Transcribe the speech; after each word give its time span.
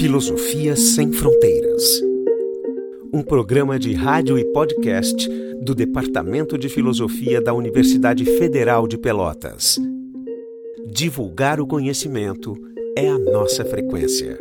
Filosofia 0.00 0.74
Sem 0.76 1.12
Fronteiras. 1.12 2.00
Um 3.12 3.22
programa 3.22 3.78
de 3.78 3.92
rádio 3.92 4.38
e 4.38 4.44
podcast 4.46 5.28
do 5.62 5.74
Departamento 5.74 6.56
de 6.56 6.70
Filosofia 6.70 7.38
da 7.38 7.52
Universidade 7.52 8.24
Federal 8.24 8.88
de 8.88 8.96
Pelotas. 8.96 9.78
Divulgar 10.86 11.60
o 11.60 11.66
conhecimento 11.66 12.56
é 12.96 13.10
a 13.10 13.18
nossa 13.18 13.62
frequência. 13.62 14.38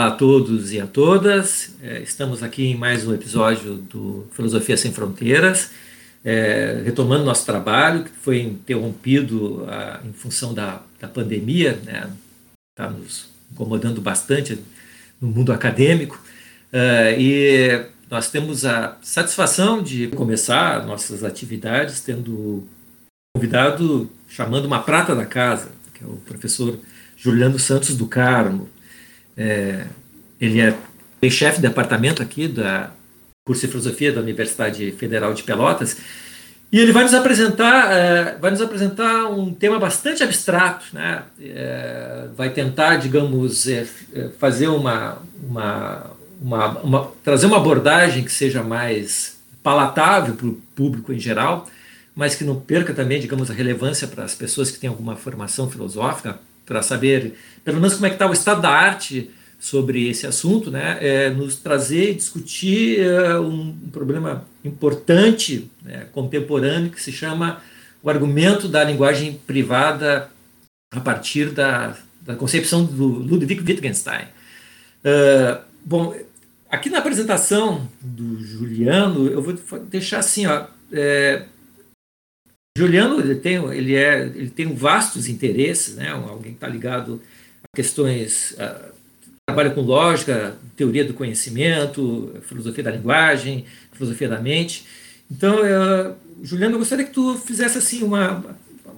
Olá 0.00 0.08
a 0.08 0.12
todos 0.12 0.72
e 0.72 0.80
a 0.80 0.86
todas. 0.86 1.74
É, 1.82 2.00
estamos 2.00 2.42
aqui 2.42 2.64
em 2.64 2.74
mais 2.74 3.06
um 3.06 3.12
episódio 3.12 3.74
do 3.74 4.26
Filosofia 4.32 4.74
Sem 4.74 4.90
Fronteiras, 4.94 5.72
é, 6.24 6.80
retomando 6.82 7.22
nosso 7.22 7.44
trabalho, 7.44 8.04
que 8.04 8.10
foi 8.10 8.40
interrompido 8.40 9.66
a, 9.68 10.00
em 10.02 10.14
função 10.14 10.54
da, 10.54 10.80
pandemia, 11.12 11.72
está 11.72 11.92
né? 11.92 12.10
Tá 12.74 12.88
nos 12.88 13.28
incomodando 13.52 14.00
bastante 14.00 14.58
no 15.20 15.28
mundo 15.28 15.52
acadêmico. 15.52 16.18
É, 16.72 17.20
e 17.20 17.84
nós 18.10 18.30
temos 18.30 18.64
a 18.64 18.96
satisfação 19.02 19.82
de 19.82 20.06
começar 20.08 20.86
nossas 20.86 21.22
atividades 21.22 22.00
tendo 22.00 22.66
convidado, 23.36 24.08
chamando 24.30 24.64
uma 24.64 24.82
prata 24.82 25.14
da 25.14 25.26
casa, 25.26 25.72
que 25.92 26.02
é 26.02 26.06
o 26.06 26.16
professor 26.24 26.78
Juliano 27.18 27.58
Santos 27.58 27.94
do 27.94 28.06
Carmo 28.06 28.66
é, 29.36 29.86
ele 30.40 30.60
é 30.60 30.74
chefe 31.30 31.60
de 31.60 31.68
departamento 31.68 32.22
aqui 32.22 32.48
da 32.48 32.90
curso 33.44 33.62
de 33.62 33.68
filosofia 33.68 34.12
da 34.12 34.20
Universidade 34.20 34.92
Federal 34.92 35.34
de 35.34 35.42
Pelotas 35.42 35.96
e 36.72 36.78
ele 36.78 36.92
vai 36.92 37.02
nos 37.02 37.14
apresentar 37.14 37.92
é, 37.92 38.38
vai 38.38 38.50
nos 38.50 38.62
apresentar 38.62 39.26
um 39.26 39.52
tema 39.52 39.78
bastante 39.78 40.22
abstrato 40.22 40.86
né? 40.92 41.24
É, 41.40 42.28
vai 42.36 42.50
tentar 42.50 42.96
digamos 42.96 43.66
é, 43.68 43.86
é 44.14 44.28
fazer 44.38 44.68
uma, 44.68 45.18
uma, 45.42 46.10
uma, 46.40 46.68
uma, 46.80 47.12
trazer 47.24 47.46
uma 47.46 47.56
abordagem 47.56 48.24
que 48.24 48.32
seja 48.32 48.62
mais 48.62 49.38
palatável 49.62 50.34
para 50.34 50.46
o 50.46 50.60
público 50.74 51.12
em 51.12 51.18
geral 51.18 51.68
mas 52.14 52.34
que 52.34 52.44
não 52.44 52.58
perca 52.58 52.94
também 52.94 53.20
digamos 53.20 53.50
a 53.50 53.54
relevância 53.54 54.06
para 54.06 54.24
as 54.24 54.34
pessoas 54.34 54.70
que 54.70 54.78
têm 54.78 54.88
alguma 54.88 55.16
formação 55.16 55.68
filosófica 55.68 56.38
para 56.70 56.82
saber 56.82 57.34
pelo 57.64 57.80
menos 57.80 57.94
como 57.94 58.06
é 58.06 58.10
que 58.10 58.14
está 58.14 58.30
o 58.30 58.32
estado 58.32 58.62
da 58.62 58.70
arte 58.70 59.28
sobre 59.58 60.08
esse 60.08 60.24
assunto, 60.24 60.70
né, 60.70 60.98
é 61.00 61.28
nos 61.28 61.56
trazer 61.56 62.12
e 62.12 62.14
discutir 62.14 63.00
é, 63.00 63.36
um, 63.40 63.76
problema 63.90 64.46
importante, 64.64 65.68
né, 65.82 66.06
contemporâneo, 66.12 66.92
que 66.92 67.02
se 67.02 67.10
chama 67.10 67.60
o 68.00 68.08
argumento 68.08 68.68
da 68.68 68.84
linguagem 68.84 69.32
privada 69.44 70.30
a 70.92 71.00
partir 71.00 71.50
da, 71.50 71.96
da 72.22 72.36
concepção 72.36 72.84
do 72.84 73.04
Ludwig 73.04 73.60
Wittgenstein. 73.60 74.26
Uh, 75.04 75.60
bom, 75.84 76.14
aqui 76.70 76.88
na 76.88 76.98
apresentação 76.98 77.88
do 78.00 78.40
Juliano, 78.40 79.26
eu 79.26 79.42
vou 79.42 79.54
deixar 79.90 80.20
assim, 80.20 80.46
ó, 80.46 80.66
é, 80.92 81.42
Juliano 82.80 83.20
ele 83.20 83.34
tem, 83.34 83.56
ele 83.72 83.94
é, 83.94 84.22
ele 84.22 84.48
tem 84.48 84.74
vastos 84.74 85.28
interesses, 85.28 85.96
né, 85.96 86.10
alguém 86.10 86.52
que 86.52 86.56
está 86.56 86.66
ligado 86.66 87.20
a 87.62 87.76
questões 87.76 88.52
uh, 88.52 88.90
trabalha 89.46 89.70
com 89.70 89.82
lógica, 89.82 90.56
teoria 90.76 91.04
do 91.04 91.12
conhecimento, 91.12 92.34
filosofia 92.42 92.84
da 92.84 92.90
linguagem, 92.90 93.66
filosofia 93.92 94.28
da 94.28 94.40
mente. 94.40 94.86
Então, 95.30 95.58
eu, 95.58 96.16
Juliano, 96.42 96.76
eu 96.76 96.78
gostaria 96.78 97.04
que 97.04 97.12
tu 97.12 97.36
fizesse 97.36 97.76
assim 97.76 98.02
uma, 98.02 98.42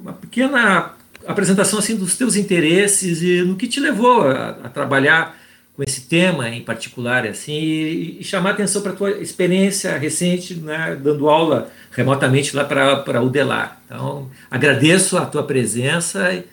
uma 0.01 0.13
pequena 0.13 0.95
apresentação 1.27 1.81
assim 1.81 1.97
dos 1.97 2.17
teus 2.17 2.37
interesses 2.37 3.21
e 3.21 3.43
no 3.43 3.57
que 3.57 3.67
te 3.67 3.81
levou 3.81 4.23
a, 4.23 4.51
a 4.51 4.69
trabalhar 4.69 5.37
com 5.75 5.83
esse 5.83 6.03
tema 6.03 6.49
em 6.49 6.63
particular 6.63 7.27
assim 7.27 7.53
e, 7.53 8.21
e 8.21 8.25
chamar 8.25 8.51
atenção 8.51 8.83
para 8.83 8.93
a 8.93 8.97
tua 8.97 9.11
experiência 9.13 9.97
recente 9.97 10.55
né, 10.55 10.97
dando 11.03 11.29
aula 11.29 11.71
remotamente 11.91 12.55
lá 12.55 12.65
para 12.65 12.97
para 12.97 13.23
o 13.23 13.31
Delar. 13.31 13.81
Então 13.87 14.31
agradeço 14.51 15.17
a 15.17 15.27
tua 15.27 15.43
presença 15.43 16.33
e, 16.33 16.45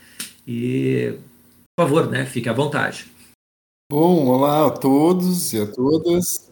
e 0.47 1.13
por 1.75 1.85
favor 1.85 2.09
né 2.09 2.25
fique 2.25 2.49
à 2.49 2.53
vontade. 2.53 3.07
Bom, 3.91 4.27
olá 4.27 4.67
a 4.67 4.69
todos 4.69 5.51
e 5.53 5.61
a 5.61 5.65
todas. 5.65 6.49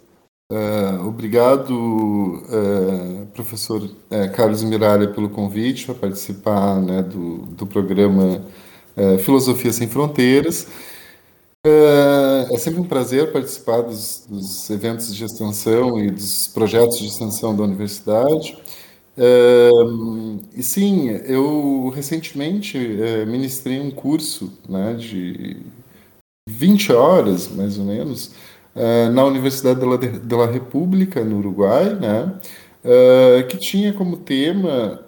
Uh, 0.50 1.06
obrigado, 1.06 1.72
uh, 1.72 3.26
professor 3.34 3.84
uh, 3.84 4.32
Carlos 4.34 4.64
Miralha, 4.64 5.10
pelo 5.10 5.30
convite 5.30 5.86
para 5.86 5.96
participar 5.96 6.80
né, 6.80 7.04
do, 7.04 7.40
do 7.48 7.68
programa 7.68 8.44
Filosofia 9.24 9.72
Sem 9.72 9.88
Fronteiras. 9.88 10.68
É 12.52 12.58
sempre 12.58 12.80
um 12.80 12.84
prazer 12.84 13.32
participar 13.32 13.82
dos, 13.82 14.26
dos, 14.28 14.70
eventos 14.70 15.16
de 15.16 15.24
extensão 15.24 16.00
e 16.00 16.12
dos 16.12 16.48
projetos 16.48 17.00
de 17.00 17.08
extensão 17.08 17.56
da 17.56 17.64
universidade. 17.64 18.58
e 20.56 20.64
sim, 20.64 21.10
eu 21.26 21.92
recentemente 21.96 22.78
ministrei 23.28 23.80
um 23.80 23.92
curso 23.92 24.52
né, 24.68 24.94
de 24.94 25.58
20 26.48 26.94
horas, 26.94 27.50
mais 27.50 27.78
ou 27.78 27.84
menos, 27.84 28.32
uh, 28.74 29.12
na 29.12 29.26
Universidade 29.26 29.80
de 29.80 30.36
la 30.36 30.46
República, 30.48 31.24
no 31.24 31.40
Uruguai, 31.40 31.94
né? 31.94 32.34
Uh, 32.86 33.46
que 33.48 33.58
tinha 33.58 33.92
como 33.92 34.16
tema 34.16 35.02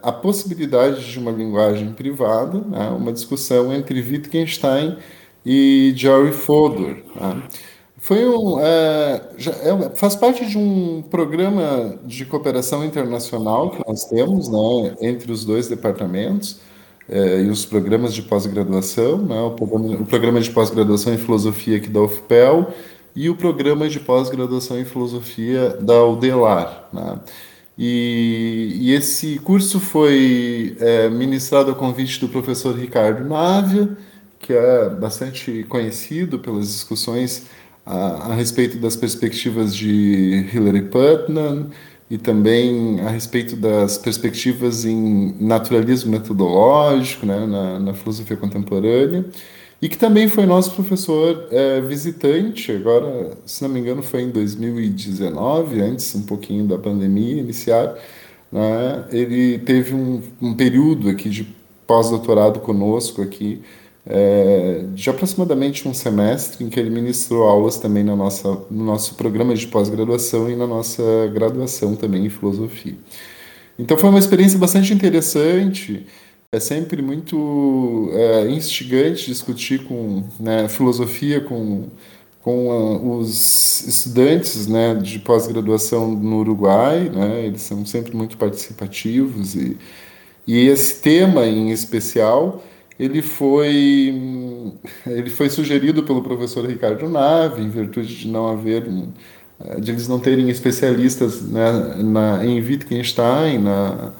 a 0.00 0.12
possibilidade 0.12 1.04
de 1.10 1.18
uma 1.18 1.30
linguagem 1.30 1.92
privada, 1.92 2.60
né? 2.60 2.88
uma 2.90 3.12
discussão 3.12 3.74
entre 3.74 4.00
Wittgenstein 4.00 4.96
e 4.96 5.17
Jerry 5.96 6.32
Fodor. 6.32 6.96
Né? 7.14 7.42
Foi 7.98 8.26
um, 8.26 8.58
já, 9.36 9.52
é, 9.52 9.90
faz 9.96 10.14
parte 10.14 10.46
de 10.46 10.56
um 10.56 11.02
programa 11.02 11.98
de 12.04 12.24
cooperação 12.24 12.84
internacional 12.84 13.70
que 13.70 13.82
nós 13.86 14.04
temos 14.04 14.48
né, 14.48 14.96
entre 15.00 15.30
os 15.32 15.44
dois 15.44 15.68
departamentos, 15.68 16.60
é, 17.08 17.42
e 17.42 17.48
os 17.48 17.64
programas 17.64 18.14
de 18.14 18.22
pós-graduação, 18.22 19.18
né, 19.18 19.40
o, 19.40 19.52
programa, 19.52 19.94
o 19.96 20.04
programa 20.04 20.40
de 20.40 20.50
pós-graduação 20.50 21.14
em 21.14 21.18
filosofia 21.18 21.78
aqui 21.78 21.88
da 21.88 22.02
UFPEL 22.02 22.72
e 23.16 23.30
o 23.30 23.34
programa 23.34 23.88
de 23.88 23.98
pós-graduação 23.98 24.78
em 24.78 24.84
filosofia 24.84 25.70
da 25.80 26.04
UDELAR. 26.04 26.88
Né. 26.92 27.18
E, 27.78 28.76
e, 28.80 28.92
esse 28.92 29.38
curso 29.38 29.80
foi 29.80 30.76
é, 30.80 31.08
ministrado 31.08 31.70
a 31.70 31.74
convite 31.74 32.20
do 32.20 32.28
professor 32.28 32.76
Ricardo 32.76 33.24
Návia, 33.26 33.96
que 34.38 34.52
é 34.52 34.88
bastante 34.88 35.64
conhecido 35.68 36.38
pelas 36.38 36.68
discussões 36.68 37.46
a, 37.84 38.32
a 38.32 38.34
respeito 38.34 38.78
das 38.78 38.96
perspectivas 38.96 39.74
de 39.74 40.46
Hilary 40.52 40.82
Putnam, 40.82 41.70
e 42.10 42.16
também 42.16 43.00
a 43.00 43.10
respeito 43.10 43.54
das 43.54 43.98
perspectivas 43.98 44.84
em 44.84 45.34
naturalismo 45.40 46.10
metodológico, 46.10 47.26
né, 47.26 47.46
na, 47.46 47.78
na 47.78 47.94
filosofia 47.94 48.36
contemporânea, 48.36 49.26
e 49.80 49.88
que 49.88 49.96
também 49.96 50.28
foi 50.28 50.44
nosso 50.46 50.72
professor 50.72 51.46
é, 51.50 51.80
visitante, 51.80 52.72
agora, 52.72 53.36
se 53.44 53.62
não 53.62 53.68
me 53.70 53.78
engano, 53.78 54.02
foi 54.02 54.22
em 54.22 54.30
2019, 54.30 55.80
antes 55.80 56.14
um 56.14 56.22
pouquinho 56.22 56.66
da 56.66 56.78
pandemia 56.78 57.40
iniciar, 57.40 57.94
né, 58.50 59.04
ele 59.10 59.58
teve 59.58 59.94
um, 59.94 60.22
um 60.40 60.54
período 60.54 61.10
aqui 61.10 61.28
de 61.28 61.46
pós-doutorado 61.86 62.60
conosco 62.60 63.22
aqui, 63.22 63.60
é, 64.10 64.84
de 64.94 65.10
aproximadamente 65.10 65.86
um 65.86 65.92
semestre 65.92 66.64
em 66.64 66.70
que 66.70 66.80
ele 66.80 66.88
ministrou 66.88 67.46
aulas 67.46 67.76
também 67.76 68.02
na 68.02 68.16
nossa, 68.16 68.48
no 68.70 68.84
nosso 68.84 69.14
programa 69.16 69.54
de 69.54 69.66
pós-graduação 69.66 70.50
e 70.50 70.56
na 70.56 70.66
nossa 70.66 71.02
graduação 71.32 71.94
também 71.94 72.24
em 72.24 72.30
filosofia. 72.30 72.96
Então 73.78 73.98
foi 73.98 74.08
uma 74.08 74.18
experiência 74.18 74.58
bastante 74.58 74.94
interessante. 74.94 76.06
É 76.50 76.58
sempre 76.58 77.02
muito 77.02 78.08
é, 78.14 78.48
instigante 78.48 79.26
discutir 79.26 79.84
com 79.84 80.24
né, 80.40 80.66
filosofia 80.68 81.42
com, 81.42 81.88
com 82.42 82.68
uh, 82.68 83.18
os 83.18 83.86
estudantes 83.86 84.66
né, 84.66 84.94
de 84.94 85.18
pós-graduação 85.18 86.10
no 86.10 86.38
Uruguai. 86.38 87.10
Né, 87.10 87.44
eles 87.44 87.60
são 87.60 87.84
sempre 87.84 88.16
muito 88.16 88.38
participativos 88.38 89.54
e, 89.54 89.76
e 90.46 90.66
esse 90.66 91.02
tema 91.02 91.46
em 91.46 91.70
especial 91.70 92.64
ele 92.98 93.22
foi, 93.22 94.12
ele 95.06 95.30
foi 95.30 95.48
sugerido 95.48 96.02
pelo 96.02 96.22
professor 96.22 96.66
Ricardo 96.66 97.08
Nave, 97.08 97.62
em 97.62 97.68
virtude 97.68 98.14
de 98.14 98.28
não 98.28 98.48
haver, 98.48 98.88
de 99.80 99.90
eles 99.90 100.08
não 100.08 100.18
terem 100.18 100.50
especialistas 100.50 101.42
né, 101.42 101.70
na, 102.02 102.44
em 102.44 102.60
Wittgenstein, 102.60 103.58
na, 103.58 104.12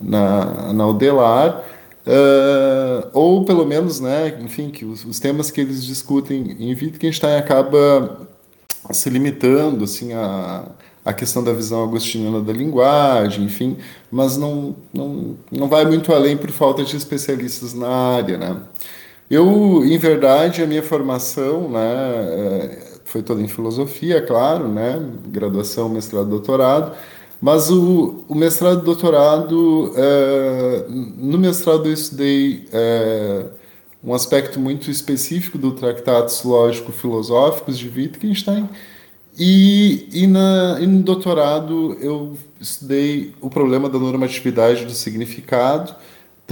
na, 0.00 0.72
na 0.72 0.86
Udelar, 0.86 1.64
uh, 2.06 3.08
ou 3.12 3.44
pelo 3.44 3.66
menos, 3.66 4.00
né, 4.00 4.38
enfim, 4.40 4.70
que 4.70 4.84
os, 4.84 5.04
os, 5.04 5.18
temas 5.18 5.50
que 5.50 5.60
eles 5.60 5.84
discutem 5.84 6.56
em 6.60 6.70
Wittgenstein 6.74 7.36
acaba 7.36 8.26
se 8.90 9.10
limitando 9.10 9.84
assim 9.84 10.12
a, 10.12 10.64
a 11.04 11.12
questão 11.12 11.42
da 11.42 11.52
visão 11.52 11.82
agostiniana 11.82 12.40
da 12.40 12.52
linguagem, 12.52 13.44
enfim, 13.44 13.76
mas 14.10 14.36
não, 14.36 14.76
não, 14.92 15.36
não 15.50 15.68
vai 15.68 15.84
muito 15.84 16.12
além 16.12 16.36
por 16.36 16.50
falta 16.50 16.84
de 16.84 16.96
especialistas 16.96 17.74
na 17.74 17.88
área, 17.88 18.38
né? 18.38 18.56
Eu, 19.28 19.82
em 19.84 19.98
verdade, 19.98 20.62
a 20.62 20.66
minha 20.66 20.82
formação, 20.82 21.68
né, 21.70 21.80
é, 21.80 22.78
foi 23.04 23.22
toda 23.22 23.40
em 23.40 23.48
filosofia, 23.48 24.20
claro, 24.20 24.68
né, 24.68 25.00
graduação, 25.28 25.88
mestrado, 25.88 26.28
doutorado, 26.28 26.92
mas 27.40 27.70
o, 27.70 28.24
o 28.28 28.34
mestrado 28.34 28.82
e 28.82 28.84
doutorado, 28.84 29.92
é, 29.96 30.84
no 30.88 31.38
mestrado 31.38 31.86
eu 31.86 31.92
estudei 31.92 32.68
é, 32.72 33.46
um 34.04 34.14
aspecto 34.14 34.60
muito 34.60 34.90
específico 34.90 35.58
do 35.58 35.72
Tratados 35.72 36.44
Lógico-Filosóficos 36.44 37.78
de 37.78 37.88
Wittgenstein, 37.88 38.68
e, 39.44 40.08
e, 40.12 40.26
na, 40.28 40.78
e 40.80 40.86
no 40.86 41.02
doutorado 41.02 41.98
eu 42.00 42.36
estudei 42.60 43.34
o 43.40 43.50
problema 43.50 43.88
da 43.88 43.98
normatividade 43.98 44.84
do 44.84 44.92
significado, 44.92 45.96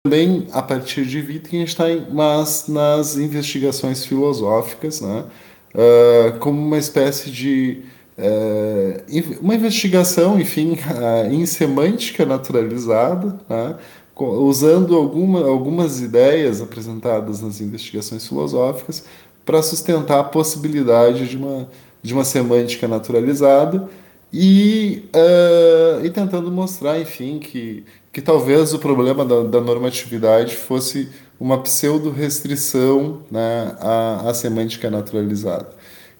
também 0.02 0.48
a 0.50 0.60
partir 0.60 1.06
de 1.06 1.20
Wittgenstein, 1.20 2.08
mas 2.10 2.64
nas 2.66 3.16
investigações 3.16 4.04
filosóficas, 4.04 5.00
né? 5.00 5.24
Uh, 5.72 6.36
como 6.40 6.60
uma 6.60 6.78
espécie 6.78 7.30
de 7.30 7.82
uh, 8.18 9.38
uma 9.40 9.54
investigação, 9.54 10.40
enfim, 10.40 10.72
uh, 10.72 11.30
em 11.32 11.46
semântica 11.46 12.26
naturalizada, 12.26 13.38
né? 13.48 13.76
usando 14.18 14.96
alguma, 14.96 15.46
algumas 15.46 16.00
ideias 16.00 16.60
apresentadas 16.60 17.40
nas 17.40 17.60
investigações 17.60 18.26
filosóficas 18.26 19.04
para 19.46 19.62
sustentar 19.62 20.18
a 20.18 20.24
possibilidade 20.24 21.28
de 21.28 21.36
uma 21.36 21.68
de 22.02 22.14
uma 22.14 22.24
semântica 22.24 22.88
naturalizada 22.88 23.88
e, 24.32 25.08
uh, 25.14 26.04
e 26.04 26.10
tentando 26.10 26.50
mostrar, 26.50 27.00
enfim, 27.00 27.38
que, 27.38 27.84
que 28.12 28.22
talvez 28.22 28.72
o 28.72 28.78
problema 28.78 29.24
da, 29.24 29.42
da 29.42 29.60
normatividade 29.60 30.56
fosse 30.56 31.08
uma 31.38 31.58
pseudo-restrição 31.62 33.22
né, 33.30 33.74
à, 33.80 34.30
à 34.30 34.34
semântica 34.34 34.90
naturalizada. 34.90 35.70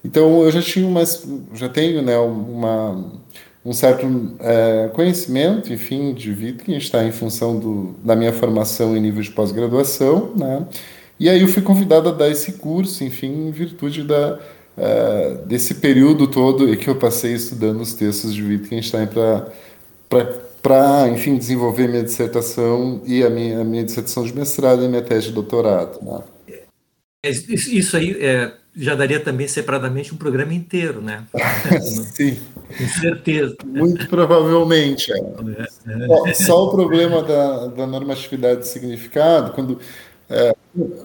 Então, 0.03 0.43
eu 0.43 0.51
já 0.51 0.61
tinha 0.61 0.85
umas, 0.85 1.25
já 1.53 1.69
tenho 1.69 2.01
né, 2.01 2.17
uma, 2.17 3.11
um 3.63 3.71
certo 3.71 4.07
é, 4.39 4.89
conhecimento, 4.93 5.71
enfim, 5.71 6.13
de 6.13 6.31
Wittgenstein 6.31 7.09
em 7.09 7.11
função 7.11 7.59
do, 7.59 7.95
da 8.03 8.15
minha 8.15 8.33
formação 8.33 8.97
em 8.97 8.99
nível 8.99 9.21
de 9.21 9.29
pós-graduação, 9.31 10.33
né? 10.35 10.65
E 11.19 11.29
aí 11.29 11.39
eu 11.39 11.47
fui 11.47 11.61
convidado 11.61 12.09
a 12.09 12.11
dar 12.11 12.29
esse 12.29 12.53
curso, 12.53 13.03
enfim, 13.03 13.47
em 13.47 13.51
virtude 13.51 14.01
da, 14.01 14.39
uh, 14.77 15.45
desse 15.45 15.75
período 15.75 16.27
todo 16.27 16.75
que 16.77 16.89
eu 16.89 16.95
passei 16.95 17.33
estudando 17.33 17.81
os 17.81 17.93
textos 17.93 18.33
de 18.33 18.43
Wittgenstein 18.43 19.07
para, 20.61 21.09
enfim, 21.09 21.37
desenvolver 21.37 21.87
minha 21.87 22.03
dissertação 22.03 23.01
e 23.05 23.23
a 23.23 23.29
minha, 23.29 23.61
a 23.61 23.63
minha 23.63 23.83
dissertação 23.83 24.23
de 24.23 24.35
mestrado 24.35 24.83
e 24.83 24.87
minha 24.87 25.01
tese 25.01 25.27
de 25.27 25.33
doutorado. 25.33 25.99
Né? 26.01 26.21
É, 27.23 27.29
isso 27.29 27.95
aí 27.95 28.17
é, 28.19 28.51
já 28.75 28.95
daria 28.95 29.19
também 29.19 29.47
separadamente 29.47 30.13
um 30.13 30.17
programa 30.17 30.53
inteiro, 30.53 31.01
né? 31.01 31.25
Sim. 31.81 32.37
Com 32.77 32.87
certeza. 32.87 33.55
Muito 33.65 34.07
provavelmente. 34.07 35.11
É. 35.11 35.17
É. 35.17 36.33
Só, 36.33 36.45
só, 36.45 36.65
o 36.65 36.71
problema 36.71 37.21
da, 37.21 37.67
da 37.67 37.87
normatividade 37.87 38.61
de 38.61 38.67
significado, 38.67 39.51
quando 39.51 39.77
é, 40.31 40.55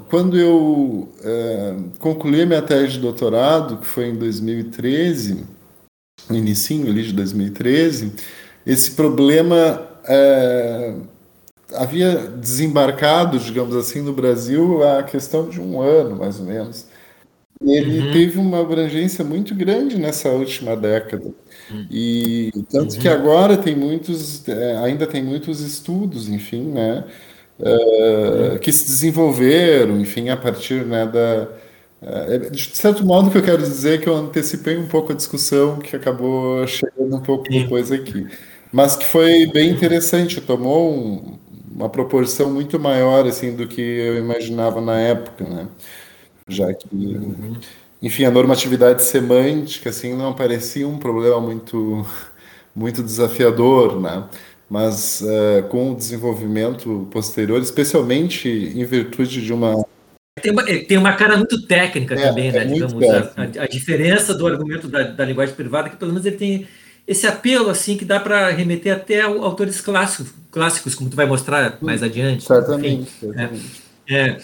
quando 0.09 0.39
eu 0.39 1.09
é, 1.23 1.75
concluí 1.99 2.47
minha 2.47 2.63
tese 2.63 2.93
de 2.93 3.01
doutorado, 3.01 3.79
que 3.79 3.87
foi 3.87 4.09
em 4.09 4.17
2013, 4.17 5.45
no 6.31 6.37
início 6.37 6.81
ali 6.89 7.03
de 7.03 7.13
2013, 7.13 8.13
esse 8.65 8.93
problema 8.93 9.89
é, 10.05 10.95
havia 11.75 12.17
desembarcado, 12.17 13.39
digamos 13.39 13.75
assim, 13.75 14.01
no 14.01 14.13
Brasil 14.13 14.83
a 14.89 15.03
questão 15.03 15.49
de 15.49 15.61
um 15.61 15.81
ano, 15.81 16.17
mais 16.17 16.39
ou 16.39 16.47
menos. 16.47 16.87
Ele 17.61 18.01
uhum. 18.01 18.13
teve 18.13 18.39
uma 18.39 18.61
abrangência 18.61 19.25
muito 19.25 19.55
grande 19.55 19.99
nessa 19.99 20.29
última 20.29 20.77
década. 20.77 21.33
E 21.91 22.53
tanto 22.71 22.95
uhum. 22.95 23.01
que 23.01 23.09
agora 23.09 23.57
tem 23.57 23.75
muitos, 23.75 24.47
é, 24.47 24.77
ainda 24.77 25.07
tem 25.07 25.25
muitos 25.25 25.61
estudos, 25.61 26.29
enfim, 26.29 26.63
né? 26.63 27.05
Uh, 27.59 28.59
que 28.59 28.73
se 28.73 28.87
desenvolveram, 28.87 30.01
enfim, 30.01 30.29
a 30.29 30.37
partir 30.37 30.85
né, 30.85 31.07
da. 31.07 31.49
Uh, 32.03 32.51
de 32.51 32.77
certo 32.77 33.05
modo, 33.05 33.31
que 33.31 33.39
eu 33.39 33.43
quero 33.43 33.63
dizer 33.63 33.95
é 33.95 33.99
que 33.99 34.09
eu 34.09 34.15
antecipei 34.17 34.77
um 34.77 34.87
pouco 34.87 35.13
a 35.13 35.15
discussão 35.15 35.79
que 35.79 35.97
acabou 35.97 36.67
chegando 36.67 37.17
um 37.17 37.21
pouco 37.21 37.49
depois 37.49 37.91
aqui, 37.91 38.27
mas 38.73 38.95
que 38.97 39.07
foi 39.07 39.47
bem 39.47 39.71
interessante, 39.71 40.41
tomou 40.41 40.93
um, 40.95 41.39
uma 41.75 41.89
proporção 41.89 42.51
muito 42.53 42.79
maior 42.79 43.27
assim 43.27 43.55
do 43.55 43.67
que 43.67 43.81
eu 43.81 44.19
imaginava 44.19 44.81
na 44.81 44.99
época, 45.01 45.45
né? 45.45 45.69
Já 46.49 46.73
que, 46.75 46.87
enfim, 48.03 48.25
a 48.25 48.31
normatividade 48.31 49.03
semântica 49.03 49.91
assim 49.91 50.15
não 50.15 50.33
parecia 50.35 50.87
um 50.87 50.99
problema 50.99 51.41
muito 51.41 52.07
muito 52.75 53.03
desafiador, 53.03 54.01
né? 54.01 54.29
Mas 54.69 55.21
uh, 55.23 55.63
com 55.69 55.93
o 55.93 55.97
desenvolvimento 55.97 57.09
posterior, 57.11 57.61
especialmente 57.61 58.49
em 58.49 58.85
virtude 58.85 59.43
de 59.43 59.53
uma. 59.53 59.85
Tem 60.43 60.53
uma, 60.53 60.69
é, 60.69 60.79
tem 60.79 60.99
uma 60.99 61.13
cara 61.15 61.37
muito 61.37 61.67
técnica 61.67 62.15
é, 62.15 62.29
também, 62.29 62.53
né? 62.53 62.59
É 62.59 62.65
digamos, 62.65 63.03
a, 63.09 63.63
a, 63.63 63.67
diferença 63.67 64.35
do 64.35 64.47
argumento 64.47 64.89
da, 64.89 65.05
da 65.05 65.25
linguagem 65.25 65.55
privada, 65.55 65.89
é 65.89 65.91
que 65.91 65.97
pelo 65.97 66.13
menos 66.13 66.27
ele 66.27 66.37
tem 66.37 66.67
esse 67.07 67.27
apelo 67.27 67.71
assim 67.71 67.97
que 67.97 68.05
dá 68.05 68.19
para 68.19 68.51
remeter 68.51 68.93
até 68.93 69.23
a 69.23 69.27
autores 69.27 69.81
clássicos, 69.81 70.33
clássicos, 70.51 70.95
como 70.95 71.09
tu 71.09 71.17
vai 71.17 71.27
mostrar 71.27 71.79
mais 71.81 72.03
adiante. 72.03 72.45
Certamente. 72.45 73.03
Enfim, 73.03 73.33
certamente. 73.33 73.83
É, 74.11 74.37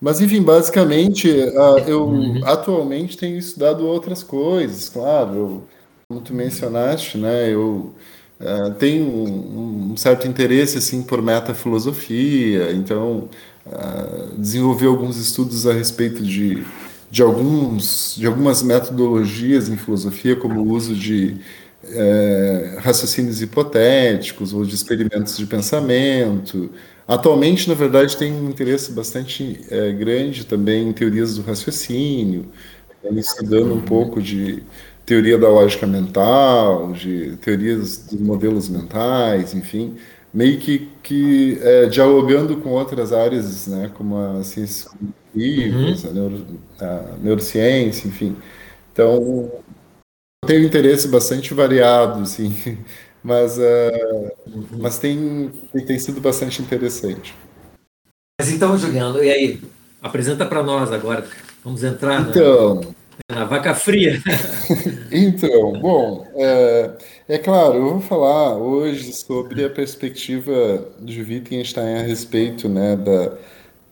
Mas, 0.00 0.20
enfim, 0.20 0.42
basicamente, 0.42 1.28
uh, 1.28 1.78
eu 1.86 2.04
uhum. 2.04 2.40
atualmente 2.44 3.16
tenho 3.16 3.38
estudado 3.38 3.86
outras 3.86 4.22
coisas, 4.22 4.88
claro. 4.88 5.34
Eu, 5.34 5.64
como 6.08 6.20
tu 6.20 6.34
mencionaste, 6.34 7.18
né? 7.18 7.52
Eu 7.52 7.94
uh, 8.40 8.74
tem 8.74 9.02
um, 9.02 9.92
um, 9.92 9.96
certo 9.96 10.26
interesse 10.26 10.78
assim 10.78 11.02
por 11.02 11.22
metafilosofia, 11.22 12.72
então 12.72 13.28
uh, 13.66 14.36
desenvolveu 14.36 14.90
alguns 14.90 15.16
estudos 15.16 15.66
a 15.66 15.72
respeito 15.72 16.22
de, 16.22 16.64
de 17.10 17.22
alguns 17.22 18.14
de 18.16 18.26
algumas 18.26 18.62
metodologias 18.62 19.68
em 19.68 19.76
filosofia, 19.76 20.36
como 20.36 20.60
o 20.60 20.70
uso 20.70 20.94
de 20.94 21.40
é, 21.84 22.78
raciocínios 22.80 23.40
hipotéticos 23.40 24.52
ou 24.52 24.64
de 24.64 24.74
experimentos 24.74 25.36
de 25.36 25.46
pensamento. 25.46 26.70
Atualmente, 27.06 27.68
na 27.68 27.74
verdade, 27.74 28.16
tem 28.16 28.32
um 28.32 28.50
interesse 28.50 28.92
bastante 28.92 29.64
é, 29.70 29.92
grande 29.92 30.44
também 30.44 30.88
em 30.88 30.92
teorias 30.92 31.36
do 31.36 31.42
raciocínio, 31.42 32.46
estudando 33.12 33.74
um 33.74 33.80
pouco 33.80 34.20
de 34.20 34.62
teoria 35.08 35.38
da 35.38 35.48
lógica 35.48 35.86
mental, 35.86 36.92
de 36.92 37.34
teorias 37.36 37.96
dos 37.96 38.20
modelos 38.20 38.68
mentais, 38.68 39.54
enfim, 39.54 39.96
meio 40.32 40.60
que, 40.60 40.86
que 41.02 41.58
é, 41.62 41.86
dialogando 41.86 42.58
com 42.58 42.68
outras 42.68 43.10
áreas, 43.10 43.66
né, 43.66 43.90
como 43.94 44.18
a 44.18 44.44
ciência 44.44 44.90
cognitivas, 44.90 46.04
uhum. 46.04 46.10
a, 46.10 46.12
neuro, 46.12 46.46
a 46.78 47.16
neurociência, 47.22 48.06
enfim. 48.06 48.36
Então, 48.92 49.50
tenho 50.46 50.66
interesse 50.66 51.08
bastante 51.08 51.54
variado, 51.54 52.20
assim, 52.20 52.54
mas, 53.24 53.56
uh, 53.56 54.30
mas 54.78 54.98
tem, 54.98 55.50
tem 55.86 55.98
sido 55.98 56.20
bastante 56.20 56.60
interessante. 56.60 57.34
Mas 58.38 58.52
então, 58.52 58.76
Juliano, 58.76 59.24
e 59.24 59.30
aí? 59.30 59.60
Apresenta 60.02 60.44
para 60.46 60.62
nós 60.62 60.92
agora. 60.92 61.26
Vamos 61.64 61.82
entrar 61.82 62.28
então, 62.28 62.94
a 63.28 63.44
vaca 63.44 63.74
fria. 63.74 64.20
então, 65.10 65.72
bom, 65.80 66.26
é, 66.34 66.90
é, 67.28 67.38
claro, 67.38 67.74
eu 67.74 67.90
vou 67.90 68.00
falar 68.00 68.56
hoje 68.56 69.12
sobre 69.12 69.64
a 69.64 69.70
perspectiva 69.70 70.86
de 71.00 71.22
Wittgenstein 71.22 71.96
a 71.96 72.02
respeito 72.02 72.68
né, 72.68 72.96
da 72.96 73.32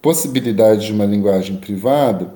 possibilidade 0.01 0.87
de 0.87 0.93
uma 0.93 1.05
linguagem 1.05 1.57
privada, 1.57 2.33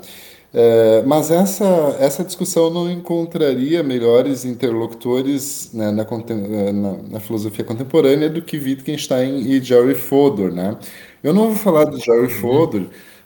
é, 0.52 1.02
mas 1.06 1.30
essa, 1.30 1.96
essa 2.00 2.24
discussão 2.24 2.70
não 2.70 2.90
encontraria 2.90 3.82
melhores 3.82 4.44
interlocutores 4.44 5.70
né, 5.72 5.92
na, 5.92 6.04
na, 6.04 6.92
na, 7.08 7.20
filosofia 7.20 7.64
contemporânea 7.64 8.28
do 8.28 8.42
que 8.42 8.58
Wittgenstein 8.58 9.38
e 9.48 9.62
Jerry 9.62 9.94
Fodor. 9.94 10.50
Né? 10.52 10.76
Eu 11.22 11.32
não 11.32 11.48
vou 11.48 11.56
falar 11.56 11.84
do 11.84 12.00
Jerry 12.00 12.22
uhum. 12.22 12.40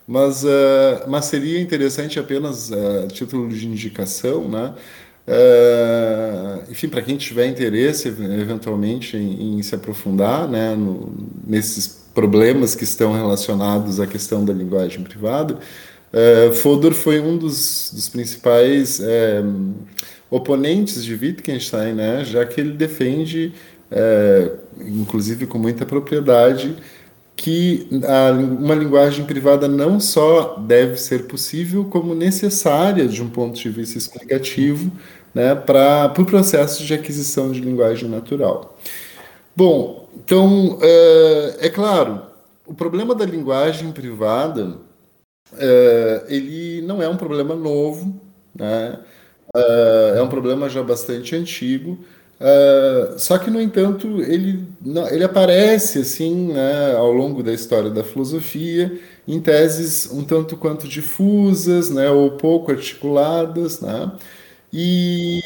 Mas, 0.07 0.45
uh, 0.45 1.09
mas 1.09 1.25
seria 1.27 1.61
interessante 1.61 2.19
apenas 2.19 2.71
uh, 2.71 3.09
título 3.09 3.49
de 3.49 3.67
indicação, 3.67 4.49
né? 4.49 4.75
Uh, 5.27 6.71
enfim, 6.71 6.87
para 6.87 7.01
quem 7.01 7.17
tiver 7.17 7.47
interesse 7.47 8.09
eventualmente 8.09 9.17
em, 9.17 9.57
em, 9.59 9.63
se 9.63 9.75
aprofundar 9.75 10.47
né, 10.47 10.75
no, 10.75 11.15
nesses 11.47 11.89
problemas 12.13 12.75
que 12.75 12.85
estão 12.85 13.11
relacionados 13.15 13.99
à 14.01 14.07
questão 14.07 14.45
da 14.45 14.53
linguagem 14.53 15.03
privada, 15.03 15.55
uh, 15.55 16.53
Fodor 16.53 16.93
foi 16.93 17.21
um 17.21 17.39
dos, 17.39 17.91
dos 17.95 18.07
principais 18.11 19.01
é, 19.01 19.43
oponentes 20.31 21.03
de 21.03 21.15
Wittgenstein, 21.15 21.95
né, 21.95 22.23
já 22.23 22.45
que 22.45 22.61
ele 22.61 22.75
defende, 22.75 23.55
é, 23.91 24.51
inclusive 24.79 25.47
com 25.47 25.59
muita 25.59 25.87
propriedade, 25.87 26.77
que 27.37 27.88
a, 28.05 28.31
uma 28.33 28.75
linguagem 28.75 29.25
privada 29.25 29.67
não 29.69 29.99
só 29.99 30.57
deve 30.59 30.97
ser 30.97 31.26
possível, 31.26 31.85
como 31.85 32.14
necessária 32.14 33.07
de 33.07 33.23
um 33.23 33.29
ponto 33.29 33.59
de 33.59 33.69
vista 33.69 33.99
explicativo 33.99 34.91
né, 35.35 35.55
para 35.55 36.07
o 36.07 36.11
pro 36.11 36.25
processo 36.25 36.85
de 36.85 36.95
aquisição 36.95 37.50
de 37.50 37.61
linguagem 37.61 38.09
natural. 38.09 38.79
Bom, 39.57 40.09
então, 40.17 40.79
é, 40.81 41.57
é 41.67 41.69
claro, 41.69 42.23
o 42.67 42.75
problema 42.75 43.14
da 43.14 43.25
linguagem 43.25 43.93
privada 43.93 44.79
é, 45.57 46.25
ele 46.29 46.83
não 46.83 47.03
é 47.03 47.09
um 47.09 47.17
problema 47.17 47.55
novo, 47.55 48.21
né? 48.55 49.00
é, 49.55 50.14
é 50.19 50.23
um 50.23 50.29
problema 50.29 50.69
já 50.69 50.83
bastante 50.83 51.35
antigo, 51.37 51.99
Uh, 52.41 53.19
só 53.19 53.38
que, 53.38 53.50
no 53.50 53.61
entanto, 53.61 54.21
ele, 54.21 54.64
não, 54.85 55.09
ele 55.09 55.25
aparece 55.25 56.00
assim 56.00 56.53
né, 56.53 56.95
ao 56.97 57.12
longo 57.12 57.43
da 57.43 57.53
história 57.53 57.91
da 57.91 58.03
filosofia 58.03 59.00
em 59.26 59.41
teses 59.41 60.11
um 60.12 60.25
tanto 60.25 60.57
quanto 60.57 60.88
difusas 60.88 61.91
né, 61.91 62.11
ou 62.11 62.33
pouco 62.33 62.73
articuladas. 62.73 63.81
Né, 63.81 64.11
e, 64.73 65.41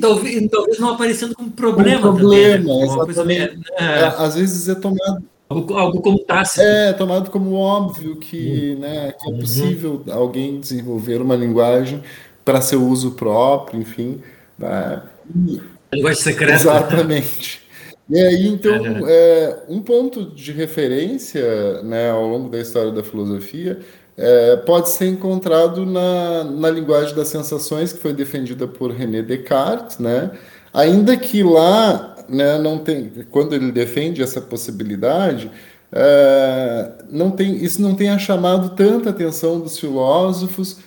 talvez, 0.00 0.48
talvez 0.50 0.78
não 0.78 0.90
aparecendo 0.90 1.34
como 1.34 1.50
problema. 1.50 2.10
Um 2.10 2.16
problema, 2.16 2.64
também, 2.64 2.78
né? 2.78 3.10
exatamente. 3.10 3.60
É, 3.78 3.84
é, 3.84 4.04
às 4.16 4.34
vezes 4.36 4.68
é 4.68 4.74
tomado. 4.74 5.24
Algo, 5.46 5.74
algo 5.74 6.00
como 6.00 6.18
tácito. 6.20 6.62
É, 6.62 6.92
tomado 6.94 7.30
como 7.30 7.54
óbvio 7.54 8.16
que, 8.16 8.72
uhum. 8.72 8.80
né, 8.80 9.12
que 9.12 9.30
é 9.30 9.36
possível 9.36 10.02
uhum. 10.06 10.12
alguém 10.12 10.58
desenvolver 10.58 11.20
uma 11.20 11.36
linguagem 11.36 12.02
para 12.44 12.60
seu 12.60 12.82
uso 12.82 13.10
próprio, 13.12 13.80
enfim. 13.80 14.22
Né, 14.58 15.02
e, 15.34 15.60
linguagem 15.94 16.22
secreta. 16.22 16.54
Exatamente. 16.54 17.62
E 18.08 18.20
aí, 18.20 18.46
então, 18.48 19.08
é, 19.08 19.62
um 19.68 19.80
ponto 19.80 20.34
de 20.34 20.52
referência 20.52 21.82
né, 21.82 22.10
ao 22.10 22.26
longo 22.26 22.50
da 22.50 22.60
história 22.60 22.92
da 22.92 23.02
filosofia 23.02 23.78
é, 24.16 24.56
pode 24.56 24.90
ser 24.90 25.06
encontrado 25.06 25.86
na, 25.86 26.44
na 26.44 26.70
linguagem 26.70 27.14
das 27.14 27.28
sensações, 27.28 27.92
que 27.92 28.00
foi 28.00 28.12
defendida 28.12 28.68
por 28.68 28.90
René 28.90 29.22
Descartes, 29.22 29.98
né? 29.98 30.30
ainda 30.74 31.16
que 31.16 31.42
lá 31.44 32.16
né, 32.28 32.58
não 32.58 32.78
tem, 32.78 33.10
quando 33.30 33.54
ele 33.54 33.70
defende 33.70 34.20
essa 34.20 34.40
possibilidade, 34.40 35.50
é, 35.92 36.90
não 37.08 37.30
tem, 37.30 37.62
isso 37.64 37.80
não 37.80 37.94
tenha 37.94 38.18
chamado 38.18 38.70
tanta 38.70 39.10
atenção 39.10 39.60
dos 39.60 39.78
filósofos, 39.78 40.78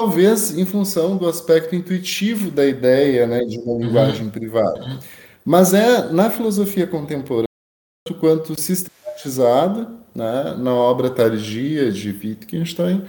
talvez 0.00 0.56
em 0.56 0.64
função 0.64 1.14
do 1.18 1.28
aspecto 1.28 1.76
intuitivo 1.76 2.50
da 2.50 2.64
ideia 2.64 3.26
né, 3.26 3.40
de 3.40 3.58
uma 3.58 3.84
linguagem 3.84 4.24
uhum. 4.24 4.30
privada. 4.30 4.98
Mas 5.44 5.74
é 5.74 6.10
na 6.10 6.30
filosofia 6.30 6.86
contemporânea, 6.86 7.44
quanto 8.18 8.58
sistematizada 8.58 9.90
né, 10.14 10.56
na 10.58 10.74
obra 10.74 11.10
tardia 11.10 11.92
de 11.92 12.08
Wittgenstein, 12.12 13.04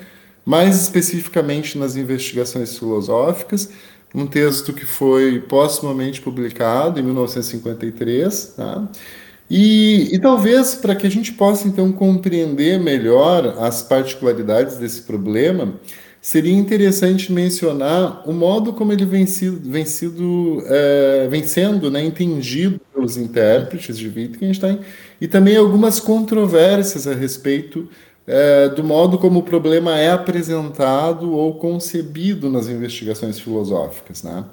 mais 0.45 0.81
especificamente 0.81 1.77
nas 1.77 1.95
investigações 1.95 2.77
filosóficas, 2.77 3.71
um 4.13 4.27
texto 4.27 4.73
que 4.73 4.85
foi 4.85 5.39
postumamente 5.39 6.19
publicado 6.19 6.99
em 6.99 7.03
1953, 7.03 8.53
tá? 8.57 8.85
E, 9.49 10.13
e, 10.13 10.19
talvez 10.19 10.75
para 10.75 10.95
que 10.95 11.05
a 11.05 11.11
gente 11.11 11.33
possa 11.33 11.67
então 11.67 11.91
compreender 11.91 12.79
melhor 12.79 13.57
as 13.59 13.81
particularidades 13.81 14.77
desse 14.77 15.01
problema, 15.01 15.73
seria 16.21 16.53
interessante 16.53 17.33
mencionar 17.33 18.29
o 18.29 18.31
modo 18.31 18.73
como 18.73 18.93
ele 18.93 19.05
vem, 19.05 19.25
sido, 19.25 19.59
vem, 19.69 19.85
sido, 19.85 20.63
é, 20.67 21.27
vem 21.27 21.43
sendo 21.43 21.89
né, 21.89 22.03
entendido 22.05 22.79
pelos 22.93 23.17
intérpretes 23.17 23.97
de 23.97 24.07
Wittgenstein 24.07 24.79
e 25.19 25.27
também 25.27 25.57
algumas 25.57 25.99
controvérsias 25.99 27.07
a 27.07 27.15
respeito 27.15 27.89
é, 28.27 28.69
do 28.69 28.83
modo 28.83 29.17
como 29.17 29.39
o 29.39 29.43
problema 29.43 29.97
é 29.97 30.11
apresentado 30.11 31.33
ou 31.33 31.55
concebido 31.55 32.51
nas 32.51 32.67
investigações 32.67 33.39
filosóficas. 33.39 34.21
Né? 34.21 34.45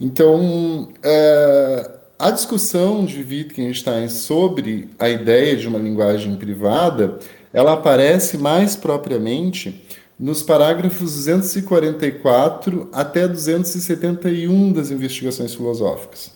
Então, 0.00 0.88
é, 1.02 1.90
a 2.16 2.30
discussão 2.30 3.04
de 3.04 3.24
Wittgenstein 3.24 4.08
sobre 4.08 4.88
a 5.00 5.08
ideia 5.08 5.56
de 5.56 5.66
uma 5.66 5.80
linguagem 5.80 6.36
privada, 6.36 7.18
ela 7.52 7.72
aparece 7.72 8.38
mais 8.38 8.76
propriamente 8.76 9.84
nos 10.22 10.40
parágrafos 10.40 11.16
244 11.16 12.88
até 12.92 13.26
271 13.26 14.72
das 14.72 14.92
investigações 14.92 15.52
filosóficas. 15.52 16.30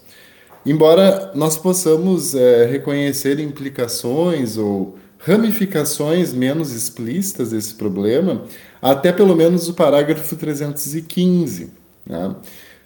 Embora 0.67 1.31
nós 1.37 1.57
possamos 1.57 2.35
é, 2.35 2.67
reconhecer 2.67 3.39
implicações 3.39 4.59
ou 4.59 4.97
ramificações 5.21 6.33
menos 6.33 6.73
explícitas 6.73 7.51
desse 7.51 7.75
problema, 7.75 8.43
até 8.83 9.13
pelo 9.13 9.37
menos 9.37 9.69
o 9.69 9.75
parágrafo 9.75 10.35
315. 10.35 11.71
Né? 12.05 12.35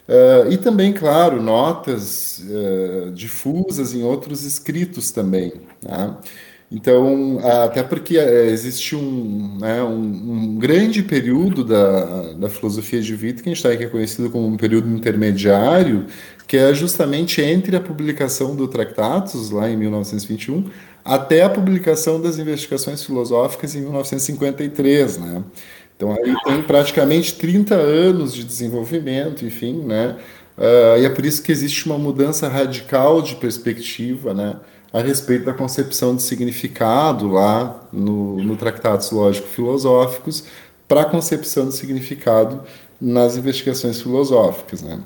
Uh, 0.07 0.51
e 0.51 0.57
também, 0.57 0.93
claro, 0.93 1.41
notas 1.41 2.43
uh, 2.43 3.09
difusas 3.09 3.95
em 3.95 4.03
outros 4.03 4.43
escritos 4.43 5.09
também. 5.09 5.53
Né? 5.81 6.15
Então, 6.71 7.37
até 7.63 7.83
porque 7.83 8.17
é, 8.17 8.45
existe 8.47 8.95
um, 8.95 9.57
né, 9.59 9.83
um, 9.83 9.99
um, 9.99 10.55
grande 10.57 11.03
período 11.03 11.65
da, 11.65 12.31
da 12.31 12.49
filosofia 12.49 13.01
de 13.01 13.13
Wittgenstein, 13.13 13.77
que 13.77 13.83
é 13.83 13.87
conhecido 13.87 14.29
como 14.29 14.47
um 14.47 14.55
período 14.55 14.87
intermediário, 14.87 16.05
que 16.47 16.55
é 16.55 16.73
justamente 16.73 17.41
entre 17.41 17.75
a 17.75 17.81
publicação 17.81 18.55
do 18.55 18.69
Tractatus, 18.69 19.51
lá 19.51 19.69
em 19.69 19.75
1921, 19.75 20.69
até 21.03 21.43
a 21.43 21.49
publicação 21.49 22.21
das 22.21 22.39
investigações 22.39 23.03
filosóficas 23.03 23.75
em 23.75 23.81
1953, 23.81 25.17
né? 25.17 25.43
Então, 25.97 26.13
aí 26.13 26.33
tem 26.45 26.61
praticamente 26.63 27.35
30 27.35 27.75
anos 27.75 28.33
de 28.33 28.45
desenvolvimento, 28.45 29.45
enfim, 29.45 29.83
né? 29.85 30.15
Uh, 30.57 31.01
e 31.01 31.05
é 31.05 31.09
por 31.09 31.25
isso 31.25 31.43
que 31.43 31.51
existe 31.51 31.85
uma 31.85 31.97
mudança 31.97 32.47
radical 32.47 33.21
de 33.21 33.35
perspectiva, 33.35 34.33
né? 34.33 34.55
A 34.93 35.01
respeito 35.01 35.45
da 35.45 35.53
concepção 35.53 36.15
de 36.15 36.21
significado 36.21 37.29
lá 37.29 37.87
no, 37.91 38.43
no 38.43 38.57
Tratados 38.57 39.11
Lógico-Filosóficos 39.11 40.43
para 40.87 41.01
a 41.01 41.05
concepção 41.05 41.69
de 41.69 41.75
significado 41.75 42.61
nas 42.99 43.37
investigações 43.37 44.01
filosóficas. 44.01 44.81
Né? 44.81 44.99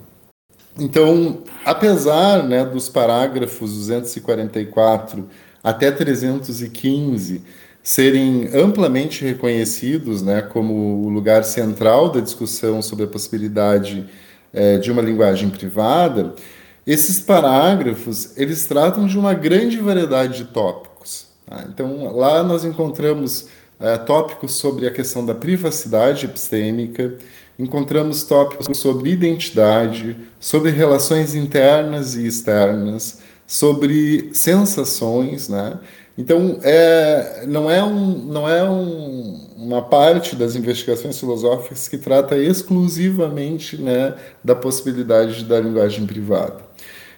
Então, 0.80 1.44
apesar 1.64 2.44
né, 2.44 2.66
dos 2.66 2.90
parágrafos 2.90 3.72
244 3.78 5.30
até 5.64 5.92
315 5.92 7.44
serem 7.82 8.50
amplamente 8.54 9.24
reconhecidos 9.24 10.24
né, 10.24 10.42
como 10.42 11.04
o 11.06 11.10
lugar 11.10 11.44
central 11.44 12.10
da 12.10 12.20
discussão 12.20 12.82
sobre 12.82 13.06
a 13.06 13.08
possibilidade 13.08 14.08
é, 14.52 14.78
de 14.78 14.92
uma 14.92 15.04
linguagem 15.04 15.50
privada, 15.50 16.34
esses 16.86 17.20
parágrafos, 17.20 18.38
eles 18.38 18.66
tratam 18.66 19.08
de 19.08 19.18
uma 19.18 19.34
grande 19.34 19.78
variedade 19.78 20.38
de 20.38 20.46
tópicos. 20.46 21.28
Tá? 21.46 21.66
Então, 21.68 22.16
lá 22.16 22.44
nós 22.44 22.64
encontramos 22.64 23.48
é, 23.80 23.98
tópicos 23.98 24.54
sobre 24.54 24.88
a 24.88 24.92
questão 24.92 25.26
da 25.26 25.34
privacidade 25.34 26.26
epistêmica, 26.26 27.16
encontramos 27.58 28.24
tópicos 28.24 28.78
sobre 28.78 29.12
identidade, 29.12 30.16
sobre 30.40 30.72
relações 30.72 31.34
internas 31.34 32.16
e 32.16 32.28
externas, 32.28 33.20
sobre 33.48 34.30
sensações, 34.34 35.50
né? 35.50 35.80
Então, 36.18 36.60
é, 36.64 37.44
não 37.46 37.70
é, 37.70 37.84
um, 37.84 38.18
não 38.26 38.50
é 38.50 38.64
um, 38.64 39.50
uma 39.58 39.82
parte 39.82 40.34
das 40.34 40.56
investigações 40.56 41.20
filosóficas 41.20 41.90
que 41.90 41.98
trata 41.98 42.38
exclusivamente 42.38 43.82
né, 43.82 44.16
da 44.42 44.56
possibilidade 44.56 45.44
da 45.44 45.60
linguagem 45.60 46.06
privada. 46.06 46.64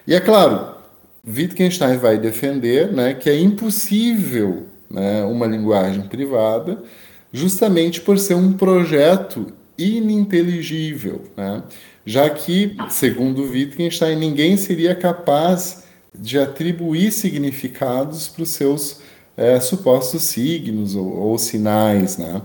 E 0.08 0.14
é 0.14 0.20
claro, 0.20 0.74
Wittgenstein 1.22 1.98
vai 1.98 2.16
defender 2.16 2.90
né, 2.90 3.12
que 3.12 3.28
é 3.28 3.38
impossível 3.38 4.62
né, 4.88 5.22
uma 5.24 5.46
linguagem 5.46 6.00
privada, 6.04 6.82
justamente 7.30 8.00
por 8.00 8.18
ser 8.18 8.32
um 8.32 8.54
projeto 8.54 9.52
ininteligível, 9.76 11.24
né? 11.36 11.62
já 12.06 12.30
que, 12.30 12.74
segundo 12.88 13.42
Wittgenstein, 13.42 14.16
ninguém 14.16 14.56
seria 14.56 14.94
capaz 14.94 15.84
de 16.18 16.38
atribuir 16.38 17.12
significados 17.12 18.28
para 18.28 18.44
os 18.44 18.48
seus 18.48 19.02
é, 19.36 19.60
supostos 19.60 20.22
signos 20.22 20.94
ou, 20.94 21.06
ou 21.06 21.36
sinais. 21.36 22.16
Né? 22.16 22.40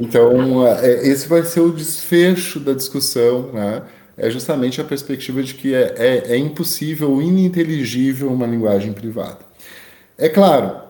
Então, 0.00 0.66
é, 0.66 1.06
esse 1.06 1.28
vai 1.28 1.44
ser 1.44 1.60
o 1.60 1.70
desfecho 1.70 2.58
da 2.58 2.72
discussão. 2.72 3.52
Né? 3.52 3.82
É 4.16 4.30
justamente 4.30 4.80
a 4.80 4.84
perspectiva 4.84 5.42
de 5.42 5.54
que 5.54 5.74
é, 5.74 5.94
é, 5.96 6.32
é 6.32 6.36
impossível, 6.36 7.20
ininteligível 7.20 8.32
uma 8.32 8.46
linguagem 8.46 8.92
privada. 8.92 9.38
É 10.16 10.28
claro 10.28 10.82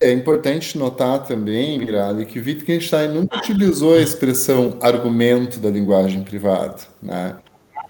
É 0.00 0.12
importante 0.12 0.78
notar 0.78 1.24
também, 1.24 1.78
Mirali, 1.78 2.24
que 2.24 2.38
Wittgenstein 2.38 3.08
nunca 3.08 3.36
utilizou 3.38 3.94
a 3.94 4.00
expressão 4.00 4.76
argumento 4.80 5.58
da 5.58 5.70
linguagem 5.70 6.22
privada, 6.22 6.76
né? 7.02 7.36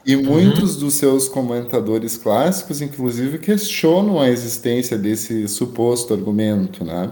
E 0.06 0.16
muitos 0.16 0.74
uhum. 0.74 0.80
dos 0.80 0.94
seus 0.94 1.28
comentadores 1.28 2.16
clássicos, 2.16 2.80
inclusive, 2.80 3.38
questionam 3.38 4.18
a 4.18 4.30
existência 4.30 4.96
desse 4.96 5.46
suposto 5.48 6.14
argumento, 6.14 6.82
né? 6.82 7.10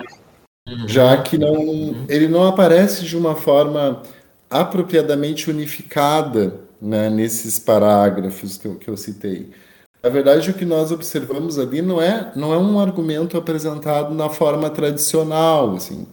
Uhum. 0.67 0.89
Já 0.89 1.17
que 1.19 1.37
não, 1.37 2.07
ele 2.09 2.27
não 2.27 2.47
aparece 2.47 3.05
de 3.05 3.17
uma 3.17 3.37
forma 3.37 4.03
apropriadamente 4.49 5.51
unificada 5.51 6.66
né, 6.81 7.11
nesses 7.11 7.59
parágrafos 7.59 8.57
que 8.59 8.67
eu, 8.67 8.77
que 8.77 8.89
eu 8.89 8.97
citei. 8.97 9.51
Na 10.03 10.11
verdade, 10.11 10.51
o 10.51 10.55
que 10.55 10.65
nós 10.65 10.93
observamos 10.93 11.59
ali 11.59 11.83
não 11.83 12.01
é, 12.01 12.31
não 12.37 12.53
é 12.55 12.59
um 12.59 12.79
argumento 12.79 13.37
apresentado 13.37 14.15
na 14.15 14.29
forma 14.29 14.71
tradicional, 14.71 15.75
assim, 15.75 16.07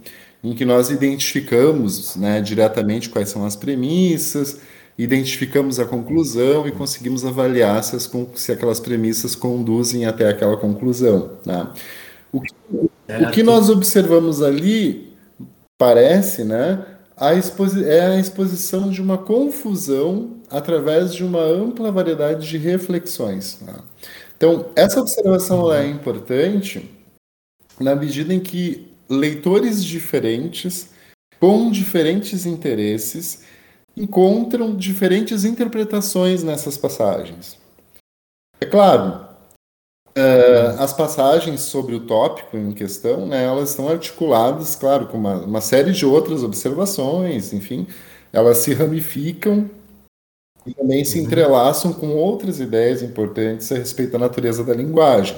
em 0.44 0.54
que 0.54 0.66
nós 0.66 0.90
identificamos 0.90 2.16
né, 2.16 2.42
diretamente 2.42 3.10
quais 3.10 3.30
são 3.30 3.46
as 3.46 3.56
premissas, 3.56 4.60
identificamos 4.98 5.80
a 5.80 5.86
conclusão 5.86 6.68
e 6.68 6.72
conseguimos 6.72 7.26
avaliar 7.26 7.84
se, 7.84 7.96
as, 7.96 8.10
se 8.36 8.52
aquelas 8.52 8.80
premissas 8.80 9.36
conduzem 9.36 10.06
até 10.06 10.28
aquela 10.30 10.58
conclusão. 10.58 11.38
Né? 11.46 11.68
O, 12.32 12.42
que, 12.42 12.54
o 13.10 13.32
que 13.32 13.44
nós 13.44 13.70
observamos 13.70 14.42
ali 14.42 15.14
parece, 15.78 16.44
né, 16.44 16.84
a 17.24 17.34
é 17.34 18.06
a 18.06 18.20
exposição 18.20 18.90
de 18.90 19.02
uma 19.02 19.18
confusão 19.18 20.38
através 20.50 21.14
de 21.14 21.24
uma 21.24 21.42
ampla 21.42 21.92
variedade 21.92 22.48
de 22.48 22.58
reflexões. 22.58 23.60
Né? 23.62 23.74
Então, 24.36 24.66
essa 24.76 25.00
observação 25.00 25.74
é 25.74 25.88
importante 25.88 26.90
na 27.80 27.96
medida 27.96 28.34
em 28.34 28.42
que 28.42 28.92
leitores 29.10 29.84
diferentes, 29.84 30.90
com 31.40 31.72
diferentes 31.72 32.46
interesses, 32.46 33.44
encontram 33.96 34.76
diferentes 34.76 35.46
interpretações 35.46 36.44
nessas 36.44 36.78
passagens. 36.78 37.58
É 38.60 38.66
claro, 38.66 39.33
Uh, 40.16 40.80
as 40.80 40.94
passagens 40.94 41.62
sobre 41.62 41.96
o 41.96 42.02
tópico 42.02 42.56
em 42.56 42.72
questão, 42.72 43.26
né, 43.26 43.46
elas 43.46 43.72
estão 43.72 43.90
articuladas, 43.90 44.76
claro, 44.76 45.08
com 45.08 45.18
uma, 45.18 45.38
uma, 45.38 45.60
série 45.60 45.92
de 45.92 46.06
outras 46.06 46.44
observações, 46.44 47.52
enfim, 47.52 47.88
elas 48.32 48.60
se 48.60 48.76
ramificam 48.76 49.68
e 50.68 50.74
também 50.74 51.04
se 51.04 51.18
uhum. 51.18 51.26
entrelaçam 51.26 51.92
com 51.92 52.10
outras 52.16 52.60
ideias 52.60 53.02
importantes 53.02 53.72
a 53.72 53.76
respeito 53.76 54.12
da 54.12 54.20
natureza 54.20 54.64
da 54.64 54.76
linguagem. 54.76 55.36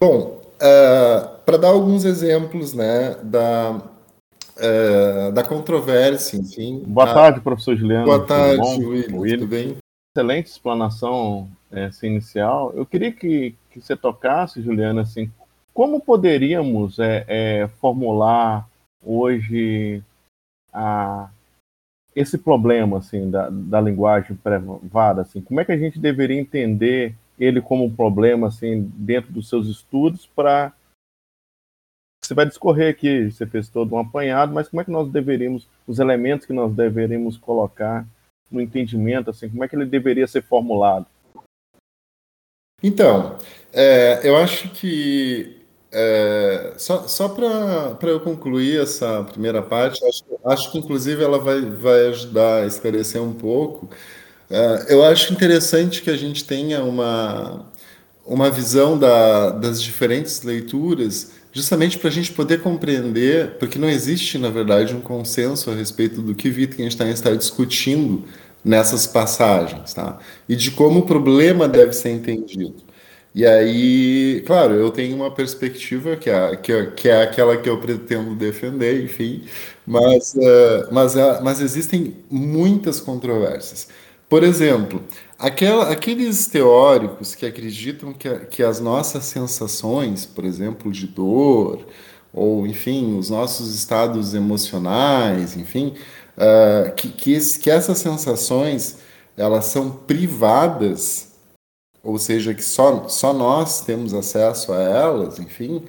Bom, 0.00 0.40
uh, 0.56 1.38
para 1.44 1.56
dar 1.56 1.68
alguns 1.68 2.04
exemplos 2.04 2.72
né, 2.74 3.16
da, 3.22 3.82
uh, 4.58 5.32
da 5.32 5.42
controvérsia, 5.42 6.36
enfim. 6.36 6.84
Boa 6.86 7.10
a... 7.10 7.14
tarde, 7.14 7.40
professor 7.40 7.76
Juliano. 7.76 8.04
Boa 8.04 8.24
tarde, 8.24 8.60
William, 8.84 9.18
William. 9.18 9.38
Tudo 9.38 9.48
bem? 9.48 9.76
Excelente 10.14 10.46
explanação 10.46 11.48
essa 11.70 12.06
inicial. 12.06 12.72
Eu 12.74 12.84
queria 12.84 13.10
que, 13.10 13.54
que 13.72 13.80
você 13.80 13.96
tocasse, 13.96 14.62
Juliana, 14.62 15.02
assim, 15.02 15.30
como 15.72 16.00
poderíamos 16.00 16.98
é, 16.98 17.24
é, 17.26 17.68
formular 17.80 18.68
hoje 19.02 20.02
a, 20.72 21.30
esse 22.14 22.38
problema 22.38 22.98
assim 22.98 23.30
da, 23.30 23.48
da 23.50 23.80
linguagem 23.80 24.36
privada, 24.36 25.22
assim, 25.22 25.40
como 25.40 25.60
é 25.60 25.64
que 25.64 25.72
a 25.72 25.78
gente 25.78 25.98
deveria 25.98 26.38
entender 26.38 27.14
ele 27.38 27.60
como 27.60 27.84
um 27.84 27.94
problema 27.94 28.48
assim 28.48 28.90
dentro 28.94 29.32
dos 29.32 29.48
seus 29.48 29.66
estudos 29.66 30.26
para 30.26 30.72
você 32.22 32.34
vai 32.34 32.46
discorrer 32.46 32.88
aqui, 32.88 33.30
você 33.30 33.44
fez 33.46 33.68
todo 33.68 33.96
um 33.96 33.98
apanhado, 33.98 34.54
mas 34.54 34.68
como 34.68 34.80
é 34.80 34.84
que 34.84 34.92
nós 34.92 35.10
deveríamos, 35.10 35.68
os 35.88 35.98
elementos 35.98 36.46
que 36.46 36.52
nós 36.52 36.72
deveríamos 36.72 37.36
colocar 37.36 38.06
no 38.48 38.60
entendimento, 38.60 39.28
assim, 39.28 39.48
como 39.48 39.64
é 39.64 39.68
que 39.68 39.74
ele 39.74 39.86
deveria 39.86 40.26
ser 40.28 40.42
formulado? 40.42 41.06
Então, 42.82 43.36
é, 43.72 44.20
eu 44.24 44.36
acho 44.36 44.68
que 44.70 45.56
é, 45.92 46.72
só, 46.78 47.06
só 47.06 47.28
para 47.28 48.10
eu 48.10 48.20
concluir 48.20 48.80
essa 48.80 49.22
primeira 49.24 49.60
parte, 49.60 50.02
acho, 50.06 50.24
acho, 50.44 50.72
que 50.72 50.78
inclusive 50.78 51.22
ela 51.22 51.38
vai, 51.38 51.60
vai 51.60 52.06
ajudar 52.08 52.62
a 52.62 52.66
esclarecer 52.66 53.22
um 53.22 53.34
pouco. 53.34 53.90
É, 54.50 54.86
eu 54.88 55.04
acho 55.04 55.32
interessante 55.32 56.02
que 56.02 56.10
a 56.10 56.16
gente 56.16 56.44
tenha 56.44 56.82
uma, 56.82 57.70
uma 58.26 58.50
visão 58.50 58.98
da, 58.98 59.50
das 59.50 59.82
diferentes 59.82 60.42
leituras, 60.42 61.32
justamente 61.52 61.98
para 61.98 62.08
a 62.08 62.12
gente 62.12 62.32
poder 62.32 62.62
compreender, 62.62 63.58
porque 63.58 63.78
não 63.78 63.88
existe, 63.88 64.38
na 64.38 64.48
verdade, 64.48 64.94
um 64.94 65.00
consenso 65.00 65.70
a 65.70 65.74
respeito 65.74 66.22
do 66.22 66.34
que 66.34 66.48
Wittgenstein 66.48 67.10
está 67.10 67.34
discutindo 67.34 68.24
nessas 68.64 69.06
passagens, 69.06 69.94
tá? 69.94 70.18
E 70.48 70.56
de 70.56 70.70
como 70.70 71.00
o 71.00 71.06
problema 71.06 71.68
deve 71.68 71.92
ser 71.92 72.10
entendido. 72.10 72.74
E 73.34 73.46
aí, 73.46 74.42
claro, 74.46 74.74
eu 74.74 74.90
tenho 74.90 75.16
uma 75.16 75.30
perspectiva 75.30 76.16
que 76.16 76.28
é, 76.28 76.54
que 76.56 76.70
é, 76.72 76.86
que 76.86 77.08
é 77.08 77.22
aquela 77.22 77.56
que 77.56 77.68
eu 77.68 77.78
pretendo 77.80 78.34
defender, 78.34 79.02
enfim, 79.02 79.44
mas, 79.86 80.34
uh, 80.34 80.92
mas, 80.92 81.14
uh, 81.14 81.42
mas 81.42 81.60
existem 81.62 82.14
muitas 82.30 83.00
controvérsias. 83.00 83.88
Por 84.28 84.42
exemplo, 84.44 85.02
aquela, 85.38 85.90
aqueles 85.90 86.46
teóricos 86.46 87.34
que 87.34 87.46
acreditam 87.46 88.12
que, 88.12 88.28
que 88.50 88.62
as 88.62 88.80
nossas 88.80 89.24
sensações, 89.24 90.26
por 90.26 90.44
exemplo, 90.44 90.92
de 90.92 91.06
dor, 91.06 91.86
ou 92.32 92.66
enfim, 92.66 93.18
os 93.18 93.30
nossos 93.30 93.74
estados 93.74 94.34
emocionais, 94.34 95.56
enfim, 95.56 95.94
uh, 96.36 96.94
que, 96.94 97.08
que, 97.08 97.38
que 97.58 97.70
essas 97.70 97.98
sensações 97.98 98.98
elas 99.36 99.66
são 99.66 99.90
privadas, 99.90 101.32
ou 102.02 102.18
seja, 102.18 102.52
que 102.52 102.62
só, 102.62 103.08
só 103.08 103.32
nós 103.32 103.80
temos 103.80 104.12
acesso 104.12 104.72
a 104.72 104.80
elas, 104.80 105.38
enfim, 105.38 105.84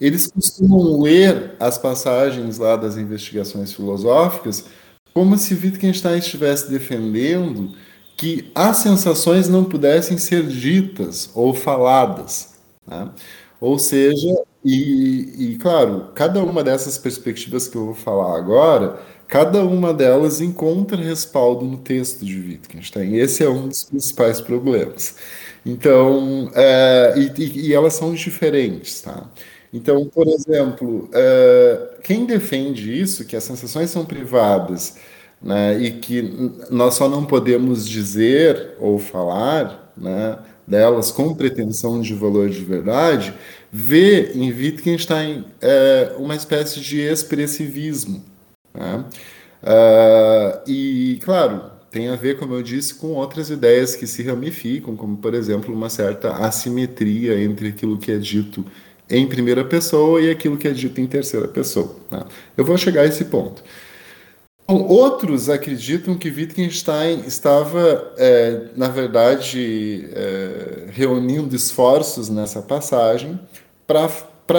eles 0.00 0.26
costumam 0.26 1.00
ler 1.00 1.54
as 1.60 1.78
passagens 1.78 2.58
lá 2.58 2.74
das 2.74 2.96
investigações 2.96 3.72
filosóficas 3.72 4.64
como 5.12 5.36
se 5.36 5.54
Wittgenstein 5.54 6.18
estivesse 6.18 6.70
defendendo 6.70 7.72
que 8.16 8.50
as 8.54 8.78
sensações 8.78 9.48
não 9.48 9.64
pudessem 9.64 10.18
ser 10.18 10.46
ditas 10.46 11.30
ou 11.34 11.54
faladas. 11.54 12.54
Né? 12.86 13.10
Ou 13.60 13.78
seja, 13.78 14.42
e, 14.64 15.52
e, 15.52 15.58
claro, 15.58 16.10
cada 16.14 16.42
uma 16.42 16.62
dessas 16.62 16.98
perspectivas 16.98 17.66
que 17.66 17.76
eu 17.76 17.86
vou 17.86 17.94
falar 17.94 18.36
agora, 18.36 19.00
cada 19.30 19.64
uma 19.64 19.94
delas 19.94 20.40
encontra 20.40 20.96
respaldo 21.00 21.64
no 21.64 21.78
texto 21.78 22.24
de 22.24 22.36
Wittgenstein. 22.36 23.14
Esse 23.14 23.44
é 23.44 23.48
um 23.48 23.68
dos 23.68 23.84
principais 23.84 24.40
problemas. 24.40 25.14
Então, 25.64 26.50
é, 26.52 27.14
e, 27.16 27.68
e, 27.68 27.72
elas 27.72 27.94
são 27.94 28.12
diferentes, 28.12 29.00
tá? 29.00 29.30
Então, 29.72 30.04
por 30.06 30.26
exemplo, 30.26 31.08
é, 31.14 31.98
quem 32.02 32.26
defende 32.26 33.00
isso, 33.00 33.24
que 33.24 33.36
as 33.36 33.44
sensações 33.44 33.90
são 33.90 34.04
privadas, 34.04 34.96
né, 35.40 35.78
e 35.80 35.92
que 35.92 36.52
nós 36.68 36.94
só 36.94 37.08
não 37.08 37.24
podemos 37.24 37.88
dizer 37.88 38.74
ou 38.80 38.98
falar, 38.98 39.92
né, 39.96 40.38
delas 40.66 41.10
com 41.12 41.34
pretensão 41.34 42.00
de 42.00 42.14
valor 42.14 42.48
de 42.48 42.64
verdade, 42.64 43.32
vê 43.72 44.32
em 44.32 44.52
Wittgenstein 44.52 45.44
é, 45.60 46.14
uma 46.18 46.34
espécie 46.34 46.80
de 46.80 47.00
expressivismo. 47.00 48.29
Né? 48.74 49.04
Uh, 49.62 50.70
e, 50.70 51.20
claro, 51.22 51.62
tem 51.90 52.08
a 52.08 52.16
ver, 52.16 52.38
como 52.38 52.54
eu 52.54 52.62
disse, 52.62 52.94
com 52.94 53.08
outras 53.08 53.50
ideias 53.50 53.96
que 53.96 54.06
se 54.06 54.22
ramificam, 54.22 54.96
como, 54.96 55.16
por 55.16 55.34
exemplo, 55.34 55.74
uma 55.74 55.90
certa 55.90 56.32
assimetria 56.32 57.42
entre 57.42 57.68
aquilo 57.68 57.98
que 57.98 58.12
é 58.12 58.18
dito 58.18 58.64
em 59.08 59.26
primeira 59.26 59.64
pessoa 59.64 60.20
e 60.20 60.30
aquilo 60.30 60.56
que 60.56 60.68
é 60.68 60.70
dito 60.70 61.00
em 61.00 61.06
terceira 61.06 61.48
pessoa. 61.48 61.96
Né? 62.10 62.22
Eu 62.56 62.64
vou 62.64 62.78
chegar 62.78 63.02
a 63.02 63.06
esse 63.06 63.24
ponto. 63.24 63.62
Outros 64.68 65.50
acreditam 65.50 66.16
que 66.16 66.30
Wittgenstein 66.30 67.24
estava, 67.26 68.14
é, 68.16 68.66
na 68.76 68.86
verdade, 68.86 70.08
é, 70.12 70.84
reunindo 70.92 71.56
esforços 71.56 72.28
nessa 72.28 72.62
passagem 72.62 73.40
para 73.84 74.08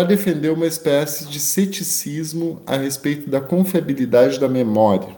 defender 0.03 0.49
uma 0.49 0.65
espécie 0.65 1.25
de 1.25 1.39
ceticismo 1.39 2.61
a 2.65 2.77
respeito 2.77 3.29
da 3.29 3.39
confiabilidade 3.39 4.39
da 4.39 4.47
memória. 4.47 5.09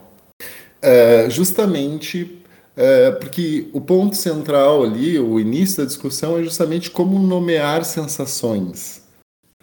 É, 0.81 1.29
justamente 1.29 2.43
é, 2.75 3.11
porque 3.11 3.67
o 3.71 3.79
ponto 3.79 4.15
central 4.15 4.83
ali, 4.83 5.19
o 5.19 5.39
início 5.39 5.77
da 5.77 5.85
discussão, 5.85 6.39
é 6.39 6.43
justamente 6.43 6.89
como 6.89 7.19
nomear 7.19 7.85
sensações. 7.85 9.03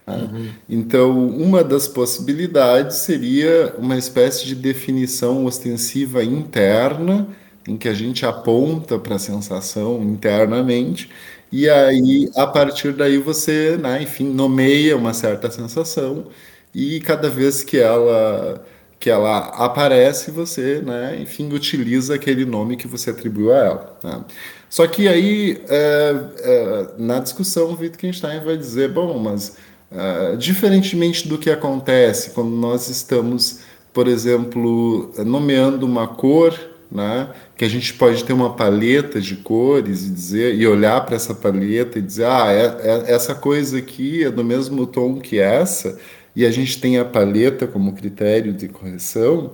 Né? 0.07 0.17
Uhum. 0.17 0.49
Então, 0.69 1.29
uma 1.29 1.65
das 1.65 1.89
possibilidades 1.89 2.99
seria 2.99 3.75
uma 3.79 3.97
espécie 3.97 4.47
de 4.47 4.55
definição 4.55 5.45
ostensiva 5.45 6.23
interna, 6.23 7.27
em 7.67 7.77
que 7.77 7.89
a 7.89 7.95
gente 7.95 8.25
aponta 8.25 8.99
para 8.99 9.17
a 9.17 9.19
sensação 9.19 10.03
internamente, 10.03 11.11
e 11.53 11.69
aí, 11.69 12.31
a 12.37 12.47
partir 12.47 12.93
daí, 12.93 13.19
você, 13.19 13.77
né, 13.77 14.03
enfim, 14.03 14.25
nomeia 14.33 14.97
uma 14.97 15.13
certa 15.15 15.51
sensação, 15.51 16.27
e 16.75 17.01
cada 17.01 17.29
vez 17.29 17.65
que 17.65 17.79
ela 17.79 18.65
que 19.01 19.09
ela 19.09 19.39
aparece, 19.57 20.31
você, 20.31 20.83
né, 20.83 21.19
enfim, 21.23 21.51
utiliza 21.55 22.15
aquele 22.15 22.45
nome 22.45 22.77
que 22.77 22.87
você 22.87 23.11
atribuiu 23.11 23.51
a 23.51 23.57
ela. 23.57 23.99
Né? 24.05 24.25
Só 24.69 24.87
que 24.87 25.09
aí, 25.09 25.63
é, 25.71 26.15
é, 26.39 26.87
na 26.99 27.19
discussão, 27.19 27.77
Wittgenstein 27.81 28.45
vai 28.45 28.59
dizer, 28.59 28.93
bom, 28.93 29.19
mas 29.19 29.57
é, 29.91 30.37
diferentemente 30.37 31.27
do 31.27 31.39
que 31.39 31.51
acontece 31.51 32.31
quando 32.31 32.51
nós 32.51 32.91
estamos, 32.91 33.61
por 33.93 34.07
exemplo, 34.07 35.11
nomeando 35.25 35.87
uma 35.87 36.07
cor, 36.07 36.55
né, 36.91 37.29
que 37.57 37.65
a 37.65 37.69
gente 37.69 37.95
pode 37.95 38.25
ter 38.25 38.33
uma 38.33 38.55
paleta 38.55 39.21
de 39.21 39.37
cores 39.37 40.05
e 40.05 40.11
dizer 40.11 40.55
e 40.55 40.67
olhar 40.67 41.05
para 41.07 41.15
essa 41.15 41.35
paleta 41.35 41.99
e 41.99 42.03
dizer, 42.03 42.25
ah, 42.25 42.51
é, 42.51 42.65
é, 42.83 43.13
essa 43.13 43.35
coisa 43.35 43.79
aqui 43.79 44.25
é 44.25 44.31
do 44.31 44.43
mesmo 44.43 44.87
tom 44.87 45.21
que 45.21 45.39
essa, 45.39 45.97
e 46.35 46.45
a 46.45 46.51
gente 46.51 46.81
tem 46.81 46.99
a 46.99 47.05
paleta 47.05 47.67
como 47.67 47.93
critério 47.93 48.53
de 48.53 48.69
correção, 48.69 49.53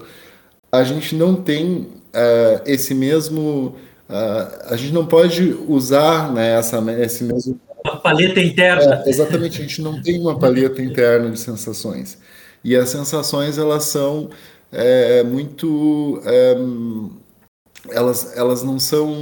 a 0.70 0.85
gente 0.85 1.14
não 1.14 1.35
tem 1.35 1.88
uh, 2.16 2.62
esse 2.66 2.94
mesmo. 2.94 3.77
Uh, 4.09 4.72
a 4.72 4.77
gente 4.77 4.92
não 4.92 5.07
pode 5.07 5.57
usar 5.68 6.33
né, 6.33 6.57
essa, 6.59 6.79
esse 7.01 7.25
mesmo. 7.25 7.61
Uma 7.85 7.96
paleta 7.96 8.40
interna. 8.40 9.03
É, 9.05 9.09
exatamente, 9.09 9.61
a 9.61 9.62
gente 9.62 9.81
não 9.81 10.01
tem 10.03 10.20
uma 10.20 10.38
paleta 10.38 10.83
interna 10.83 11.31
de 11.31 11.38
sensações. 11.38 12.18
E 12.62 12.77
as 12.77 12.88
sensações, 12.88 13.59
elas 13.59 13.85
são 13.85 14.31
é, 14.72 15.22
muito. 15.22 16.20
Elas, 17.90 18.37
elas 18.37 18.62
não 18.62 18.79
são. 18.79 19.14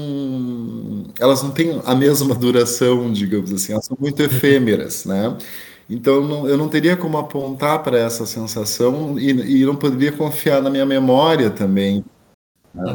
Elas 1.19 1.43
não 1.43 1.51
têm 1.51 1.81
a 1.85 1.95
mesma 1.95 2.35
duração, 2.35 3.13
digamos 3.13 3.53
assim, 3.53 3.73
elas 3.73 3.87
são 3.87 3.97
muito 4.01 4.23
efêmeras, 4.23 5.05
né? 5.05 5.37
Então 5.89 6.27
não, 6.27 6.49
eu 6.49 6.57
não 6.57 6.69
teria 6.69 6.97
como 6.97 7.19
apontar 7.19 7.83
para 7.83 7.99
essa 7.99 8.25
sensação 8.25 9.19
e, 9.19 9.61
e, 9.61 9.67
não 9.67 9.77
poderia 9.77 10.13
confiar 10.13 10.63
na 10.63 10.71
minha 10.71 10.87
memória 10.87 11.51
também. 11.51 12.05
Né? 12.75 12.93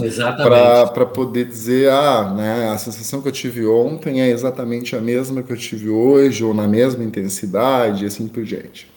Para 0.94 1.06
poder 1.06 1.46
dizer, 1.46 1.90
ah, 1.90 2.34
né, 2.36 2.70
a 2.70 2.78
sensação 2.78 3.22
que 3.22 3.28
eu 3.28 3.32
tive 3.32 3.66
ontem 3.66 4.22
é 4.22 4.30
exatamente 4.30 4.96
a 4.96 5.02
mesma 5.02 5.42
que 5.42 5.54
eu 5.54 5.58
tive 5.58 5.90
hoje, 5.90 6.44
ou 6.44 6.54
na 6.54 6.68
mesma 6.68 7.04
intensidade, 7.04 8.04
e 8.04 8.08
assim 8.08 8.28
por 8.28 8.44
diante. 8.44 8.92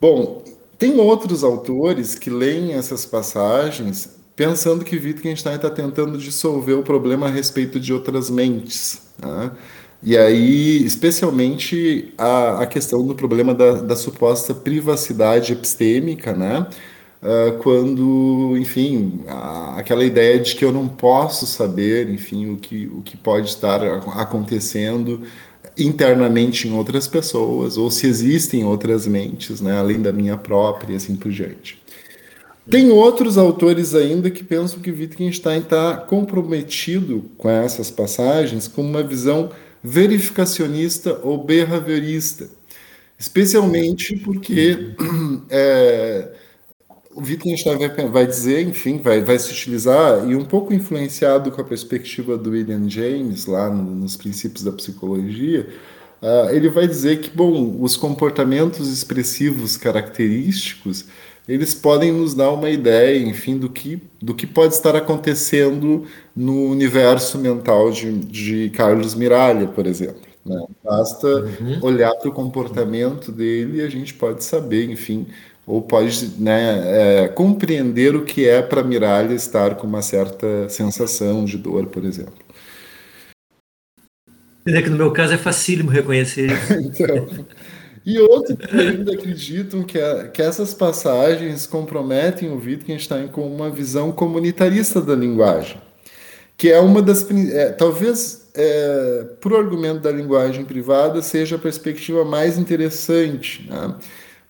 Bom, 0.00 0.42
tem 0.78 0.98
outros 0.98 1.44
autores 1.44 2.16
que 2.16 2.28
leem 2.28 2.72
essas 2.72 3.06
passagens 3.06 4.13
pensando 4.36 4.84
que 4.84 4.96
Wittgenstein 4.96 5.56
está 5.56 5.70
tentando 5.70 6.18
dissolver 6.18 6.78
o 6.78 6.82
problema 6.82 7.26
a 7.26 7.30
respeito 7.30 7.78
de 7.78 7.92
outras 7.92 8.30
mentes. 8.30 9.02
Né? 9.18 9.50
E 10.02 10.16
aí, 10.18 10.84
especialmente 10.84 12.12
a, 12.18 12.62
a 12.62 12.66
questão 12.66 13.06
do 13.06 13.14
problema 13.14 13.54
da, 13.54 13.72
da 13.80 13.96
suposta 13.96 14.54
privacidade 14.54 15.52
epistêmica, 15.52 16.34
né? 16.34 16.66
Uh, 17.22 17.56
quando, 17.62 18.54
enfim, 18.58 19.22
a, 19.26 19.78
aquela 19.78 20.04
ideia 20.04 20.38
de 20.38 20.54
que 20.54 20.62
eu 20.62 20.70
não 20.70 20.86
posso 20.86 21.46
saber, 21.46 22.10
enfim, 22.10 22.50
o 22.50 22.58
que, 22.58 22.86
o 22.88 23.00
que 23.00 23.16
pode 23.16 23.48
estar 23.48 23.82
acontecendo 24.20 25.22
internamente 25.78 26.68
em 26.68 26.74
outras 26.74 27.08
pessoas, 27.08 27.78
ou 27.78 27.90
se 27.90 28.06
existem 28.06 28.62
outras 28.64 29.06
mentes, 29.06 29.62
né, 29.62 29.76
além 29.78 30.02
da 30.02 30.12
minha 30.12 30.36
própria 30.36 30.92
e 30.92 30.96
assim 30.96 31.16
por 31.16 31.32
diante. 31.32 31.82
Tem 32.68 32.90
outros 32.90 33.36
autores 33.36 33.94
ainda 33.94 34.30
que 34.30 34.42
pensam 34.42 34.80
que 34.80 34.90
Wittgenstein 34.90 35.60
está 35.60 35.96
comprometido 35.96 37.24
com 37.36 37.50
essas 37.50 37.90
passagens 37.90 38.66
com 38.66 38.82
uma 38.82 39.02
visão 39.02 39.50
verificacionista 39.82 41.20
ou 41.22 41.44
behaviorista, 41.44 42.48
especialmente 43.18 44.16
porque 44.16 44.94
é, 45.50 46.30
o 47.14 47.20
Wittgenstein 47.20 47.76
vai, 47.76 48.08
vai, 48.08 48.26
dizer, 48.26 48.66
enfim, 48.66 48.98
vai, 48.98 49.20
vai 49.20 49.38
se 49.38 49.52
utilizar, 49.52 50.28
e 50.28 50.34
um 50.34 50.44
pouco 50.44 50.72
influenciado 50.72 51.50
com 51.52 51.60
a 51.60 51.64
perspectiva 51.64 52.38
do 52.38 52.50
William 52.50 52.88
James, 52.88 53.44
lá 53.44 53.68
no, 53.68 53.82
nos 53.82 54.16
princípios 54.16 54.64
da 54.64 54.72
psicologia, 54.72 55.68
uh, 56.22 56.50
ele 56.50 56.70
vai 56.70 56.88
dizer 56.88 57.20
que, 57.20 57.30
bom, 57.30 57.76
os 57.78 57.94
comportamentos 57.94 58.90
expressivos 58.90 59.76
característicos 59.76 61.04
eles 61.46 61.74
podem 61.74 62.10
nos 62.10 62.34
dar 62.34 62.50
uma 62.50 62.70
ideia, 62.70 63.18
enfim, 63.18 63.58
do 63.58 63.68
que, 63.68 64.02
do 64.20 64.34
que 64.34 64.46
pode 64.46 64.74
estar 64.74 64.96
acontecendo 64.96 66.06
no 66.34 66.70
universo 66.70 67.38
mental 67.38 67.90
de, 67.90 68.12
de 68.18 68.70
Carlos 68.70 69.14
Miralha, 69.14 69.66
por 69.66 69.86
exemplo. 69.86 70.22
Né? 70.44 70.62
Basta 70.82 71.26
uhum. 71.26 71.78
olhar 71.82 72.14
para 72.14 72.28
o 72.28 72.32
comportamento 72.32 73.30
dele 73.30 73.78
e 73.78 73.82
a 73.82 73.88
gente 73.88 74.14
pode 74.14 74.42
saber, 74.42 74.90
enfim, 74.90 75.26
ou 75.66 75.82
pode 75.82 76.32
né, 76.38 77.24
é, 77.24 77.28
compreender 77.28 78.14
o 78.14 78.24
que 78.24 78.48
é 78.48 78.62
para 78.62 78.82
Miralha 78.82 79.34
estar 79.34 79.74
com 79.76 79.86
uma 79.86 80.02
certa 80.02 80.68
sensação 80.68 81.44
de 81.44 81.58
dor, 81.58 81.86
por 81.86 82.04
exemplo. 82.04 82.44
É 84.66 84.80
que 84.80 84.88
no 84.88 84.96
meu 84.96 85.12
caso 85.12 85.34
é 85.34 85.38
facílimo 85.38 85.90
reconhecer 85.90 86.50
isso. 86.50 86.72
então, 87.02 87.46
e 88.04 88.18
outros 88.18 88.56
ainda 88.72 89.12
acreditam 89.14 89.82
que, 89.82 89.98
a, 89.98 90.28
que 90.28 90.42
essas 90.42 90.74
passagens 90.74 91.66
comprometem 91.66 92.50
o 92.50 92.56
Wittgenstein 92.56 93.28
com 93.28 93.46
uma 93.46 93.70
visão 93.70 94.12
comunitarista 94.12 95.00
da 95.00 95.14
linguagem, 95.14 95.80
que 96.56 96.70
é 96.70 96.78
uma 96.78 97.00
das. 97.00 97.26
É, 97.30 97.70
talvez, 97.70 98.48
é, 98.54 99.24
por 99.40 99.54
argumento 99.54 100.00
da 100.00 100.10
linguagem 100.10 100.64
privada, 100.64 101.22
seja 101.22 101.56
a 101.56 101.58
perspectiva 101.58 102.24
mais 102.24 102.58
interessante, 102.58 103.66
né? 103.68 103.94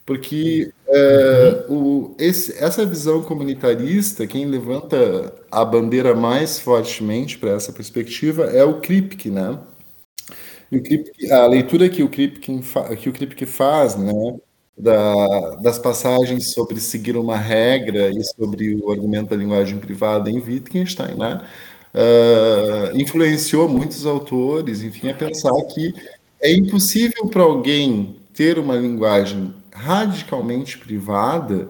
porque 0.05 0.73
é, 0.89 1.65
o, 1.69 2.15
esse, 2.19 2.63
essa 2.63 2.85
visão 2.85 3.23
comunitarista, 3.23 4.27
quem 4.27 4.47
levanta 4.47 5.33
a 5.51 5.65
bandeira 5.65 6.15
mais 6.15 6.59
fortemente 6.59 7.39
para 7.39 7.51
essa 7.51 7.73
perspectiva 7.73 8.45
é 8.45 8.65
o 8.65 8.81
Kripke, 8.81 9.31
né? 9.31 9.59
O 10.71 10.81
Kripke, 10.81 11.31
a 11.31 11.47
leitura 11.47 11.89
que 11.89 12.03
o 12.03 12.09
Kripke, 12.09 12.61
que 13.01 13.09
o 13.09 13.13
Kripke 13.13 13.47
faz, 13.47 13.97
né, 13.97 14.37
da, 14.77 15.57
das 15.57 15.79
passagens 15.79 16.53
sobre 16.53 16.81
seguir 16.81 17.17
uma 17.17 17.37
regra 17.37 18.11
e 18.11 18.23
sobre 18.25 18.75
o 18.75 18.91
argumento 18.91 19.31
da 19.31 19.37
linguagem 19.37 19.79
privada 19.79 20.31
em 20.31 20.41
Wittgenstein, 20.41 21.15
né, 21.15 21.41
uh, 21.95 22.97
influenciou 22.99 23.69
muitos 23.69 24.05
autores, 24.05 24.83
enfim, 24.83 25.11
a 25.11 25.15
pensar 25.15 25.53
que 25.73 25.95
é 26.41 26.53
impossível 26.53 27.27
para 27.29 27.43
alguém 27.43 28.17
ter 28.35 28.59
uma 28.59 28.77
linguagem 28.77 29.55
radicalmente 29.73 30.77
privada, 30.79 31.69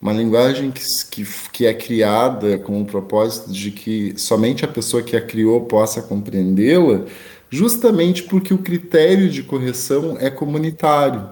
uma 0.00 0.12
linguagem 0.12 0.70
que, 0.70 0.82
que, 1.10 1.26
que, 1.52 1.66
é 1.66 1.74
criada 1.74 2.58
com 2.58 2.80
o 2.80 2.84
propósito 2.84 3.50
de 3.50 3.70
que 3.70 4.14
somente 4.16 4.64
a 4.64 4.68
pessoa 4.68 5.02
que 5.02 5.16
a 5.16 5.20
criou 5.20 5.62
possa 5.62 6.02
compreendê-la, 6.02 7.04
justamente 7.50 8.24
porque 8.24 8.52
o 8.52 8.58
critério 8.58 9.28
de 9.28 9.42
correção 9.42 10.16
é 10.18 10.30
comunitário. 10.30 11.28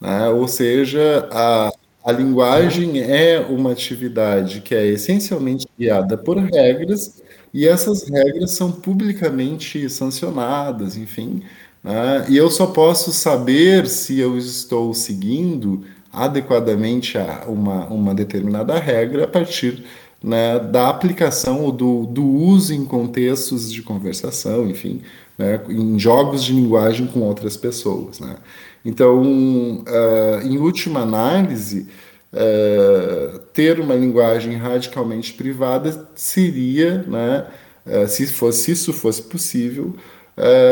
Né? 0.00 0.28
Ou 0.28 0.46
seja, 0.46 1.28
a, 1.30 1.72
a 2.04 2.12
linguagem 2.12 3.00
é 3.00 3.40
uma 3.40 3.72
atividade 3.72 4.60
que 4.60 4.74
é 4.74 4.86
essencialmente 4.86 5.66
guiada 5.78 6.16
por 6.16 6.36
regras, 6.38 7.22
e 7.52 7.66
essas 7.66 8.08
regras 8.08 8.52
são 8.52 8.70
publicamente 8.70 9.88
sancionadas, 9.88 10.96
enfim. 10.96 11.42
Né? 11.82 12.26
E 12.28 12.36
eu 12.36 12.50
só 12.50 12.66
posso 12.66 13.12
saber 13.12 13.86
se 13.86 14.18
eu 14.18 14.36
estou 14.36 14.92
seguindo 14.92 15.82
adequadamente 16.12 17.16
a 17.16 17.44
uma, 17.46 17.86
uma 17.86 18.14
determinada 18.14 18.78
regra 18.78 19.24
a 19.24 19.28
partir 19.28 19.84
né, 20.22 20.58
da 20.58 20.88
aplicação 20.88 21.62
ou 21.62 21.72
do, 21.72 22.06
do 22.06 22.24
uso 22.24 22.74
em 22.74 22.84
contextos 22.84 23.72
de 23.72 23.82
conversação, 23.82 24.68
enfim, 24.68 25.02
né, 25.38 25.60
em 25.68 25.98
jogos 25.98 26.42
de 26.42 26.52
linguagem 26.52 27.06
com 27.06 27.20
outras 27.20 27.56
pessoas. 27.56 28.18
Né? 28.18 28.36
Então, 28.84 29.22
uh, 29.22 30.44
em 30.44 30.58
última 30.58 31.00
análise, 31.00 31.86
uh, 32.32 33.38
ter 33.52 33.78
uma 33.78 33.94
linguagem 33.94 34.56
radicalmente 34.56 35.32
privada 35.34 36.08
seria, 36.14 37.02
né, 37.06 37.46
uh, 37.86 38.08
se, 38.08 38.26
fosse, 38.26 38.64
se 38.64 38.72
isso 38.72 38.92
fosse 38.92 39.22
possível, 39.22 39.94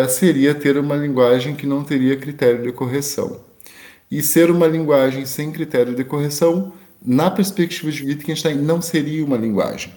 seria 0.09 0.55
ter 0.55 0.79
uma 0.79 0.95
linguagem 0.95 1.57
que 1.57 1.67
não 1.67 1.83
teria 1.83 2.17
critério 2.17 2.63
de 2.63 2.71
correção. 2.71 3.41
E 4.09 4.23
ser 4.23 4.49
uma 4.49 4.69
linguagem 4.69 5.27
sem 5.27 5.51
critério 5.51 5.93
de 5.93 6.05
correção, 6.05 6.73
na 7.05 7.29
perspectiva 7.33 7.91
de 7.91 8.05
Wittgenstein, 8.05 8.55
não 8.55 8.81
seria 8.81 9.25
uma 9.25 9.37
linguagem. 9.37 9.93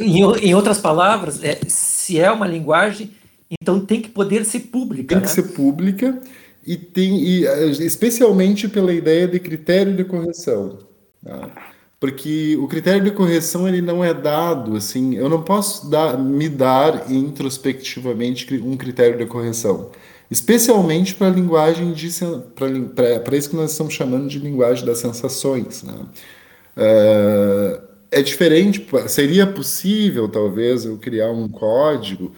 Em, 0.00 0.22
em 0.48 0.54
outras 0.54 0.78
palavras, 0.78 1.42
é, 1.42 1.60
se 1.68 2.18
é 2.18 2.30
uma 2.30 2.46
linguagem, 2.46 3.12
então 3.50 3.80
tem 3.84 4.00
que 4.00 4.08
poder 4.08 4.44
ser 4.44 4.60
pública. 4.60 5.08
Tem 5.08 5.18
né? 5.18 5.22
que 5.22 5.30
ser 5.30 5.54
pública 5.54 6.20
e 6.66 6.76
tem 6.76 7.22
e, 7.22 7.44
especialmente 7.84 8.68
pela 8.68 8.92
ideia 8.92 9.28
de 9.28 9.38
critério 9.38 9.94
de 9.94 10.04
correção. 10.04 10.78
Tá? 11.24 11.50
Porque 12.00 12.56
o 12.60 12.66
critério 12.66 13.04
de 13.04 13.12
correção 13.12 13.68
ele 13.68 13.80
não 13.80 14.04
é 14.04 14.12
dado 14.12 14.76
assim, 14.76 15.14
eu 15.14 15.28
não 15.28 15.42
posso 15.42 15.88
dar, 15.88 16.18
me 16.18 16.48
dar 16.48 17.08
introspectivamente 17.08 18.52
um 18.56 18.76
critério 18.76 19.16
de 19.16 19.26
correção. 19.26 19.90
especialmente 20.28 21.14
para 21.14 21.28
a 21.28 21.30
linguagem 21.30 21.92
de 21.92 22.08
para 23.22 23.36
isso 23.36 23.50
que 23.50 23.56
nós 23.56 23.70
estamos 23.70 23.94
chamando 23.94 24.26
de 24.28 24.38
linguagem 24.40 24.84
das 24.84 24.98
sensações. 24.98 25.84
Né? 25.84 25.94
É, 26.76 27.80
é 28.12 28.22
diferente, 28.22 28.86
seria 29.08 29.46
possível 29.46 30.28
talvez 30.28 30.84
eu 30.84 30.98
criar 30.98 31.30
um 31.30 31.48
código 31.48 32.32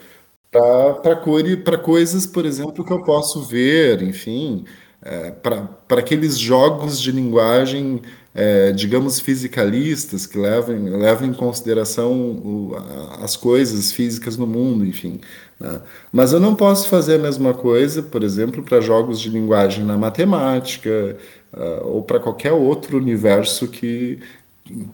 para 0.50 1.76
coisas, 1.78 2.26
por 2.26 2.46
exemplo, 2.46 2.84
que 2.84 2.92
eu 2.92 3.02
posso 3.02 3.42
ver, 3.42 4.00
enfim, 4.00 4.64
é, 5.02 5.32
para 5.32 5.98
aqueles 5.98 6.38
jogos 6.38 7.00
de 7.00 7.10
linguagem, 7.10 8.00
é, 8.32 8.70
digamos, 8.70 9.18
fisicalistas, 9.18 10.26
que 10.26 10.38
levam, 10.38 10.76
levam 10.96 11.28
em 11.28 11.34
consideração 11.34 12.12
o, 12.12 12.76
as 13.20 13.36
coisas 13.36 13.90
físicas 13.90 14.36
no 14.36 14.46
mundo, 14.46 14.86
enfim. 14.86 15.20
Né? 15.58 15.80
Mas 16.12 16.32
eu 16.32 16.38
não 16.38 16.54
posso 16.54 16.88
fazer 16.88 17.16
a 17.16 17.18
mesma 17.18 17.52
coisa, 17.52 18.00
por 18.00 18.22
exemplo, 18.22 18.62
para 18.62 18.80
jogos 18.80 19.20
de 19.20 19.28
linguagem 19.28 19.84
na 19.84 19.96
matemática, 19.96 21.16
uh, 21.52 21.86
ou 21.86 22.02
para 22.02 22.20
qualquer 22.20 22.52
outro 22.52 22.96
universo 22.96 23.66
que, 23.66 24.20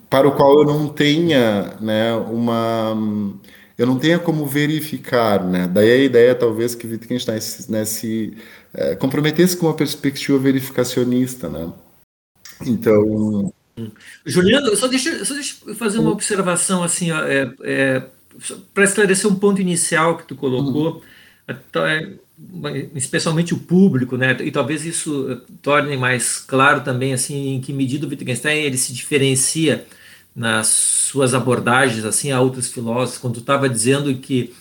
para 0.08 0.26
o 0.26 0.32
qual 0.32 0.60
eu 0.60 0.64
não 0.64 0.88
tenha 0.88 1.76
né, 1.80 2.12
uma 2.14 2.94
eu 3.80 3.86
não 3.86 3.98
tenha 3.98 4.18
como 4.18 4.44
verificar, 4.44 5.42
né? 5.42 5.66
Daí 5.66 5.90
a 5.90 5.96
ideia, 5.96 6.34
talvez, 6.34 6.74
que 6.74 6.86
Wittgenstein 6.86 7.38
né, 7.70 7.86
se 7.86 8.36
é, 8.74 8.94
comprometesse 8.94 9.56
com 9.56 9.64
uma 9.64 9.74
perspectiva 9.74 10.38
verificacionista, 10.38 11.48
né? 11.48 11.72
Então... 12.66 13.50
Juliano, 14.26 14.76
só 14.76 14.86
deixa, 14.86 15.24
só 15.24 15.32
deixa 15.32 15.56
eu 15.66 15.74
fazer 15.74 15.98
uma 15.98 16.10
observação, 16.10 16.82
assim, 16.82 17.10
é, 17.10 17.54
é, 17.62 18.02
para 18.74 18.84
esclarecer 18.84 19.30
um 19.30 19.36
ponto 19.36 19.62
inicial 19.62 20.18
que 20.18 20.26
tu 20.26 20.36
colocou, 20.36 21.02
é, 21.48 22.12
especialmente 22.94 23.54
o 23.54 23.58
público, 23.58 24.16
né? 24.16 24.36
E 24.40 24.50
talvez 24.50 24.84
isso 24.84 25.42
torne 25.62 25.96
mais 25.96 26.38
claro 26.38 26.82
também, 26.82 27.12
assim, 27.12 27.54
em 27.54 27.60
que 27.60 27.72
medida 27.72 28.06
o 28.06 28.10
Wittgenstein 28.10 28.62
ele 28.62 28.78
se 28.78 28.92
diferencia 28.92 29.86
nas 30.34 30.68
suas 30.68 31.34
abordagens 31.34 32.04
assim 32.04 32.30
a 32.30 32.40
outros 32.40 32.72
filósofos, 32.72 33.18
quando 33.18 33.34
tu 33.34 33.40
estava 33.40 33.68
dizendo 33.68 34.14
que 34.14 34.54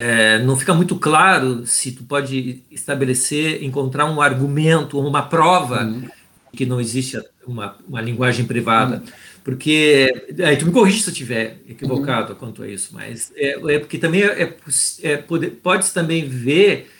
é, 0.00 0.38
não 0.40 0.56
fica 0.56 0.74
muito 0.74 0.96
claro 0.96 1.66
se 1.66 1.92
tu 1.92 2.02
pode 2.04 2.62
estabelecer, 2.70 3.62
encontrar 3.62 4.06
um 4.06 4.20
argumento 4.20 4.98
ou 4.98 5.06
uma 5.06 5.22
prova 5.22 5.84
uhum. 5.84 6.08
que 6.52 6.66
não 6.66 6.80
existe 6.80 7.20
uma, 7.46 7.76
uma 7.86 8.00
linguagem 8.00 8.44
privada. 8.44 8.96
Uhum. 8.96 9.12
Porque, 9.44 10.26
aí 10.42 10.56
tu 10.56 10.64
me 10.64 10.72
corrige 10.72 11.02
se 11.02 11.10
eu 11.10 11.12
estiver 11.12 11.58
equivocado 11.68 12.32
uhum. 12.32 12.38
quanto 12.38 12.62
a 12.62 12.68
isso, 12.68 12.94
mas 12.94 13.30
é, 13.36 13.50
é 13.74 13.78
porque 13.78 13.98
também 13.98 14.22
é, 14.22 14.42
é, 14.42 15.12
é 15.12 15.16
pode-se 15.62 15.92
também 15.92 16.26
ver 16.26 16.90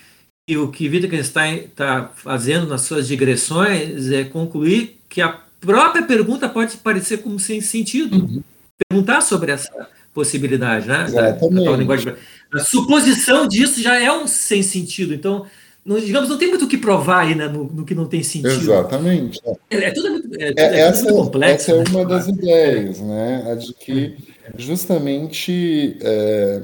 que 0.47 0.59
o 0.59 0.71
que 0.71 0.87
Wittgenstein 0.87 1.65
está 1.65 2.13
fazendo 2.15 2.67
nas 2.67 2.83
suas 2.83 3.09
digressões 3.09 4.11
é 4.11 4.25
concluir 4.25 5.01
que 5.09 5.23
a 5.23 5.41
própria 5.59 6.03
pergunta 6.03 6.47
pode 6.47 6.77
parecer 6.77 7.19
como 7.19 7.41
sem 7.41 7.63
sentido. 7.63 8.17
Uhum. 8.17 8.43
Perguntar 8.91 9.23
sobre 9.23 9.53
essa 9.53 9.89
possibilidade, 10.13 10.87
né? 10.87 11.05
Exatamente. 11.09 11.65
Da, 11.65 11.77
linguagem. 11.77 12.15
A 12.53 12.59
suposição 12.61 13.49
disso 13.49 13.81
já 13.83 13.99
é 13.99 14.13
um 14.13 14.27
sem 14.27 14.63
sentido. 14.63 15.15
Então, 15.15 15.47
não, 15.85 16.01
digamos, 16.01 16.31
não 16.31 16.39
tem 16.39 16.49
muito 16.49 16.65
o 16.65 16.69
que 16.69 16.79
provar 16.79 17.27
aí 17.27 17.35
né, 17.35 17.47
no, 17.47 17.65
no 17.65 17.85
que 17.85 17.95
não 17.95 18.07
tem 18.07 18.23
sentido. 18.23 18.49
Exatamente. 18.49 19.41
É, 19.71 19.77
é 19.77 19.91
tudo, 19.91 20.23
é, 20.39 20.49
é, 20.49 20.55
é 20.57 20.81
essa, 20.81 21.05
muito 21.05 21.17
complexo. 21.17 21.71
Essa 21.71 21.73
é 21.73 21.85
né? 21.85 21.85
uma 21.91 22.05
das 22.07 22.27
ideias, 22.27 23.01
né? 23.01 23.53
A 23.53 23.55
de 23.55 23.75
que 23.75 24.17
justamente 24.57 25.99
é, 26.01 26.63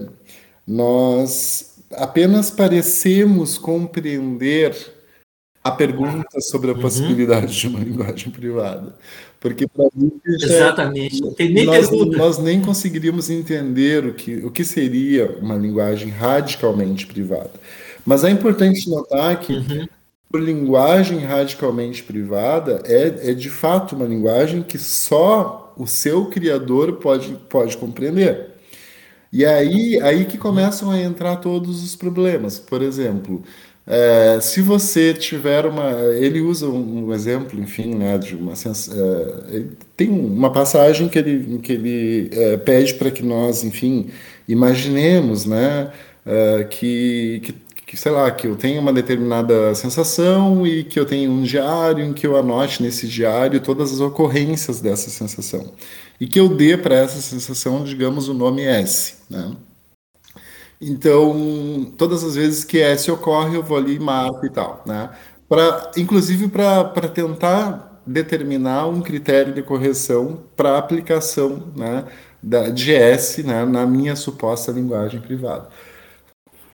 nós 0.66 1.74
apenas 1.92 2.50
parecemos 2.50 3.58
compreender 3.58 4.74
a 5.62 5.70
pergunta 5.70 6.40
sobre 6.40 6.70
a 6.70 6.74
uhum. 6.74 6.80
possibilidade 6.80 7.54
de 7.54 7.68
uma 7.68 7.80
linguagem 7.80 8.30
privada. 8.30 8.96
Porque 9.38 9.66
para 9.66 9.86
mim. 9.94 10.12
Exatamente. 10.26 11.22
É, 11.38 11.48
nem 11.48 11.66
nós, 11.66 11.90
nós, 11.90 12.38
nem 12.38 12.60
conseguiríamos 12.62 13.28
entender 13.28 14.06
o 14.06 14.14
que, 14.14 14.36
o 14.36 14.50
que 14.50 14.64
seria 14.64 15.38
uma 15.40 15.56
linguagem 15.56 16.08
radicalmente 16.08 17.06
privada. 17.06 17.52
Mas 18.04 18.24
é 18.24 18.30
importante 18.30 18.88
notar 18.88 19.38
que 19.40 19.52
uhum. 19.52 19.86
a 20.34 20.38
linguagem 20.38 21.18
radicalmente 21.20 22.02
privada 22.02 22.82
é, 22.84 23.30
é 23.30 23.34
de 23.34 23.50
fato 23.50 23.94
uma 23.94 24.06
linguagem 24.06 24.62
que 24.62 24.78
só 24.78 25.74
o 25.76 25.86
seu 25.86 26.26
criador 26.26 26.94
pode, 26.94 27.36
pode 27.48 27.76
compreender. 27.76 28.50
E 29.32 29.44
aí, 29.46 30.00
aí 30.00 30.24
que 30.24 30.36
começam 30.36 30.90
a 30.90 31.00
entrar 31.00 31.36
todos 31.36 31.84
os 31.84 31.94
problemas. 31.94 32.58
Por 32.58 32.82
exemplo, 32.82 33.42
é, 33.86 34.38
se 34.40 34.60
você 34.60 35.14
tiver 35.14 35.66
uma. 35.66 35.90
Ele 36.14 36.40
usa 36.40 36.68
um, 36.68 37.12
exemplo, 37.12 37.58
enfim, 37.60 37.94
né, 37.94 38.18
de 38.18 38.36
uma. 38.36 38.52
É, 38.52 39.64
tem 39.96 40.10
uma 40.10 40.52
passagem 40.52 41.08
que 41.08 41.18
ele, 41.18 41.58
que 41.58 41.72
ele 41.72 42.30
é, 42.32 42.56
pede 42.56 42.94
para 42.94 43.10
que 43.10 43.22
nós, 43.22 43.64
enfim, 43.64 44.10
imaginemos, 44.46 45.44
né, 45.44 45.90
que, 46.70 47.40
que, 47.42 47.52
que, 47.90 47.96
sei 47.96 48.12
lá, 48.12 48.30
que 48.30 48.46
eu 48.46 48.54
tenho 48.54 48.80
uma 48.80 48.92
determinada 48.92 49.74
sensação 49.74 50.64
e 50.64 50.84
que 50.84 50.98
eu 50.98 51.04
tenho 51.04 51.28
um 51.32 51.42
diário 51.42 52.04
em 52.04 52.12
que 52.12 52.24
eu 52.24 52.36
anote 52.36 52.80
nesse 52.80 53.08
diário 53.08 53.58
todas 53.58 53.92
as 53.92 53.98
ocorrências 53.98 54.80
dessa 54.80 55.10
sensação. 55.10 55.72
E 56.20 56.28
que 56.28 56.38
eu 56.38 56.48
dê 56.48 56.76
para 56.78 56.94
essa 56.94 57.20
sensação, 57.20 57.82
digamos, 57.82 58.28
o 58.28 58.34
nome 58.34 58.62
S, 58.62 59.16
né? 59.28 59.56
Então, 60.80 61.92
todas 61.98 62.22
as 62.22 62.36
vezes 62.36 62.62
que 62.62 62.78
S 62.78 63.10
ocorre, 63.10 63.56
eu 63.56 63.62
vou 63.64 63.76
ali 63.76 63.96
e 63.96 63.98
marco 63.98 64.46
e 64.46 64.50
tal, 64.50 64.84
né? 64.86 65.10
Pra, 65.48 65.90
inclusive 65.96 66.46
para 66.46 67.08
tentar 67.08 68.00
determinar 68.06 68.86
um 68.86 69.02
critério 69.02 69.52
de 69.52 69.64
correção 69.64 70.44
para 70.54 70.78
aplicação 70.78 71.72
né, 71.74 72.04
da, 72.40 72.68
de 72.68 72.94
S 72.94 73.42
né, 73.42 73.64
na 73.64 73.84
minha 73.84 74.14
suposta 74.14 74.70
linguagem 74.70 75.20
privada. 75.20 75.68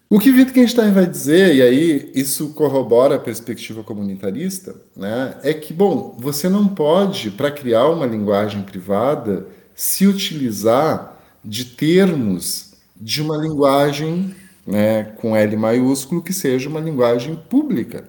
O 0.08 0.20
que 0.20 0.30
Wittgenstein 0.30 0.92
vai 0.92 1.04
dizer, 1.04 1.56
e 1.56 1.62
aí 1.62 2.12
isso 2.14 2.50
corrobora 2.50 3.16
a 3.16 3.18
perspectiva 3.18 3.82
comunitarista, 3.82 4.76
né, 4.94 5.36
é 5.42 5.52
que, 5.52 5.74
bom, 5.74 6.16
você 6.16 6.48
não 6.48 6.68
pode, 6.68 7.32
para 7.32 7.50
criar 7.50 7.88
uma 7.88 8.06
linguagem 8.06 8.62
privada, 8.62 9.48
se 9.74 10.06
utilizar 10.06 11.20
de 11.44 11.64
termos 11.64 12.74
de 12.94 13.20
uma 13.20 13.36
linguagem 13.36 14.32
né, 14.64 15.04
com 15.16 15.36
L 15.36 15.56
maiúsculo 15.56 16.22
que 16.22 16.32
seja 16.32 16.68
uma 16.68 16.80
linguagem 16.80 17.34
pública. 17.34 18.08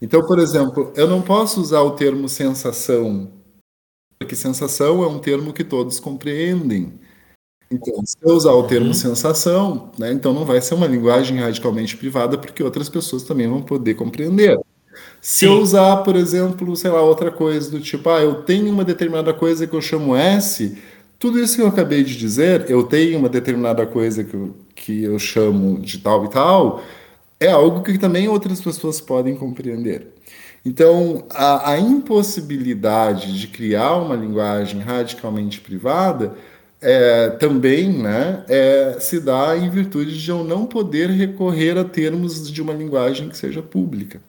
Então, 0.00 0.24
por 0.26 0.38
exemplo, 0.38 0.92
eu 0.94 1.08
não 1.08 1.22
posso 1.22 1.60
usar 1.60 1.80
o 1.80 1.92
termo 1.92 2.28
sensação, 2.28 3.30
porque 4.18 4.36
sensação 4.36 5.02
é 5.02 5.06
um 5.06 5.18
termo 5.18 5.54
que 5.54 5.64
todos 5.64 5.98
compreendem. 5.98 7.00
Então, 7.72 8.04
se 8.04 8.16
eu 8.20 8.34
usar 8.34 8.52
o 8.52 8.64
termo 8.64 8.92
sensação, 8.92 9.92
né, 9.96 10.12
então 10.12 10.32
não 10.32 10.44
vai 10.44 10.60
ser 10.60 10.74
uma 10.74 10.88
linguagem 10.88 11.38
radicalmente 11.38 11.96
privada, 11.96 12.36
porque 12.36 12.64
outras 12.64 12.88
pessoas 12.88 13.22
também 13.22 13.48
vão 13.48 13.62
poder 13.62 13.94
compreender. 13.94 14.58
Se 15.20 15.40
Sim. 15.40 15.46
eu 15.46 15.60
usar, 15.60 15.98
por 15.98 16.16
exemplo, 16.16 16.74
sei 16.74 16.90
lá, 16.90 17.00
outra 17.00 17.30
coisa 17.30 17.70
do 17.70 17.80
tipo, 17.80 18.08
ah, 18.10 18.20
eu 18.20 18.42
tenho 18.42 18.72
uma 18.72 18.84
determinada 18.84 19.32
coisa 19.32 19.68
que 19.68 19.74
eu 19.74 19.80
chamo 19.80 20.16
S, 20.16 20.76
tudo 21.16 21.38
isso 21.38 21.54
que 21.54 21.62
eu 21.62 21.68
acabei 21.68 22.02
de 22.02 22.16
dizer, 22.16 22.68
eu 22.68 22.82
tenho 22.82 23.18
uma 23.18 23.28
determinada 23.28 23.86
coisa 23.86 24.24
que 24.24 24.34
eu, 24.34 24.56
que 24.74 25.04
eu 25.04 25.18
chamo 25.18 25.78
de 25.78 25.98
tal 25.98 26.24
e 26.24 26.28
tal, 26.28 26.82
é 27.38 27.52
algo 27.52 27.82
que 27.82 27.96
também 27.98 28.28
outras 28.28 28.60
pessoas 28.60 29.00
podem 29.00 29.36
compreender. 29.36 30.08
Então, 30.64 31.24
a, 31.30 31.72
a 31.72 31.78
impossibilidade 31.78 33.38
de 33.38 33.46
criar 33.46 33.94
uma 33.96 34.16
linguagem 34.16 34.80
radicalmente 34.80 35.60
privada 35.60 36.34
é, 36.80 37.30
também 37.30 37.92
né, 37.92 38.44
é, 38.48 38.96
se 38.98 39.20
dá 39.20 39.56
em 39.56 39.68
virtude 39.68 40.20
de 40.20 40.30
eu 40.30 40.42
não 40.42 40.66
poder 40.66 41.10
recorrer 41.10 41.76
a 41.78 41.84
termos 41.84 42.50
de 42.50 42.62
uma 42.62 42.72
linguagem 42.72 43.28
que 43.28 43.36
seja 43.36 43.62
pública 43.62 44.20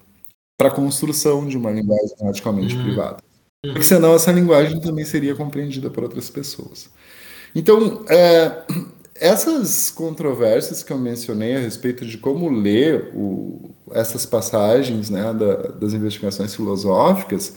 para 0.58 0.68
a 0.68 0.72
construção 0.72 1.48
de 1.48 1.58
uma 1.58 1.72
linguagem 1.72 2.16
radicalmente 2.22 2.76
uhum. 2.76 2.84
privada. 2.84 3.18
Porque 3.64 3.84
senão 3.84 4.16
essa 4.16 4.32
linguagem 4.32 4.80
também 4.82 5.06
seria 5.06 5.36
compreendida 5.36 5.90
por 5.90 6.04
outras 6.04 6.30
pessoas. 6.30 6.90
Então, 7.56 8.04
é, 8.10 8.64
essas 9.16 9.92
controvérsias 9.92 10.82
que 10.82 10.92
eu 10.92 10.98
mencionei 10.98 11.56
a 11.56 11.60
respeito 11.60 12.06
de 12.06 12.18
como 12.18 12.50
ler 12.50 13.12
o, 13.14 13.70
essas 13.92 14.26
passagens 14.26 15.10
né, 15.10 15.34
da, 15.34 15.56
das 15.74 15.94
investigações 15.94 16.56
filosóficas, 16.56 17.56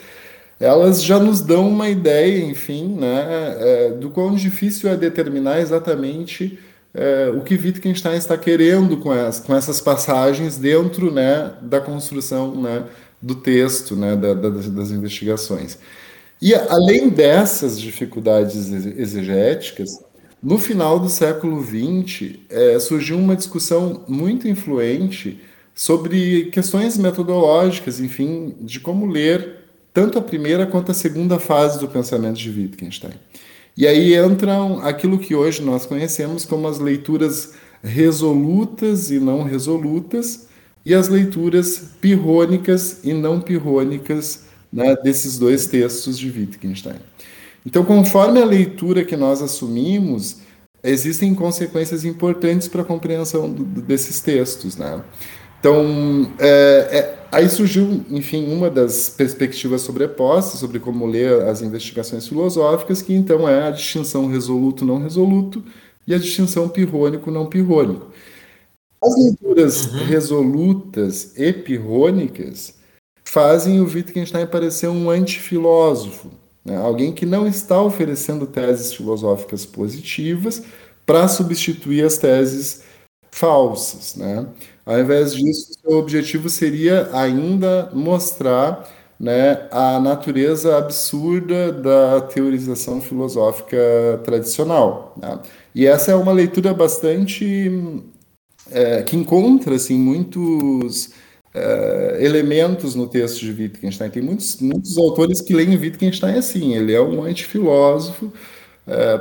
elas 0.58 1.02
já 1.02 1.18
nos 1.18 1.40
dão 1.40 1.68
uma 1.68 1.88
ideia, 1.88 2.44
enfim, 2.44 2.94
né, 2.94 3.56
é, 3.58 3.90
do 3.90 4.10
quão 4.10 4.34
difícil 4.34 4.88
é 4.88 4.96
determinar 4.96 5.60
exatamente 5.60 6.58
é, 6.94 7.28
o 7.34 7.40
que 7.40 7.54
Wittgenstein 7.54 8.16
está 8.16 8.38
querendo 8.38 8.96
com, 8.98 9.10
as, 9.10 9.40
com 9.40 9.54
essas 9.54 9.80
passagens 9.80 10.56
dentro 10.56 11.12
né, 11.12 11.52
da 11.60 11.80
construção 11.80 12.54
né, 12.54 12.84
do 13.20 13.34
texto, 13.34 13.96
né, 13.96 14.14
da, 14.14 14.32
da, 14.32 14.48
das 14.48 14.90
investigações. 14.90 15.76
E 16.40 16.54
além 16.54 17.08
dessas 17.08 17.80
dificuldades 17.80 18.70
exegéticas, 18.70 19.98
no 20.42 20.58
final 20.58 21.00
do 21.00 21.08
século 21.08 21.60
XX 21.64 22.36
é, 22.48 22.78
surgiu 22.78 23.16
uma 23.16 23.34
discussão 23.34 24.04
muito 24.06 24.46
influente 24.46 25.40
sobre 25.74 26.50
questões 26.52 26.96
metodológicas, 26.96 27.98
enfim, 27.98 28.54
de 28.60 28.78
como 28.78 29.06
ler 29.06 29.63
tanto 29.94 30.18
a 30.18 30.22
primeira 30.22 30.66
quanto 30.66 30.90
a 30.90 30.94
segunda 30.94 31.38
fase 31.38 31.78
do 31.78 31.86
pensamento 31.86 32.36
de 32.36 32.50
Wittgenstein. 32.50 33.14
E 33.76 33.86
aí 33.86 34.16
entram 34.16 34.80
aquilo 34.80 35.18
que 35.18 35.34
hoje 35.34 35.62
nós 35.62 35.86
conhecemos 35.86 36.44
como 36.44 36.66
as 36.66 36.80
leituras 36.80 37.54
resolutas 37.82 39.10
e 39.10 39.20
não 39.20 39.44
resolutas, 39.44 40.48
e 40.84 40.92
as 40.94 41.08
leituras 41.08 41.82
pirrônicas 42.00 42.98
e 43.04 43.14
não 43.14 43.40
pirrônicas 43.40 44.44
né, 44.72 44.96
desses 44.96 45.38
dois 45.38 45.66
textos 45.66 46.18
de 46.18 46.28
Wittgenstein. 46.28 46.96
Então, 47.64 47.84
conforme 47.84 48.42
a 48.42 48.44
leitura 48.44 49.04
que 49.04 49.16
nós 49.16 49.40
assumimos, 49.40 50.38
existem 50.82 51.34
consequências 51.34 52.04
importantes 52.04 52.68
para 52.68 52.82
a 52.82 52.84
compreensão 52.84 53.50
do, 53.50 53.64
desses 53.64 54.20
textos. 54.20 54.76
Né? 54.76 55.00
Então, 55.58 56.30
é, 56.38 56.88
é, 56.90 57.23
aí 57.34 57.48
surgiu, 57.48 58.04
enfim, 58.10 58.52
uma 58.52 58.70
das 58.70 59.08
perspectivas 59.08 59.82
sobrepostas 59.82 60.60
sobre 60.60 60.78
como 60.78 61.04
ler 61.04 61.42
as 61.42 61.60
investigações 61.62 62.28
filosóficas, 62.28 63.02
que 63.02 63.12
então 63.12 63.48
é 63.48 63.66
a 63.66 63.70
distinção 63.70 64.26
resoluto-não 64.28 65.02
resoluto 65.02 65.62
e 66.06 66.14
a 66.14 66.18
distinção 66.18 66.68
pirrônico-não 66.68 67.46
pirrônico. 67.46 68.06
As 69.02 69.16
leituras 69.16 69.86
uhum. 69.86 70.04
resolutas 70.04 71.36
e 71.36 71.52
pirrônicas 71.52 72.74
fazem 73.24 73.80
o 73.80 73.84
Wittgenstein 73.84 74.46
parecer 74.46 74.88
um 74.88 75.10
antifilósofo, 75.10 76.30
né? 76.64 76.76
alguém 76.76 77.12
que 77.12 77.26
não 77.26 77.46
está 77.46 77.82
oferecendo 77.82 78.46
teses 78.46 78.94
filosóficas 78.94 79.66
positivas 79.66 80.62
para 81.04 81.26
substituir 81.26 82.04
as 82.04 82.16
teses 82.16 82.82
falsas. 83.30 84.14
Né? 84.14 84.46
Ao 84.84 84.98
invés 84.98 85.34
disso, 85.34 85.72
o 85.84 85.96
objetivo 85.96 86.48
seria 86.50 87.08
ainda 87.12 87.90
mostrar 87.94 88.88
né, 89.18 89.66
a 89.70 89.98
natureza 89.98 90.76
absurda 90.76 91.72
da 91.72 92.20
teorização 92.20 93.00
filosófica 93.00 93.76
tradicional. 94.24 95.14
Né? 95.20 95.38
E 95.74 95.86
essa 95.86 96.12
é 96.12 96.14
uma 96.14 96.32
leitura 96.32 96.74
bastante 96.74 97.72
é, 98.70 99.02
que 99.02 99.16
encontra 99.16 99.74
assim 99.74 99.96
muitos 99.96 101.10
é, 101.54 102.18
elementos 102.20 102.94
no 102.94 103.06
texto 103.06 103.40
de 103.40 103.52
Wittgenstein. 103.52 104.10
Tem 104.10 104.22
muitos, 104.22 104.60
muitos 104.60 104.98
autores 104.98 105.40
que 105.40 105.54
leem 105.54 105.78
Wittgenstein 105.78 106.36
assim. 106.36 106.74
Ele 106.74 106.92
é 106.92 107.00
um 107.00 107.24
antifilósofo 107.24 108.32
é, 108.32 108.32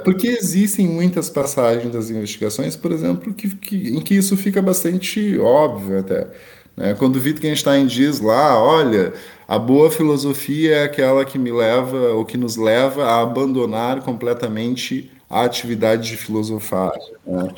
porque 0.04 0.28
existem 0.28 0.88
muitas 0.88 1.30
passagens 1.30 1.92
das 1.92 2.10
investigações, 2.10 2.76
por 2.76 2.92
exemplo, 2.92 3.34
que, 3.34 3.56
que, 3.56 3.90
em 3.90 4.02
que 4.02 4.16
isso 4.16 4.36
fica 4.36 4.62
bastante 4.62 5.38
óbvio 5.40 6.00
até. 6.00 6.28
Né? 6.76 6.94
Quando 6.96 7.16
Wittgenstein 7.16 7.86
diz 7.86 8.20
lá, 8.20 8.62
olha, 8.62 9.14
a 9.48 9.58
boa 9.58 9.90
filosofia 9.90 10.76
é 10.76 10.84
aquela 10.84 11.24
que 11.24 11.38
me 11.38 11.52
leva, 11.52 12.10
ou 12.10 12.26
que 12.26 12.38
nos 12.38 12.58
leva 12.58 13.06
a 13.06 13.22
abandonar 13.22 14.02
completamente 14.02 15.12
a 15.30 15.44
atividade 15.44 16.10
de 16.10 16.18
filosofar. 16.18 16.92
Né? 17.26 17.54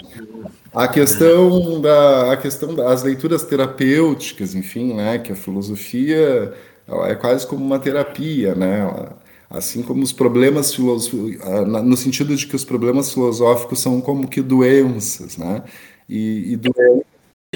A 0.74 0.88
questão 0.88 1.82
da 1.82 2.34
a 2.34 2.38
questão 2.38 2.76
das 2.76 3.04
leituras 3.04 3.44
terapêuticas, 3.44 4.54
enfim, 4.54 4.94
né, 4.94 5.18
que 5.20 5.32
a 5.32 5.36
filosofia 5.36 6.54
ela 6.88 7.10
é 7.10 7.16
quase 7.16 7.48
como 7.48 7.66
uma 7.66 7.80
terapia, 7.80 8.54
né? 8.54 8.82
Ela, 8.82 9.18
Assim 9.50 9.82
como 9.84 10.04
os 10.04 10.12
problemas 10.12 10.74
filosóficos, 10.74 11.40
no 11.84 11.96
sentido 11.96 12.36
de 12.36 12.48
que 12.48 12.56
os 12.56 12.64
problemas 12.64 13.14
filosóficos 13.14 13.80
são 13.80 14.02
como 14.02 14.28
que 14.28 14.42
doenças, 14.42 15.38
né? 15.38 15.64
E, 16.10 16.54
e 16.54 16.58
doenças 16.58 17.06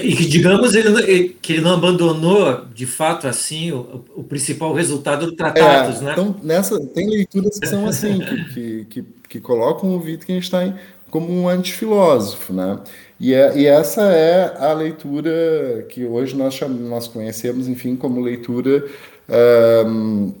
e 0.02 0.16
que, 0.16 0.26
digamos, 0.26 0.74
ele, 0.74 1.36
que 1.40 1.54
ele 1.54 1.62
não 1.62 1.74
abandonou, 1.74 2.64
de 2.74 2.86
fato, 2.86 3.26
assim, 3.26 3.70
o, 3.72 4.04
o 4.16 4.24
principal 4.24 4.72
resultado 4.72 5.26
do 5.26 5.32
Tratados, 5.32 6.00
é, 6.00 6.04
né? 6.04 6.12
Então, 6.12 6.34
nessa, 6.42 6.80
tem 6.80 7.08
leituras 7.08 7.58
que 7.58 7.66
são 7.66 7.86
assim, 7.86 8.18
que, 8.18 8.44
que, 8.44 8.84
que, 8.84 9.04
que, 9.28 9.40
colocam 9.40 9.90
o 9.90 10.02
Wittgenstein 10.02 10.74
como 11.10 11.30
um 11.32 11.48
antifilósofo, 11.48 12.52
né? 12.52 12.78
E, 13.18 13.34
é, 13.34 13.58
e 13.58 13.66
essa 13.66 14.02
é 14.02 14.56
a 14.58 14.72
leitura 14.72 15.86
que 15.88 16.04
hoje 16.04 16.34
nós, 16.34 16.54
chamamos, 16.54 16.88
nós 16.88 17.08
conhecemos, 17.08 17.68
enfim, 17.68 17.96
como 17.96 18.20
leitura 18.20 18.84
um, 19.86 20.32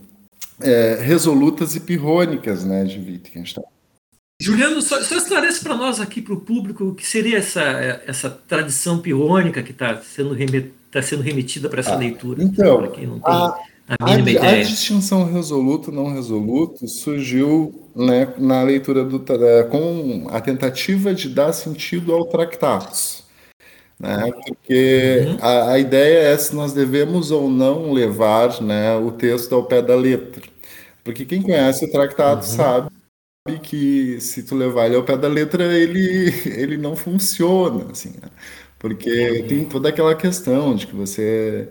é, 0.62 0.98
resolutas 1.02 1.74
e 1.74 1.80
pirrônicas 1.80 2.64
né, 2.64 2.84
de 2.84 2.98
Wittgenstein. 2.98 3.64
Juliano, 4.40 4.80
só, 4.80 5.02
só 5.02 5.16
esclarece 5.16 5.62
para 5.62 5.76
nós 5.76 6.00
aqui, 6.00 6.22
para 6.22 6.32
o 6.32 6.40
público, 6.40 6.84
o 6.84 6.94
que 6.94 7.06
seria 7.06 7.36
essa, 7.36 7.60
essa 8.06 8.30
tradição 8.30 8.98
pirrônica 8.98 9.62
que 9.62 9.72
está 9.72 9.98
sendo, 9.98 10.32
remet, 10.32 10.72
tá 10.90 11.02
sendo 11.02 11.22
remetida 11.22 11.68
para 11.68 11.80
essa 11.80 11.92
ah, 11.92 11.98
leitura? 11.98 12.42
Então, 12.42 12.90
a, 13.22 13.48
a, 13.86 13.96
a, 13.98 14.14
a, 14.14 14.62
distinção 14.62 15.30
resoluto 15.30 15.92
não 15.92 16.14
resoluto 16.14 16.88
surgiu 16.88 17.86
né, 17.94 18.32
na 18.38 18.62
leitura 18.62 19.04
do, 19.04 19.20
com 19.68 20.26
a 20.30 20.40
tentativa 20.40 21.12
de 21.12 21.28
dar 21.28 21.52
sentido 21.52 22.14
ao 22.14 22.24
Tractatus. 22.24 23.24
Né, 23.98 24.32
porque 24.46 25.26
uhum. 25.26 25.38
a, 25.42 25.72
a 25.72 25.78
ideia 25.78 26.28
é 26.28 26.38
se 26.38 26.56
nós 26.56 26.72
devemos 26.72 27.30
ou 27.30 27.50
não 27.50 27.92
levar 27.92 28.62
né, 28.62 28.96
o 28.96 29.10
texto 29.10 29.54
ao 29.54 29.64
pé 29.64 29.82
da 29.82 29.94
letra. 29.94 30.49
Porque 31.10 31.24
quem 31.24 31.42
conhece 31.42 31.84
o 31.84 31.90
tratado 31.90 32.40
uhum. 32.40 32.46
sabe 32.46 32.90
que 33.62 34.20
se 34.20 34.44
tu 34.44 34.54
levar 34.54 34.86
ele 34.86 34.96
ao 34.96 35.02
pé 35.02 35.16
da 35.16 35.28
letra, 35.28 35.64
ele, 35.76 36.32
ele 36.46 36.76
não 36.76 36.94
funciona, 36.94 37.90
assim, 37.90 38.10
né? 38.10 38.28
Porque 38.78 39.10
uhum. 39.10 39.46
tem 39.48 39.64
toda 39.64 39.88
aquela 39.88 40.14
questão 40.14 40.74
de 40.74 40.86
que 40.86 40.94
você 40.94 41.68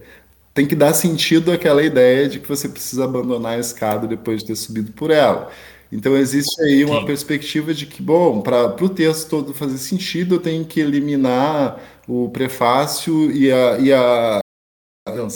tem 0.54 0.68
que 0.68 0.76
dar 0.76 0.94
sentido 0.94 1.52
àquela 1.52 1.82
ideia 1.82 2.28
de 2.28 2.40
que 2.40 2.48
você 2.48 2.68
precisa 2.68 3.06
abandonar 3.06 3.54
a 3.54 3.60
escada 3.60 4.08
depois 4.08 4.42
de 4.42 4.48
ter 4.48 4.56
subido 4.56 4.92
por 4.92 5.10
ela. 5.10 5.50
Então 5.92 6.16
existe 6.18 6.62
aí 6.62 6.84
uma 6.84 7.00
Sim. 7.00 7.06
perspectiva 7.06 7.74
de 7.74 7.86
que, 7.86 8.02
bom, 8.02 8.42
para 8.42 8.76
o 8.84 8.90
texto 8.90 9.30
todo 9.30 9.54
fazer 9.54 9.78
sentido, 9.78 10.36
eu 10.36 10.40
tenho 10.40 10.66
que 10.66 10.82
eliminar 10.82 11.80
o 12.08 12.30
prefácio 12.30 13.32
e 13.32 13.52
a, 13.52 13.78
e 13.80 13.94
a 13.94 14.40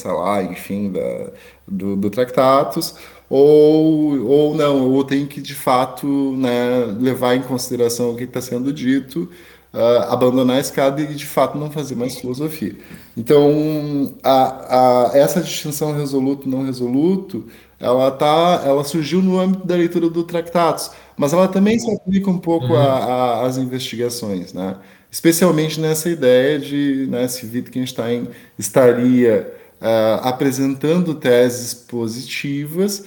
lá, 0.06 0.44
enfim, 0.44 0.92
da, 0.92 1.32
do, 1.68 1.96
do 1.96 2.10
Tractatus, 2.10 2.96
ou, 3.36 4.28
ou 4.28 4.56
não, 4.56 4.92
ou 4.92 5.04
tem 5.04 5.26
que 5.26 5.42
de 5.42 5.56
fato 5.56 6.06
né, 6.38 6.86
levar 7.00 7.36
em 7.36 7.42
consideração 7.42 8.12
o 8.12 8.16
que 8.16 8.26
está 8.26 8.40
sendo 8.40 8.72
dito, 8.72 9.28
uh, 9.74 10.04
abandonar 10.14 10.58
a 10.58 10.60
escada 10.60 11.02
e 11.02 11.16
de 11.16 11.26
fato 11.26 11.58
não 11.58 11.72
fazer 11.72 11.96
mais 11.96 12.16
filosofia. 12.16 12.76
Então, 13.18 14.14
a, 14.24 15.08
a, 15.10 15.18
essa 15.18 15.42
distinção 15.42 15.94
resoluto 15.94 16.48
não 16.48 16.64
resoluto, 16.64 17.48
ela 17.80 18.12
tá, 18.12 18.62
ela 18.64 18.84
surgiu 18.84 19.20
no 19.20 19.40
âmbito 19.40 19.66
da 19.66 19.78
leitura 19.78 20.12
do 20.12 20.24
Tractatus, 20.24 20.92
mas 21.18 21.34
ela 21.34 21.48
também 21.48 21.80
se 21.80 21.92
aplica 21.92 22.30
um 22.30 22.38
pouco 22.38 22.74
uhum. 22.74 23.44
às 23.44 23.58
investigações, 23.58 24.54
né? 24.54 24.76
especialmente 25.12 25.80
nessa 25.80 26.08
ideia 26.08 26.60
de 26.60 27.08
né, 27.10 27.28
se 27.28 27.48
Wittgenstein 27.48 28.28
estaria 28.60 29.52
uh, 29.82 30.28
apresentando 30.28 31.16
teses 31.16 31.74
positivas 31.74 33.06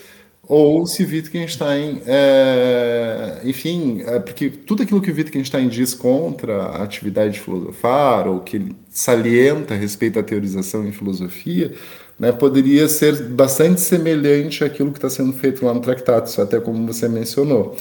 ou 0.49 0.87
se 0.87 1.05
Wittgenstein, 1.05 2.03
é, 2.07 3.41
enfim, 3.45 4.03
é 4.07 4.21
porque 4.21 4.49
tudo 4.49 4.85
aquilo 4.85 5.03
que 5.03 5.11
Wittgenstein 5.11 5.69
diz 5.69 5.93
contra 5.93 6.63
a 6.63 6.83
atividade 6.85 7.35
de 7.35 7.41
filosofar, 7.41 8.29
ou 8.29 8.41
que 8.41 8.57
ele 8.57 8.77
salienta 8.89 9.75
a 9.75 9.77
respeito 9.77 10.15
da 10.15 10.23
teorização 10.23 10.87
em 10.87 10.93
filosofia, 10.93 11.75
né, 12.19 12.31
poderia 12.31 12.89
ser 12.89 13.25
bastante 13.31 13.81
semelhante 13.81 14.63
àquilo 14.63 14.93
que 14.93 14.99
está 14.99 15.11
sendo 15.11 15.33
feito 15.33 15.65
lá 15.65 15.75
no 15.75 15.81
tratado, 15.81 16.31
até 16.41 16.61
como 16.61 16.87
você 16.87 17.09
mencionou. 17.09 17.77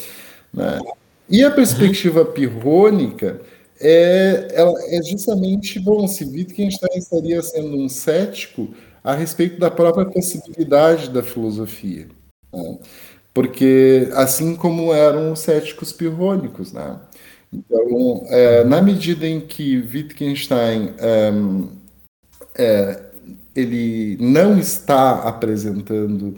Né? 0.51 0.79
E 1.29 1.43
a 1.43 1.51
perspectiva 1.51 2.21
uhum. 2.21 2.31
pirrônica 2.31 3.41
é, 3.79 4.47
ela 4.53 4.73
é 4.87 5.03
justamente, 5.03 5.79
bom, 5.79 6.07
se 6.07 6.23
Wittgenstein 6.25 6.97
estaria 6.97 7.41
sendo 7.43 7.77
um 7.77 7.87
cético 7.87 8.69
a 9.03 9.13
respeito 9.13 9.59
da 9.59 9.69
própria 9.69 10.05
possibilidade 10.05 11.11
da 11.11 11.21
filosofia. 11.21 12.07
Né? 12.55 12.77
Porque 13.33 14.09
assim 14.13 14.55
como 14.55 14.93
eram 14.93 15.33
os 15.33 15.39
céticos 15.39 15.91
pirrônicos, 15.91 16.71
né? 16.71 16.99
Então, 17.51 18.25
é, 18.29 18.63
na 18.63 18.81
medida 18.81 19.27
em 19.27 19.39
que 19.39 19.77
Wittgenstein 19.77 20.93
é, 20.97 21.31
é, 22.57 23.03
ele 23.55 24.17
não 24.19 24.59
está 24.59 25.21
apresentando 25.23 26.35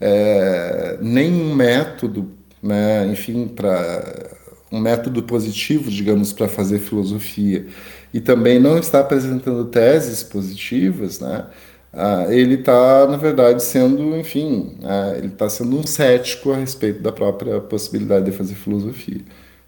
é, 0.00 0.98
nenhum 1.00 1.54
método, 1.54 2.30
né, 2.62 3.06
enfim, 3.06 3.48
para 3.48 4.30
um 4.70 4.80
método 4.80 5.22
positivo, 5.22 5.90
digamos, 5.90 6.32
para 6.32 6.48
fazer 6.48 6.78
filosofia, 6.78 7.66
e 8.12 8.20
também 8.20 8.58
não 8.60 8.78
está 8.78 9.00
apresentando 9.00 9.64
teses 9.66 10.22
positivas, 10.22 11.20
né, 11.20 11.46
ah, 11.92 12.26
ele 12.30 12.54
está, 12.56 13.06
na 13.06 13.16
verdade, 13.16 13.62
sendo, 13.62 14.16
enfim, 14.16 14.76
ah, 14.82 15.14
ele 15.16 15.28
está 15.28 15.48
sendo 15.48 15.78
um 15.78 15.86
cético 15.86 16.52
a 16.52 16.56
respeito 16.56 17.02
da 17.02 17.12
própria 17.12 17.60
possibilidade 17.60 18.26
de 18.26 18.32
fazer 18.32 18.54
filosofia. 18.54 19.22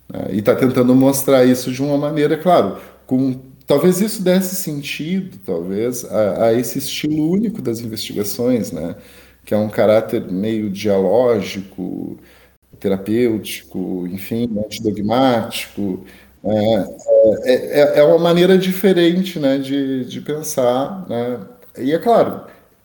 Né? 0.09 0.29
E 0.33 0.39
está 0.39 0.55
tentando 0.55 0.95
mostrar 0.95 1.45
isso 1.45 1.73
de 1.73 1.83
uma 1.83 1.97
maneira, 1.97 2.37
claro, 2.37 2.79
com 3.07 3.41
talvez 3.67 4.01
isso 4.01 4.23
desse 4.23 4.57
sentido, 4.57 5.39
talvez, 5.47 6.05
a, 6.05 6.47
a, 6.47 6.53
esse 6.55 6.79
estilo 6.79 7.31
único 7.31 7.63
das 7.63 7.81
investigações, 7.81 8.73
né? 8.73 8.97
Que 9.45 9.55
é 9.55 9.57
um 9.57 9.69
caráter 9.69 10.23
meio 10.31 10.71
dialógico, 10.71 12.19
terapêutico, 12.81 14.07
enfim, 14.09 14.51
antidogmático. 14.65 16.05
É, 16.45 16.85
é, 17.45 17.81
é, 17.81 17.99
é 18.01 18.05
uma 18.05 18.19
maneira 18.19 18.59
diferente 18.59 19.39
né, 19.39 19.59
de, 19.59 20.05
de 20.05 20.21
pensar. 20.21 21.07
Né? 21.09 21.39
E 21.79 21.93
é 21.93 21.99
claro, 21.99 22.43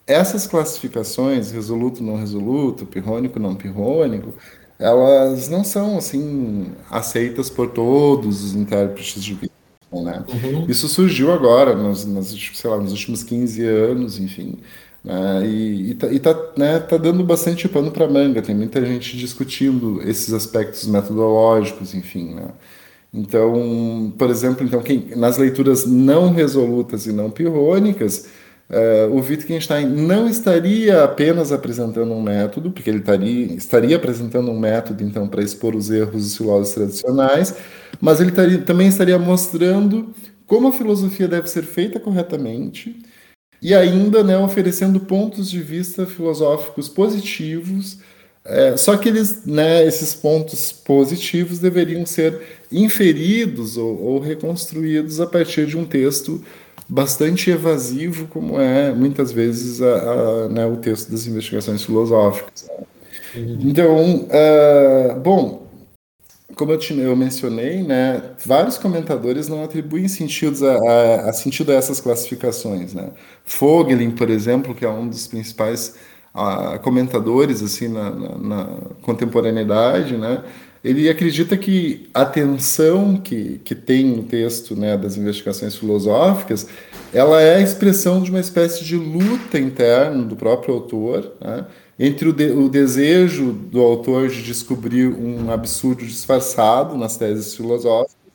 essas 0.07 0.45
classificações, 0.45 1.51
resoluto, 1.51 2.03
não 2.03 2.15
resoluto, 2.15 2.85
pirrônico, 2.85 3.39
não 3.39 3.55
pirrônico, 3.55 4.33
elas 4.77 5.47
não 5.49 5.63
são 5.63 5.97
assim 5.97 6.67
aceitas 6.89 7.49
por 7.49 7.69
todos 7.69 8.43
os 8.43 8.55
intérpretes 8.55 9.23
de 9.23 9.33
vida. 9.33 9.53
Né? 9.91 10.23
Uhum. 10.27 10.65
Isso 10.67 10.87
surgiu 10.87 11.31
agora, 11.31 11.75
nos, 11.75 12.05
nos, 12.05 12.27
sei 12.53 12.69
lá, 12.69 12.77
nos 12.77 12.91
últimos 12.91 13.23
15 13.23 13.65
anos, 13.65 14.19
enfim. 14.19 14.57
Né? 15.03 15.47
E, 15.47 15.91
e, 15.91 15.95
tá, 15.95 16.11
e 16.11 16.19
tá, 16.19 16.35
né, 16.57 16.79
tá 16.79 16.97
dando 16.97 17.23
bastante 17.23 17.67
pano 17.69 17.91
para 17.91 18.07
manga, 18.07 18.41
tem 18.41 18.55
muita 18.55 18.85
gente 18.85 19.17
discutindo 19.17 20.01
esses 20.01 20.33
aspectos 20.33 20.85
metodológicos, 20.87 21.93
enfim. 21.93 22.33
Né? 22.33 22.47
Então, 23.13 24.13
por 24.17 24.29
exemplo, 24.29 24.65
então, 24.65 24.81
quem, 24.81 25.15
nas 25.15 25.37
leituras 25.37 25.85
não 25.85 26.33
resolutas 26.33 27.05
e 27.05 27.13
não 27.13 27.31
pirrônicas, 27.31 28.27
Uh, 28.67 29.11
o 29.11 29.21
Wittgenstein 29.21 29.85
não 29.85 30.27
estaria 30.27 31.03
apenas 31.03 31.51
apresentando 31.51 32.11
um 32.11 32.21
método, 32.21 32.71
porque 32.71 32.89
ele 32.89 32.97
estaria, 32.97 33.45
estaria 33.53 33.95
apresentando 33.95 34.49
um 34.49 34.59
método, 34.59 35.03
então, 35.03 35.27
para 35.27 35.43
expor 35.43 35.75
os 35.75 35.91
erros 35.91 36.23
dos 36.23 36.37
filósofos 36.37 36.73
tradicionais, 36.73 37.55
mas 38.01 38.19
ele 38.19 38.31
também 38.65 38.87
estaria 38.87 39.19
mostrando 39.19 40.13
como 40.47 40.67
a 40.67 40.71
filosofia 40.71 41.27
deve 41.27 41.47
ser 41.47 41.63
feita 41.63 41.99
corretamente 41.99 42.95
e 43.61 43.73
ainda 43.73 44.23
né, 44.23 44.37
oferecendo 44.37 44.99
pontos 44.99 45.49
de 45.49 45.61
vista 45.61 46.05
filosóficos 46.05 46.89
positivos. 46.89 47.99
É, 48.43 48.77
só 48.77 48.95
que 48.95 49.09
eles, 49.09 49.43
né, 49.45 49.83
esses 49.85 50.13
pontos 50.13 50.71
positivos 50.71 51.57
deveriam 51.57 52.05
ser 52.05 52.39
inferidos 52.71 53.75
ou, 53.75 53.99
ou 53.99 54.19
reconstruídos 54.19 55.19
a 55.19 55.25
partir 55.25 55.65
de 55.65 55.77
um 55.77 55.85
texto 55.85 56.43
bastante 56.87 57.49
evasivo, 57.49 58.27
como 58.27 58.59
é 58.59 58.93
muitas 58.93 59.31
vezes 59.31 59.81
a, 59.81 59.95
a, 59.95 60.49
né, 60.49 60.65
o 60.65 60.77
texto 60.77 61.11
das 61.11 61.25
investigações 61.25 61.83
filosóficas. 61.83 62.67
Uhum. 63.35 63.59
Então, 63.61 64.27
uh, 64.27 65.19
bom, 65.19 65.67
como 66.55 66.71
eu, 66.71 66.77
te, 66.77 66.97
eu 66.97 67.15
mencionei, 67.15 67.83
né, 67.83 68.21
vários 68.45 68.77
comentadores 68.77 69.47
não 69.47 69.63
atribuem 69.63 70.07
sentidos 70.07 70.63
a, 70.63 70.75
a, 70.75 71.29
a, 71.29 71.33
sentido 71.33 71.71
a 71.71 71.75
essas 71.75 71.99
classificações. 71.99 72.93
Né? 72.93 73.09
Vogelin, 73.45 74.11
por 74.11 74.29
exemplo, 74.29 74.73
que 74.73 74.85
é 74.85 74.89
um 74.89 75.07
dos 75.07 75.27
principais 75.27 75.95
comentadores 76.83 77.63
assim 77.63 77.87
na, 77.87 78.09
na, 78.09 78.37
na 78.37 78.67
contemporaneidade, 79.01 80.17
né, 80.17 80.43
ele 80.85 81.09
acredita 81.09 81.57
que 81.57 82.07
a 82.13 82.23
tensão 82.23 83.17
que, 83.17 83.59
que 83.63 83.73
tem 83.73 84.05
no 84.05 84.21
texto 84.21 84.75
né, 84.75 84.95
das 84.95 85.17
investigações 85.17 85.75
filosóficas, 85.75 86.67
ela 87.11 87.41
é 87.41 87.55
a 87.55 87.61
expressão 87.61 88.21
de 88.21 88.29
uma 88.29 88.39
espécie 88.39 88.83
de 88.85 88.95
luta 88.95 89.57
interna 89.57 90.23
do 90.23 90.35
próprio 90.35 90.75
autor, 90.75 91.33
né, 91.41 91.65
entre 91.97 92.29
o, 92.29 92.33
de, 92.33 92.51
o 92.51 92.69
desejo 92.69 93.51
do 93.51 93.81
autor 93.81 94.29
de 94.29 94.43
descobrir 94.43 95.07
um 95.07 95.51
absurdo 95.51 96.05
disfarçado 96.05 96.95
nas 96.95 97.17
teses 97.17 97.55
filosóficas 97.55 98.25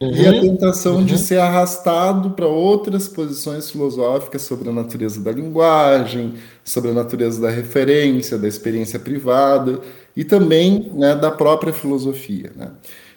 Uhum, 0.00 0.14
e 0.14 0.28
a 0.28 0.40
tentação 0.40 0.96
uhum. 0.98 1.04
de 1.04 1.18
ser 1.18 1.40
arrastado 1.40 2.30
para 2.30 2.46
outras 2.46 3.08
posições 3.08 3.68
filosóficas 3.68 4.42
sobre 4.42 4.68
a 4.68 4.72
natureza 4.72 5.20
da 5.20 5.32
linguagem, 5.32 6.34
sobre 6.62 6.92
a 6.92 6.94
natureza 6.94 7.40
da 7.40 7.50
referência, 7.50 8.38
da 8.38 8.46
experiência 8.46 9.00
privada 9.00 9.80
e 10.18 10.24
também 10.24 10.90
né, 10.94 11.14
da 11.14 11.30
própria 11.30 11.72
filosofia. 11.72 12.50
Né? 12.56 12.72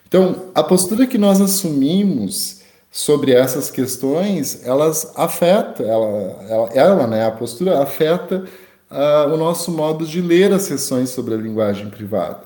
Então, 0.08 0.52
a 0.54 0.62
postura 0.62 1.08
que 1.08 1.18
nós 1.18 1.42
assumimos 1.42 2.62
sobre 2.92 3.32
essas 3.32 3.72
questões, 3.72 4.62
elas 4.64 5.12
afeta, 5.16 5.82
ela, 5.82 6.46
ela, 6.48 6.70
ela 6.76 7.08
né, 7.08 7.26
a 7.26 7.32
postura 7.32 7.82
afeta 7.82 8.46
uh, 8.92 9.34
o 9.34 9.36
nosso 9.36 9.72
modo 9.72 10.06
de 10.06 10.22
ler 10.22 10.54
as 10.54 10.62
sessões 10.62 11.10
sobre 11.10 11.34
a 11.34 11.38
linguagem 11.38 11.90
privada. 11.90 12.42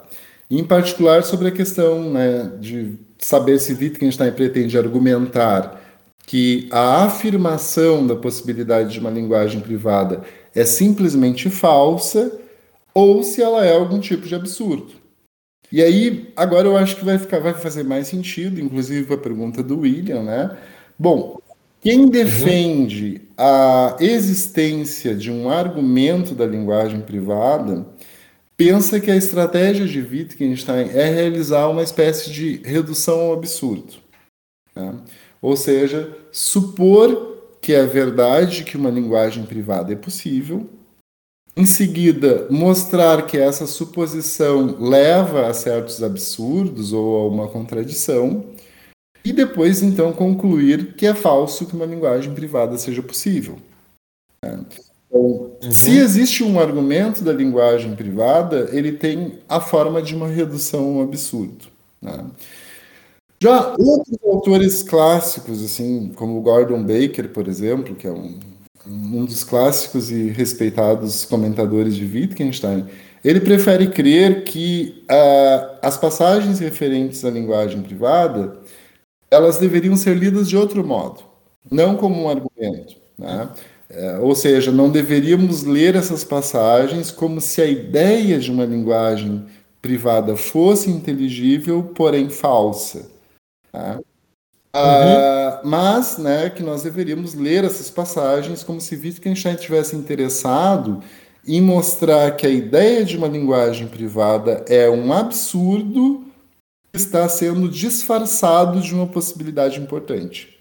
Em 0.49 0.63
particular 0.63 1.23
sobre 1.23 1.49
a 1.49 1.51
questão 1.51 2.09
né, 2.11 2.49
de 2.57 2.93
saber 3.17 3.59
se 3.59 3.73
Wittgenstein 3.73 4.31
pretende 4.31 4.77
argumentar 4.77 5.81
que 6.25 6.69
a 6.71 7.03
afirmação 7.03 8.07
da 8.07 8.15
possibilidade 8.15 8.93
de 8.93 8.99
uma 9.01 9.09
linguagem 9.09 9.59
privada 9.59 10.21
é 10.55 10.63
simplesmente 10.63 11.49
falsa 11.49 12.44
ou 12.95 13.21
se 13.21 13.41
ela 13.41 13.65
é 13.65 13.75
algum 13.75 13.99
tipo 13.99 14.25
de 14.25 14.33
absurdo. 14.33 14.93
E 15.71 15.83
aí, 15.83 16.31
agora 16.35 16.67
eu 16.67 16.77
acho 16.77 16.95
que 16.95 17.03
vai 17.03 17.19
ficar 17.19 17.39
vai 17.39 17.53
fazer 17.53 17.83
mais 17.83 18.07
sentido, 18.07 18.61
inclusive 18.61 19.13
a 19.13 19.17
pergunta 19.17 19.61
do 19.61 19.79
William, 19.79 20.23
né? 20.23 20.57
Bom, 20.97 21.37
quem 21.81 22.01
uhum. 22.01 22.09
defende 22.09 23.21
a 23.37 23.97
existência 23.99 25.13
de 25.13 25.29
um 25.29 25.49
argumento 25.49 26.33
da 26.33 26.45
linguagem 26.45 27.01
privada 27.01 27.85
pensa 28.55 28.99
que 28.99 29.11
a 29.11 29.15
estratégia 29.15 29.85
de 29.85 29.99
Wittgenstein 29.99 30.89
é 30.93 31.09
realizar 31.09 31.67
uma 31.67 31.83
espécie 31.83 32.31
de 32.31 32.61
redução 32.63 33.19
ao 33.19 33.33
absurdo. 33.33 33.93
Né? 34.73 34.95
Ou 35.41 35.57
seja, 35.57 36.15
supor 36.31 37.35
que 37.61 37.73
é 37.73 37.85
verdade 37.85 38.63
que 38.63 38.77
uma 38.77 38.89
linguagem 38.89 39.45
privada 39.45 39.91
é 39.91 39.95
possível, 39.95 40.69
em 41.57 41.65
seguida, 41.65 42.47
mostrar 42.49 43.25
que 43.25 43.37
essa 43.37 43.65
suposição 43.65 44.77
leva 44.79 45.47
a 45.47 45.53
certos 45.53 46.03
absurdos 46.03 46.91
ou 46.91 47.17
a 47.17 47.27
uma 47.27 47.47
contradição, 47.47 48.43
e 49.23 49.33
depois, 49.33 49.81
então, 49.81 50.13
concluir 50.13 50.93
que 50.95 51.05
é 51.07 51.13
falso 51.13 51.65
que 51.65 51.75
uma 51.75 51.85
linguagem 51.85 52.33
privada 52.33 52.77
seja 52.77 53.01
possível. 53.01 53.55
Né? 54.43 54.63
Então, 55.07 55.21
uhum. 55.21 55.71
se 55.71 55.97
existe 55.97 56.43
um 56.43 56.59
argumento 56.59 57.23
da 57.23 57.33
linguagem 57.33 57.95
privada, 57.95 58.69
ele 58.71 58.91
tem 58.91 59.39
a 59.49 59.59
forma 59.59 60.01
de 60.01 60.13
uma 60.13 60.27
redução 60.27 60.97
ao 60.97 61.03
absurdo. 61.03 61.65
Né? 62.01 62.23
Já 63.41 63.75
outros 63.79 64.17
autores 64.23 64.83
clássicos, 64.83 65.63
assim, 65.63 66.11
como 66.15 66.41
Gordon 66.41 66.83
Baker, 66.83 67.29
por 67.29 67.47
exemplo, 67.47 67.95
que 67.95 68.05
é 68.05 68.11
um, 68.11 68.37
um 68.87 69.25
dos 69.25 69.43
clássicos 69.43 70.11
e 70.11 70.29
respeitados 70.29 71.25
comentadores 71.25 71.95
de 71.95 72.05
Wittgenstein, 72.05 72.85
ele 73.23 73.39
prefere 73.39 73.87
crer 73.87 74.43
que 74.43 75.03
uh, 75.05 75.77
as 75.81 75.97
passagens 75.97 76.59
referentes 76.59 77.25
à 77.25 77.29
linguagem 77.29 77.81
privada 77.81 78.59
elas 79.29 79.57
deveriam 79.57 79.95
ser 79.95 80.15
lidas 80.15 80.47
de 80.47 80.55
outro 80.55 80.85
modo, 80.85 81.23
não 81.69 81.97
como 81.97 82.21
um 82.21 82.29
argumento. 82.29 82.95
Né? 83.17 83.49
É, 83.89 84.17
ou 84.17 84.35
seja, 84.35 84.71
não 84.71 84.89
deveríamos 84.89 85.63
ler 85.63 85.95
essas 85.95 86.23
passagens 86.23 87.11
como 87.11 87.39
se 87.39 87.61
a 87.61 87.65
ideia 87.65 88.39
de 88.39 88.51
uma 88.51 88.65
linguagem 88.65 89.45
privada 89.81 90.35
fosse 90.35 90.89
inteligível, 90.89 91.83
porém 91.95 92.29
falsa. 92.29 93.09
Tá? 93.71 93.99
Ah, 94.77 95.61
uhum. 95.63 95.69
mas 95.69 96.17
né, 96.17 96.49
que 96.49 96.61
nós 96.61 96.83
deveríamos 96.83 97.33
ler 97.33 97.63
essas 97.63 97.89
passagens 97.89 98.61
como 98.61 98.81
se 98.81 98.97
Wittgenstein 98.97 99.55
tivesse 99.55 99.95
interessado 99.95 101.01
em 101.47 101.61
mostrar 101.61 102.35
que 102.35 102.45
a 102.45 102.49
ideia 102.49 103.05
de 103.05 103.15
uma 103.15 103.29
linguagem 103.29 103.87
privada 103.87 104.65
é 104.67 104.89
um 104.89 105.13
absurdo 105.13 106.25
que 106.91 106.99
está 106.99 107.29
sendo 107.29 107.69
disfarçado 107.69 108.81
de 108.81 108.93
uma 108.93 109.07
possibilidade 109.07 109.79
importante. 109.79 110.57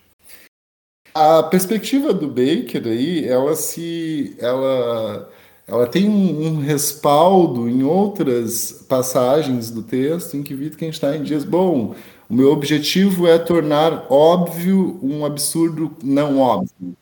A 1.12 1.42
perspectiva 1.42 2.12
do 2.12 2.28
Baker 2.28 2.86
aí, 2.86 3.26
ela 3.26 3.56
se, 3.56 4.36
ela, 4.38 5.28
ela 5.66 5.86
tem 5.88 6.08
um, 6.08 6.46
um, 6.46 6.60
respaldo 6.60 7.68
em 7.68 7.82
outras 7.82 8.84
passagens 8.88 9.70
do 9.70 9.82
texto 9.82 10.36
em 10.36 10.42
que 10.44 10.54
Wittgenstein 10.54 11.22
diz, 11.24 11.44
bom, 11.44 11.94
o 12.34 12.36
meu 12.36 12.50
objetivo 12.50 13.28
é 13.28 13.38
tornar 13.38 14.06
óbvio 14.10 14.98
um 15.00 15.24
absurdo 15.24 15.96
não 16.02 16.40
óbvio. 16.40 16.96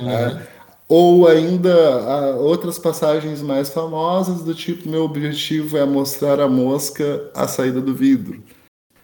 Uhum. 0.00 0.06
Né? 0.06 0.46
Ou 0.88 1.28
ainda 1.28 2.34
outras 2.36 2.78
passagens 2.78 3.42
mais 3.42 3.68
famosas 3.68 4.42
do 4.42 4.54
tipo, 4.54 4.88
meu 4.88 5.04
objetivo 5.04 5.76
é 5.76 5.84
mostrar 5.84 6.40
a 6.40 6.48
mosca 6.48 7.30
à 7.34 7.46
saída 7.46 7.82
do 7.82 7.94
vidro. 7.94 8.42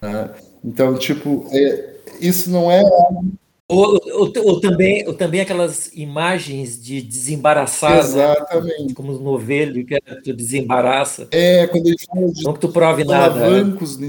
Né? 0.01 0.31
Então, 0.63 0.97
tipo, 0.97 1.45
é, 1.51 1.97
isso 2.19 2.49
não 2.49 2.71
é 2.71 2.81
Ou, 3.67 3.99
ou, 4.13 4.31
ou, 4.43 4.59
também, 4.59 5.07
ou 5.07 5.13
também 5.15 5.41
aquelas 5.41 5.89
imagens 5.95 6.79
de 6.79 7.01
desembaraçar, 7.01 7.93
né? 7.93 7.99
Exatamente. 7.99 8.83
Né? 8.83 8.93
como 8.93 9.11
no 9.13 9.31
ovelho, 9.31 9.83
que 9.83 9.99
tu 10.23 10.33
desembaraça. 10.33 11.27
É, 11.31 11.65
quando 11.65 11.87
ele 11.87 11.95
fala 12.05 12.31
de 12.31 12.43
Não 12.43 12.53
que 12.53 12.59
tu 12.59 12.69
prove 12.69 13.03
nada. 13.03 13.43
alavancos 13.43 13.97
do 13.97 14.05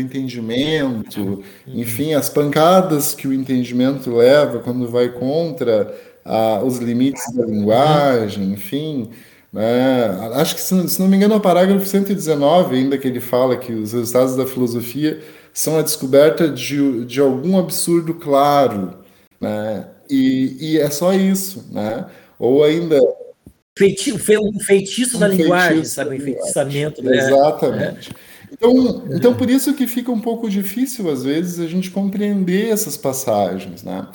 entendimento, 0.00 1.20
uhum. 1.20 1.42
enfim, 1.66 2.14
as 2.14 2.30
pancadas 2.30 3.14
que 3.14 3.28
o 3.28 3.34
entendimento 3.34 4.10
leva 4.10 4.60
quando 4.60 4.88
vai 4.88 5.10
contra 5.10 5.94
ah, 6.24 6.62
os 6.64 6.78
limites 6.78 7.22
da 7.34 7.44
linguagem, 7.44 8.50
enfim. 8.52 9.10
Né? 9.52 10.06
Acho 10.36 10.54
que, 10.54 10.60
se, 10.62 10.88
se 10.88 11.00
não 11.00 11.08
me 11.08 11.16
engano, 11.16 11.34
é 11.34 11.36
o 11.36 11.40
parágrafo 11.40 11.84
119 11.84 12.76
ainda 12.76 12.96
que 12.96 13.06
ele 13.06 13.20
fala 13.20 13.58
que 13.58 13.74
os 13.74 13.92
resultados 13.92 14.36
da 14.36 14.46
filosofia 14.46 15.20
são 15.56 15.78
a 15.78 15.82
descoberta 15.82 16.50
de, 16.50 17.06
de 17.06 17.18
algum 17.18 17.58
absurdo 17.58 18.12
claro, 18.12 18.98
né? 19.40 19.88
E, 20.08 20.56
e 20.60 20.78
é 20.78 20.90
só 20.90 21.14
isso, 21.14 21.66
né? 21.72 22.04
Ou 22.38 22.62
ainda 22.62 23.00
Feiti 23.78 24.12
um 24.12 24.18
feitiço 24.18 25.16
um 25.16 25.20
da 25.20 25.28
feitiço 25.28 25.42
linguagem, 25.42 25.84
sabe? 25.84 26.10
Um 26.10 26.14
enfeitiçamento. 26.14 27.02
Né? 27.02 27.16
Exatamente. 27.16 28.10
É. 28.10 28.14
Então, 28.52 29.04
então, 29.10 29.34
por 29.34 29.50
isso 29.50 29.74
que 29.74 29.86
fica 29.86 30.12
um 30.12 30.20
pouco 30.20 30.48
difícil, 30.48 31.10
às 31.10 31.24
vezes, 31.24 31.58
a 31.58 31.66
gente 31.66 31.90
compreender 31.90 32.68
essas 32.68 32.96
passagens, 32.96 33.82
né? 33.82 34.06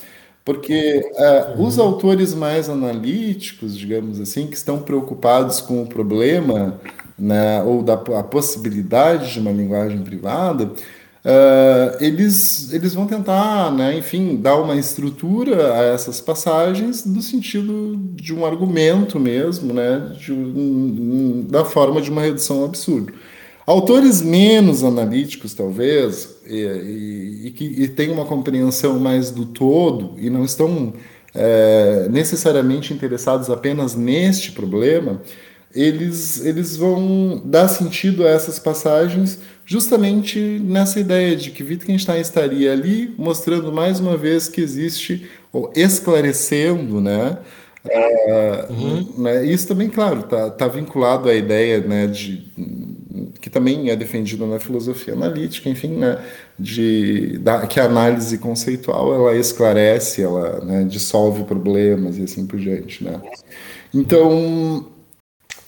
Porque 0.45 1.11
uh, 1.13 1.59
uhum. 1.59 1.67
os 1.67 1.77
autores 1.77 2.33
mais 2.33 2.69
analíticos, 2.69 3.77
digamos 3.77 4.19
assim, 4.19 4.47
que 4.47 4.55
estão 4.55 4.79
preocupados 4.79 5.59
com 5.59 5.83
o 5.83 5.87
problema, 5.87 6.79
né, 7.17 7.61
ou 7.61 7.83
da 7.83 7.93
a 7.93 8.23
possibilidade 8.23 9.33
de 9.33 9.39
uma 9.39 9.51
linguagem 9.51 10.01
privada, 10.01 10.71
Uh, 11.23 12.03
eles, 12.03 12.73
eles 12.73 12.95
vão 12.95 13.05
tentar, 13.05 13.71
né, 13.71 13.95
enfim, 13.95 14.37
dar 14.37 14.55
uma 14.57 14.75
estrutura 14.75 15.75
a 15.75 15.83
essas 15.83 16.19
passagens 16.19 17.05
no 17.05 17.21
sentido 17.21 17.95
de 18.15 18.33
um 18.33 18.43
argumento 18.43 19.19
mesmo, 19.19 19.71
né, 19.71 20.15
de, 20.17 20.33
um, 20.33 21.45
da 21.47 21.63
forma 21.63 22.01
de 22.01 22.09
uma 22.09 22.23
redução 22.23 22.59
ao 22.59 22.65
absurdo. 22.65 23.13
Autores 23.67 24.19
menos 24.23 24.83
analíticos, 24.83 25.53
talvez, 25.53 26.37
e, 26.47 26.55
e, 26.55 27.47
e 27.47 27.51
que 27.51 27.65
e 27.65 27.87
têm 27.87 28.09
uma 28.09 28.25
compreensão 28.25 28.99
mais 28.99 29.29
do 29.29 29.45
todo 29.45 30.15
e 30.17 30.27
não 30.27 30.43
estão 30.43 30.91
é, 31.35 32.07
necessariamente 32.09 32.93
interessados 32.93 33.49
apenas 33.51 33.95
neste 33.95 34.51
problema, 34.51 35.21
eles, 35.73 36.43
eles 36.43 36.75
vão 36.75 37.41
dar 37.45 37.67
sentido 37.67 38.25
a 38.25 38.29
essas 38.29 38.59
passagens 38.59 39.39
justamente 39.65 40.39
nessa 40.39 40.99
ideia 40.99 41.35
de 41.35 41.51
que 41.51 41.63
Wittgenstein 41.63 42.21
estaria 42.21 42.71
ali 42.71 43.13
mostrando 43.17 43.71
mais 43.71 43.99
uma 43.99 44.17
vez 44.17 44.47
que 44.47 44.61
existe, 44.61 45.29
ou 45.51 45.71
esclarecendo, 45.75 47.01
né? 47.01 47.37
Uhum. 48.69 49.23
né 49.23 49.43
isso 49.43 49.67
também, 49.67 49.89
claro, 49.89 50.19
está 50.19 50.51
tá 50.51 50.67
vinculado 50.67 51.27
à 51.27 51.33
ideia 51.33 51.79
né, 51.79 52.05
de, 52.05 52.47
que 53.41 53.49
também 53.49 53.89
é 53.89 53.95
defendida 53.95 54.45
na 54.45 54.59
filosofia 54.59 55.13
analítica, 55.13 55.67
enfim, 55.67 55.97
né, 55.97 56.23
de, 56.59 57.39
da, 57.39 57.65
que 57.65 57.79
a 57.79 57.85
análise 57.85 58.37
conceitual 58.37 59.15
ela 59.15 59.35
esclarece, 59.35 60.21
ela 60.21 60.63
né, 60.63 60.83
dissolve 60.83 61.43
problemas 61.43 62.19
e 62.19 62.23
assim 62.23 62.45
por 62.45 62.59
diante. 62.59 63.03
Né? 63.03 63.19
Então, 63.91 64.85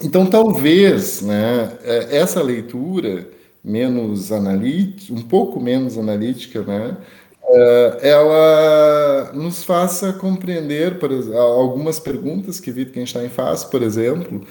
então, 0.02 0.26
talvez 0.26 1.22
né, 1.22 1.72
é, 1.84 2.18
essa 2.18 2.44
leitura 2.44 3.28
menos 3.64 4.32
analítica, 4.32 5.14
um 5.14 5.22
pouco 5.22 5.60
menos 5.60 5.98
analítica, 5.98 6.62
né, 6.64 6.98
é, 7.46 8.00
ela 8.10 9.32
nos 9.34 9.64
faça 9.64 10.14
compreender 10.14 11.00
por 11.00 11.12
algumas 11.36 12.00
perguntas 12.00 12.60
que 12.60 12.72
Wittgenstein 12.72 13.30
faz, 13.30 13.64
por 13.64 13.82
exemplo, 13.82 14.42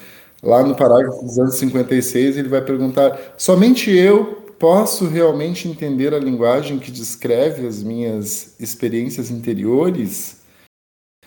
lá 0.42 0.62
no 0.62 0.74
parágrafo 0.74 1.22
256, 1.24 2.36
ele 2.36 2.48
vai 2.48 2.62
perguntar: 2.62 3.34
somente 3.36 3.90
eu 3.90 4.42
posso 4.58 5.06
realmente 5.08 5.68
entender 5.68 6.14
a 6.14 6.18
linguagem 6.18 6.78
que 6.78 6.90
descreve 6.90 7.66
as 7.66 7.82
minhas 7.82 8.54
experiências 8.60 9.30
interiores? 9.30 10.40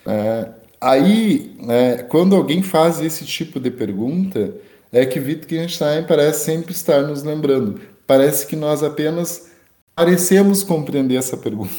É, 0.05 0.49
Aí, 0.85 1.55
né, 1.59 2.03
quando 2.03 2.35
alguém 2.35 2.61
faz 2.61 3.01
esse 3.01 3.25
tipo 3.25 3.59
de 3.59 3.71
pergunta, 3.71 4.53
é 4.91 5.05
que 5.05 5.19
Wittgenstein 5.19 6.03
parece 6.07 6.45
sempre 6.45 6.71
estar 6.71 7.01
nos 7.01 7.23
lembrando. 7.23 7.79
Parece 8.07 8.45
que 8.45 8.55
nós 8.55 8.83
apenas 8.83 9.47
parecemos 9.95 10.63
compreender 10.63 11.15
essa 11.15 11.37
pergunta. 11.37 11.73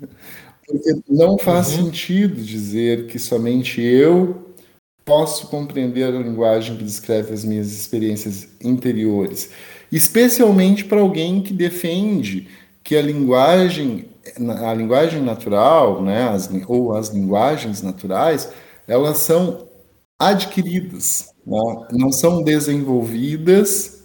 Porque 0.66 1.02
não 1.08 1.36
faz 1.36 1.70
uhum. 1.70 1.86
sentido 1.86 2.40
dizer 2.40 3.06
que 3.06 3.18
somente 3.18 3.82
eu 3.82 4.54
posso 5.04 5.48
compreender 5.48 6.04
a 6.04 6.18
linguagem 6.18 6.76
que 6.76 6.84
descreve 6.84 7.32
as 7.32 7.44
minhas 7.44 7.72
experiências 7.72 8.48
interiores. 8.62 9.50
Especialmente 9.90 10.84
para 10.84 11.00
alguém 11.00 11.42
que 11.42 11.52
defende 11.52 12.48
que 12.82 12.96
a 12.96 13.02
linguagem 13.02 14.08
a 14.64 14.72
linguagem 14.72 15.20
natural, 15.20 16.02
né, 16.02 16.28
as, 16.28 16.48
ou 16.68 16.94
as 16.94 17.08
linguagens 17.08 17.82
naturais, 17.82 18.52
elas 18.86 19.18
são 19.18 19.66
adquiridas, 20.18 21.31
né? 21.46 21.86
não 21.92 22.12
são 22.12 22.42
desenvolvidas, 22.42 24.04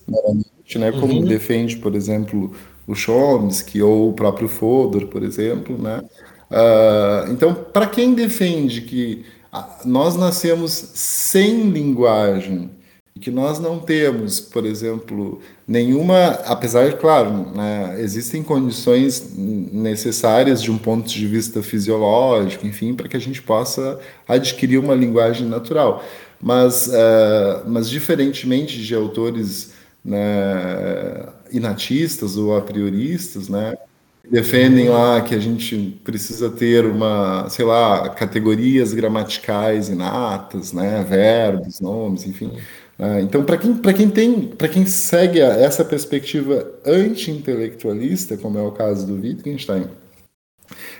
né, 0.75 0.91
como 0.91 1.13
uhum. 1.13 1.25
defende, 1.25 1.77
por 1.77 1.95
exemplo, 1.95 2.51
o 2.85 2.95
Chomsky 2.95 3.81
ou 3.81 4.09
o 4.09 4.13
próprio 4.13 4.47
Fodor, 4.47 5.07
por 5.07 5.23
exemplo. 5.23 5.77
Né? 5.77 6.01
Uh, 6.51 7.31
então, 7.31 7.53
para 7.53 7.88
quem 7.88 8.13
defende 8.13 8.81
que 8.81 9.25
nós 9.85 10.15
nascemos 10.15 10.71
sem 10.71 11.69
linguagem 11.69 12.69
que 13.17 13.31
nós 13.31 13.59
não 13.59 13.79
temos, 13.79 14.39
por 14.39 14.65
exemplo, 14.65 15.41
nenhuma, 15.67 16.27
apesar 16.45 16.89
de, 16.89 16.95
claro, 16.95 17.51
né, 17.55 17.95
existem 17.99 18.43
condições 18.43 19.33
necessárias 19.35 20.61
de 20.61 20.71
um 20.71 20.77
ponto 20.77 21.07
de 21.07 21.27
vista 21.27 21.61
fisiológico, 21.61 22.65
enfim, 22.65 22.93
para 22.93 23.07
que 23.07 23.17
a 23.17 23.19
gente 23.19 23.41
possa 23.41 23.99
adquirir 24.27 24.77
uma 24.77 24.93
linguagem 24.93 25.47
natural. 25.47 26.03
Mas, 26.41 26.88
uh, 26.88 27.67
mas 27.67 27.89
diferentemente 27.89 28.83
de 28.83 28.93
autores 28.93 29.73
né, 30.03 31.27
inatistas 31.51 32.38
ou 32.38 32.55
a 32.55 32.61
prioristas, 32.61 33.49
né, 33.49 33.75
defendem 34.29 34.89
lá 34.89 35.21
que 35.21 35.33
a 35.33 35.39
gente 35.39 35.99
precisa 36.03 36.49
ter 36.49 36.85
uma, 36.85 37.49
sei 37.49 37.65
lá, 37.65 38.09
categorias 38.09 38.93
gramaticais 38.93 39.89
inatas, 39.89 40.73
né, 40.73 41.05
verbos, 41.07 41.79
nomes, 41.79 42.25
enfim. 42.25 42.51
Ah, 42.99 43.21
então, 43.21 43.43
para 43.43 43.57
quem, 43.57 43.75
quem 43.75 44.09
tem, 44.09 44.41
para 44.41 44.67
quem 44.67 44.85
segue 44.85 45.39
essa 45.39 45.85
perspectiva 45.85 46.71
anti-intelectualista, 46.85 48.38
como 48.38 48.57
é 48.57 48.61
o 48.61 48.71
caso 48.71 49.05
do 49.05 49.21
Wittgenstein, 49.21 49.85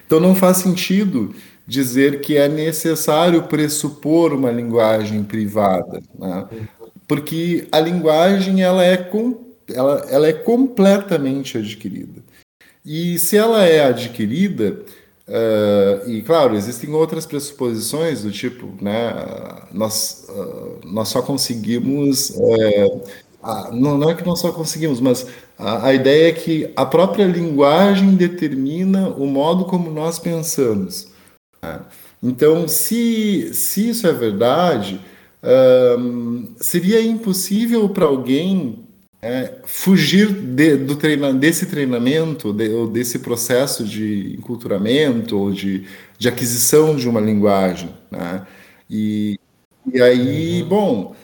então 0.06 0.20
não 0.20 0.36
faz 0.36 0.58
sentido 0.58 1.34
dizer 1.68 2.22
que 2.22 2.38
é 2.38 2.48
necessário 2.48 3.44
pressupor 3.44 4.34
uma 4.34 4.50
linguagem 4.50 5.24
privada, 5.24 6.02
né? 6.18 6.48
porque 7.06 7.68
a 7.72 7.80
linguagem 7.80 8.64
ela 8.64 8.84
é, 8.84 8.96
com, 8.96 9.54
ela, 9.68 10.06
ela 10.10 10.28
é 10.28 10.34
completamente 10.34 11.58
adquirida. 11.58 12.24
E 12.86 13.20
se 13.20 13.36
ela 13.36 13.66
é 13.66 13.84
adquirida, 13.84 14.86
Uh, 15.28 16.10
e 16.10 16.22
claro, 16.22 16.56
existem 16.56 16.90
outras 16.94 17.26
pressuposições 17.26 18.24
do 18.24 18.32
tipo, 18.32 18.72
né, 18.82 19.14
nós, 19.74 20.26
uh, 20.30 20.80
nós 20.86 21.10
só 21.10 21.22
conseguimos, 21.22 22.30
uh, 22.30 23.02
não, 23.74 23.98
não, 23.98 24.10
é 24.10 24.16
que 24.16 24.26
nós 24.26 24.40
só 24.40 24.54
conseguimos, 24.54 25.02
mas 25.02 25.28
a, 25.60 25.88
a, 25.88 25.94
ideia 25.94 26.30
é 26.30 26.32
que 26.32 26.72
a 26.78 26.86
própria 26.86 27.26
linguagem 27.26 28.16
determina 28.16 29.10
o 29.10 29.28
modo 29.28 29.66
como 29.66 29.92
nós 29.92 30.18
pensamos. 30.18 31.10
Né? 31.68 31.80
Então, 32.22 32.68
se, 32.68 33.54
se 33.54 33.90
isso 33.90 34.08
é 34.08 34.14
verdade, 34.14 35.00
seria 36.60 37.02
impossível 37.02 37.88
para 37.90 38.06
alguém 38.06 38.84
é, 39.22 39.56
fugir 39.66 40.32
de, 40.32 40.78
do 40.78 40.96
treina, 40.96 41.34
desse 41.34 41.66
treinamento, 41.66 42.54
de, 42.54 42.70
ou 42.70 42.88
desse 42.88 43.20
processo 43.20 43.84
de 43.84 44.36
enculturamento 44.38 45.38
ou 45.38 45.52
de, 45.52 45.86
de 46.18 46.28
aquisição 46.28 46.96
de 46.96 47.08
uma 47.08 47.20
linguagem. 47.20 47.90
Né? 48.12 48.46
E, 48.90 49.40
e 49.94 50.02
aí, 50.02 50.62
uhum. 50.62 50.70
bom, 50.70 51.16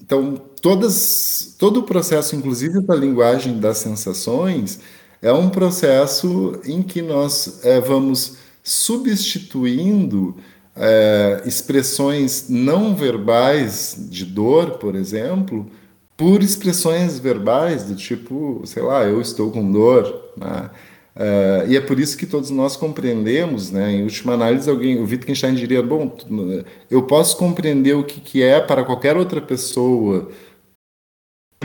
então 0.00 0.40
todas, 0.60 1.54
todo 1.58 1.80
o 1.80 1.82
processo, 1.82 2.34
inclusive 2.36 2.80
da 2.80 2.94
linguagem 2.94 3.58
das 3.58 3.78
sensações, 3.78 4.80
é 5.20 5.32
um 5.32 5.50
processo 5.50 6.60
em 6.64 6.82
que 6.82 7.02
nós 7.02 7.60
é, 7.64 7.80
vamos 7.80 8.36
substituindo 8.62 10.36
é, 10.76 11.42
expressões 11.44 12.48
não 12.48 12.94
verbais 12.94 13.96
de 14.10 14.24
dor, 14.24 14.78
por 14.78 14.94
exemplo, 14.94 15.70
por 16.16 16.42
expressões 16.42 17.18
verbais 17.18 17.84
do 17.84 17.94
tipo, 17.94 18.62
sei 18.64 18.82
lá, 18.82 19.04
eu 19.04 19.20
estou 19.20 19.50
com 19.50 19.70
dor, 19.70 20.32
né? 20.36 20.70
Uh, 21.18 21.66
e 21.68 21.76
é 21.76 21.80
por 21.80 21.98
isso 21.98 22.16
que 22.16 22.24
todos 22.24 22.48
nós 22.50 22.76
compreendemos, 22.76 23.72
né? 23.72 23.90
Em 23.92 24.04
última 24.04 24.34
análise, 24.34 24.70
alguém, 24.70 25.00
o 25.00 25.02
Wittgenstein 25.02 25.54
diria: 25.54 25.82
bom, 25.82 26.16
eu 26.88 27.02
posso 27.02 27.36
compreender 27.36 27.94
o 27.94 28.04
que, 28.04 28.20
que 28.20 28.40
é 28.40 28.60
para 28.60 28.84
qualquer 28.84 29.16
outra 29.16 29.40
pessoa 29.40 30.30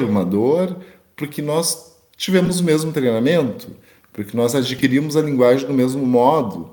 uma 0.02 0.26
dor, 0.26 0.78
porque 1.16 1.40
nós 1.40 1.96
tivemos 2.18 2.60
o 2.60 2.64
mesmo 2.64 2.92
treinamento, 2.92 3.68
porque 4.12 4.36
nós 4.36 4.56
adquirimos 4.56 5.16
a 5.16 5.22
linguagem 5.22 5.68
do 5.68 5.74
mesmo 5.74 6.04
modo, 6.04 6.73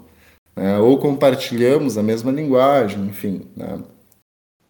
né? 0.56 0.78
ou 0.78 0.98
compartilhamos 0.98 1.96
a 1.96 2.02
mesma 2.02 2.30
linguagem, 2.30 3.06
enfim. 3.06 3.42
Né? 3.56 3.78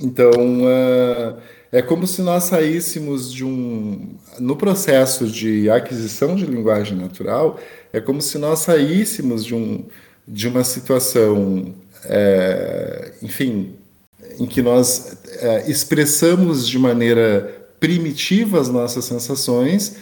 Então, 0.00 0.30
uh, 0.30 1.36
é 1.72 1.80
como 1.82 2.06
se 2.06 2.22
nós 2.22 2.44
saíssemos 2.44 3.32
de 3.32 3.44
um. 3.44 4.16
No 4.38 4.56
processo 4.56 5.26
de 5.26 5.70
aquisição 5.70 6.34
de 6.34 6.44
linguagem 6.44 6.96
natural, 6.96 7.58
é 7.92 8.00
como 8.00 8.20
se 8.20 8.38
nós 8.38 8.60
saíssemos 8.60 9.44
de, 9.44 9.54
um, 9.54 9.84
de 10.26 10.48
uma 10.48 10.64
situação, 10.64 11.74
é, 12.04 13.12
enfim, 13.22 13.74
em 14.38 14.46
que 14.46 14.62
nós 14.62 15.18
é, 15.40 15.70
expressamos 15.70 16.66
de 16.66 16.78
maneira 16.78 17.68
primitiva 17.78 18.60
as 18.60 18.68
nossas 18.68 19.04
sensações 19.04 19.96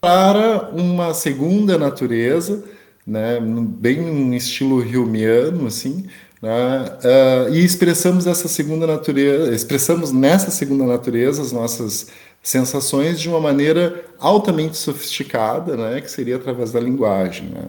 para 0.00 0.68
uma 0.70 1.14
segunda 1.14 1.78
natureza, 1.78 2.64
né, 3.08 3.40
bem 3.40 4.00
um 4.00 4.34
estilo 4.34 4.82
Humeano, 4.82 5.66
assim, 5.66 6.06
né, 6.42 7.48
uh, 7.48 7.54
e 7.54 7.64
expressamos 7.64 8.26
essa 8.26 8.46
segunda 8.48 8.86
natureza, 8.86 9.54
expressamos 9.54 10.12
nessa 10.12 10.50
segunda 10.50 10.84
natureza 10.84 11.40
as 11.40 11.50
nossas 11.50 12.08
sensações 12.42 13.18
de 13.18 13.28
uma 13.28 13.40
maneira 13.40 14.04
altamente 14.18 14.76
sofisticada, 14.76 15.74
né, 15.74 16.02
que 16.02 16.10
seria 16.10 16.36
através 16.36 16.70
da 16.70 16.80
linguagem. 16.80 17.48
Né? 17.48 17.64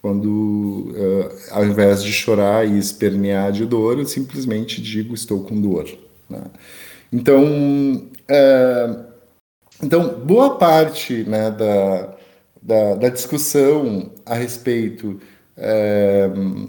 Quando, 0.00 0.92
uh, 0.92 1.28
ao 1.50 1.64
invés 1.64 2.02
de 2.02 2.12
chorar 2.12 2.64
e 2.66 2.78
espernear 2.78 3.50
de 3.50 3.66
dor, 3.66 3.98
eu 3.98 4.06
simplesmente 4.06 4.80
digo 4.80 5.12
estou 5.12 5.42
com 5.42 5.60
dor. 5.60 5.88
Né? 6.30 6.42
Então, 7.12 7.44
uh, 8.30 9.04
então, 9.82 10.20
boa 10.20 10.56
parte 10.56 11.24
né, 11.24 11.50
da, 11.50 12.13
da, 12.64 12.94
da, 12.94 13.08
discussão 13.10 14.10
a 14.24 14.34
respeito 14.34 15.20
uh, 15.58 16.68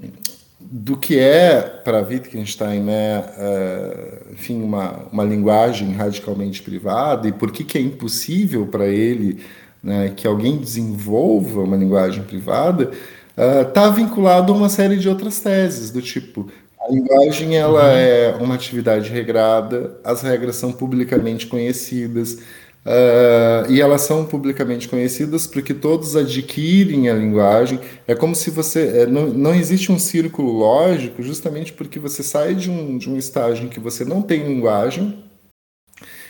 do 0.60 0.98
que 0.98 1.18
é 1.18 1.62
para 1.62 2.02
Wittgenstein, 2.02 2.82
né, 2.82 3.20
uh, 3.20 4.34
enfim, 4.34 4.62
uma, 4.62 5.06
uma 5.10 5.24
linguagem 5.24 5.94
radicalmente 5.94 6.62
privada 6.62 7.30
e 7.30 7.32
por 7.32 7.50
que, 7.50 7.64
que 7.64 7.78
é 7.78 7.82
impossível 7.82 8.68
para 8.68 8.88
ele 8.88 9.42
né, 9.82 10.12
que 10.14 10.28
alguém 10.28 10.58
desenvolva 10.58 11.62
uma 11.62 11.78
linguagem 11.78 12.24
privada, 12.24 12.92
está 13.38 13.88
uh, 13.90 13.94
vinculado 13.94 14.52
a 14.52 14.56
uma 14.56 14.68
série 14.68 14.98
de 14.98 15.08
outras 15.08 15.40
teses, 15.40 15.92
do 15.92 16.02
tipo, 16.02 16.50
a 16.88 16.92
linguagem 16.92 17.56
ela 17.56 17.84
uhum. 17.84 17.98
é 17.98 18.38
uma 18.40 18.56
atividade 18.56 19.10
regrada, 19.10 19.98
as 20.04 20.22
regras 20.22 20.56
são 20.56 20.72
publicamente 20.72 21.48
conhecidas, 21.48 22.40
Uh, 22.86 23.72
e 23.72 23.82
elas 23.82 24.02
são 24.02 24.28
publicamente 24.28 24.88
conhecidas 24.88 25.48
porque 25.48 25.74
todos 25.74 26.16
adquirem 26.16 27.10
a 27.10 27.16
linguagem. 27.16 27.80
É 28.08 28.14
como 28.14 28.36
se 28.36 28.52
você. 28.52 29.00
É, 29.00 29.06
não, 29.08 29.28
não 29.28 29.56
existe 29.56 29.92
um 29.92 29.98
círculo 29.98 30.52
lógico, 30.52 31.24
justamente 31.24 31.74
porque 31.74 31.98
você 31.98 32.22
sai 32.22 32.54
de 32.54 32.70
um, 32.70 32.98
de 33.00 33.10
um 33.10 33.18
estágio 33.18 33.66
em 33.66 33.70
que 33.70 33.80
você 33.80 34.06
não 34.06 34.22
tem 34.22 34.46
linguagem 34.46 35.18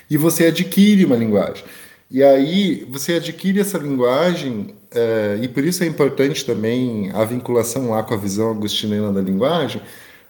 e 0.09 0.15
você 0.15 0.45
adquire 0.45 1.03
uma 1.03 1.17
linguagem. 1.17 1.65
E 2.09 2.23
aí 2.23 2.87
você 2.89 3.15
adquire 3.15 3.59
essa 3.59 3.77
linguagem, 3.77 4.73
uh, 4.93 5.43
e 5.43 5.47
por 5.49 5.63
isso 5.65 5.83
é 5.83 5.87
importante 5.87 6.45
também 6.45 7.11
a 7.13 7.25
vinculação 7.25 7.89
lá 7.89 8.01
com 8.01 8.13
a 8.13 8.17
visão 8.17 8.51
agostiniana 8.51 9.11
da 9.11 9.21
linguagem 9.21 9.81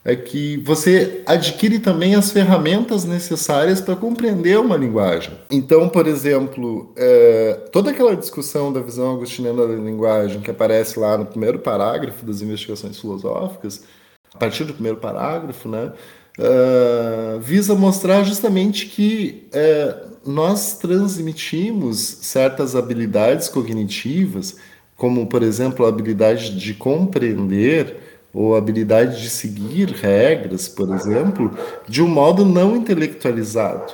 é 0.05 0.15
que 0.15 0.57
você 0.57 1.23
adquire 1.25 1.79
também 1.79 2.13
as 2.13 2.31
ferramentas 2.31 3.05
necessárias 3.05 3.81
para 3.81 3.95
compreender 3.95 4.59
uma 4.59 4.77
linguagem. 4.77 5.33
Então, 5.49 5.89
por 5.89 6.05
exemplo, 6.05 6.93
é, 6.95 7.59
toda 7.71 7.89
aquela 7.89 8.15
discussão 8.15 8.71
da 8.71 8.79
visão 8.81 9.15
agostiniana 9.15 9.65
da 9.65 9.73
linguagem 9.73 10.41
que 10.41 10.51
aparece 10.51 10.99
lá 10.99 11.17
no 11.17 11.25
primeiro 11.25 11.57
parágrafo 11.57 12.23
das 12.23 12.39
investigações 12.39 12.99
filosóficas, 12.99 13.83
a 14.31 14.37
partir 14.37 14.63
do 14.63 14.73
primeiro 14.73 14.97
parágrafo, 14.97 15.67
né, 15.67 15.91
é, 16.37 17.39
visa 17.39 17.73
mostrar 17.73 18.23
justamente 18.23 18.85
que 18.85 19.47
é, 19.51 20.03
nós 20.23 20.77
transmitimos 20.77 21.97
certas 22.21 22.75
habilidades 22.75 23.49
cognitivas, 23.49 24.57
como, 24.95 25.25
por 25.25 25.41
exemplo, 25.41 25.83
a 25.83 25.89
habilidade 25.89 26.55
de 26.59 26.75
compreender 26.75 28.14
ou 28.35 28.53
habilidade 28.53 29.21
de 29.21 29.29
seguir 29.29 29.89
regras, 29.91 30.67
por 30.67 30.93
exemplo, 30.93 31.57
de 31.87 32.03
um 32.03 32.07
modo 32.07 32.43
não 32.43 32.75
intelectualizado. 32.75 33.93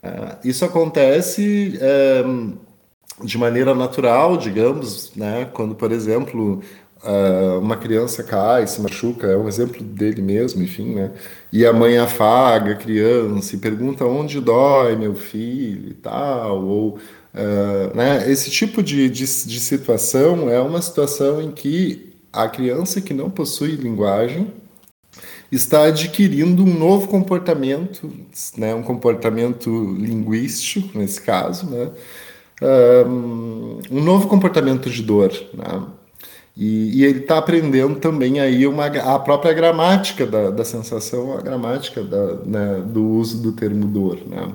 Uh, 0.00 0.38
isso 0.44 0.64
acontece 0.64 1.80
uh, 1.82 2.56
de 3.24 3.36
maneira 3.36 3.74
natural, 3.74 4.36
digamos, 4.36 5.10
né? 5.16 5.48
quando, 5.52 5.74
por 5.74 5.90
exemplo, 5.90 6.62
uh, 7.02 7.58
uma 7.58 7.76
criança 7.76 8.22
cai, 8.22 8.68
se 8.68 8.80
machuca, 8.80 9.26
é 9.26 9.36
um 9.36 9.48
exemplo 9.48 9.82
dele 9.82 10.22
mesmo, 10.22 10.62
enfim, 10.62 10.94
né? 10.94 11.10
e 11.52 11.66
a 11.66 11.72
mãe 11.72 11.98
afaga 11.98 12.74
a 12.74 12.76
criança 12.76 13.56
e 13.56 13.58
pergunta 13.58 14.04
onde 14.04 14.40
dói 14.40 14.94
meu 14.94 15.16
filho 15.16 15.90
e 15.90 15.94
tal, 15.94 16.64
ou 16.64 16.98
né? 17.94 18.30
esse 18.30 18.50
tipo 18.50 18.82
de, 18.82 19.08
de, 19.08 19.24
de 19.24 19.60
situação 19.60 20.48
é 20.50 20.60
uma 20.60 20.82
situação 20.82 21.40
em 21.42 21.50
que 21.50 22.11
a 22.32 22.48
criança 22.48 23.00
que 23.00 23.12
não 23.12 23.30
possui 23.30 23.72
linguagem 23.72 24.52
está 25.50 25.84
adquirindo 25.84 26.64
um 26.64 26.78
novo 26.78 27.06
comportamento, 27.06 28.10
né, 28.56 28.74
um 28.74 28.82
comportamento 28.82 29.94
linguístico, 29.98 30.98
nesse 30.98 31.20
caso, 31.20 31.68
né, 31.68 31.90
um 33.90 34.02
novo 34.02 34.28
comportamento 34.28 34.88
de 34.88 35.02
dor. 35.02 35.30
Né, 35.52 35.86
e, 36.56 37.00
e 37.00 37.04
ele 37.04 37.20
está 37.20 37.38
aprendendo 37.38 37.98
também 37.98 38.40
aí 38.40 38.66
uma, 38.66 38.86
a 38.86 39.18
própria 39.18 39.52
gramática 39.52 40.26
da, 40.26 40.50
da 40.50 40.64
sensação, 40.64 41.36
a 41.36 41.42
gramática 41.42 42.02
da, 42.02 42.36
né, 42.36 42.82
do 42.86 43.06
uso 43.06 43.42
do 43.42 43.52
termo 43.52 43.86
dor. 43.86 44.18
Né. 44.26 44.52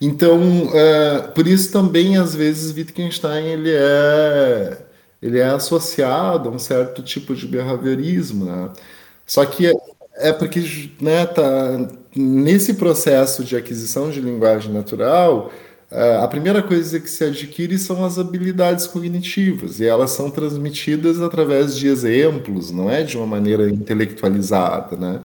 Então, 0.00 0.64
uh, 0.64 1.32
por 1.34 1.46
isso 1.46 1.72
também, 1.72 2.16
às 2.16 2.34
vezes, 2.34 2.74
Wittgenstein 2.74 3.46
ele 3.46 3.70
é 3.72 4.91
ele 5.22 5.38
é 5.38 5.46
associado 5.46 6.48
a 6.48 6.52
um 6.52 6.58
certo 6.58 7.02
tipo 7.02 7.34
de 7.34 7.46
behaviorismo, 7.46 8.44
né? 8.44 8.70
Só 9.24 9.46
que 9.46 9.68
é, 9.68 9.72
é 10.16 10.32
porque 10.32 10.90
né, 11.00 11.24
tá, 11.24 11.88
nesse 12.14 12.74
processo 12.74 13.44
de 13.44 13.56
aquisição 13.56 14.10
de 14.10 14.20
linguagem 14.20 14.72
natural, 14.72 15.52
é, 15.90 16.16
a 16.16 16.26
primeira 16.26 16.62
coisa 16.62 16.98
que 16.98 17.08
se 17.08 17.22
adquire 17.22 17.78
são 17.78 18.04
as 18.04 18.18
habilidades 18.18 18.86
cognitivas, 18.86 19.78
e 19.78 19.86
elas 19.86 20.10
são 20.10 20.30
transmitidas 20.30 21.20
através 21.20 21.76
de 21.76 21.86
exemplos, 21.86 22.70
não 22.70 22.90
é 22.90 23.02
de 23.02 23.16
uma 23.16 23.26
maneira 23.26 23.70
intelectualizada, 23.70 24.96
né? 24.96 25.20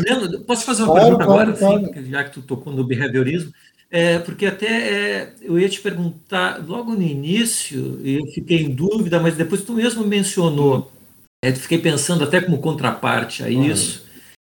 Leandro, 0.00 0.40
posso 0.40 0.64
fazer 0.64 0.82
uma 0.82 0.92
claro, 0.92 1.06
pergunta 1.06 1.24
claro, 1.24 1.50
agora, 1.52 1.58
claro. 1.58 1.90
Assim, 1.92 2.10
já 2.10 2.24
que 2.24 2.32
tu 2.32 2.42
tocou 2.42 2.72
no 2.72 2.84
behaviorismo? 2.84 3.52
É, 3.96 4.18
porque 4.18 4.44
até 4.44 4.66
é, 4.66 5.34
eu 5.40 5.56
ia 5.56 5.68
te 5.68 5.80
perguntar 5.80 6.60
logo 6.66 6.94
no 6.94 7.02
início, 7.02 8.00
e 8.02 8.14
eu 8.14 8.26
fiquei 8.26 8.62
em 8.62 8.74
dúvida, 8.74 9.20
mas 9.20 9.36
depois 9.36 9.62
tu 9.62 9.72
mesmo 9.72 10.04
mencionou, 10.04 10.90
é, 11.44 11.52
fiquei 11.54 11.78
pensando 11.78 12.24
até 12.24 12.40
como 12.40 12.58
contraparte 12.58 13.44
a 13.44 13.48
isso, 13.48 14.04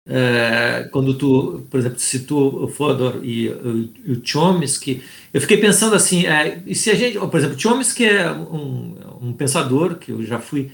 uhum. 0.06 0.14
é, 0.14 0.90
quando 0.92 1.14
tu, 1.14 1.66
por 1.72 1.80
exemplo, 1.80 1.98
citou 2.00 2.66
o 2.66 2.68
Fodor 2.68 3.22
e, 3.24 3.48
o, 3.48 4.12
o 4.12 4.22
Chomsky, 4.22 5.02
eu 5.34 5.40
fiquei 5.40 5.56
pensando 5.56 5.96
assim, 5.96 6.26
é, 6.28 6.62
e 6.68 6.76
se 6.76 6.92
a 6.92 6.96
gente, 6.96 7.18
por 7.18 7.38
exemplo, 7.38 7.58
Chomsky 7.58 8.08
é 8.08 8.30
um, 8.30 8.98
um 9.22 9.32
pensador 9.32 9.96
que 9.96 10.12
eu 10.12 10.22
já 10.22 10.40
fui 10.40 10.70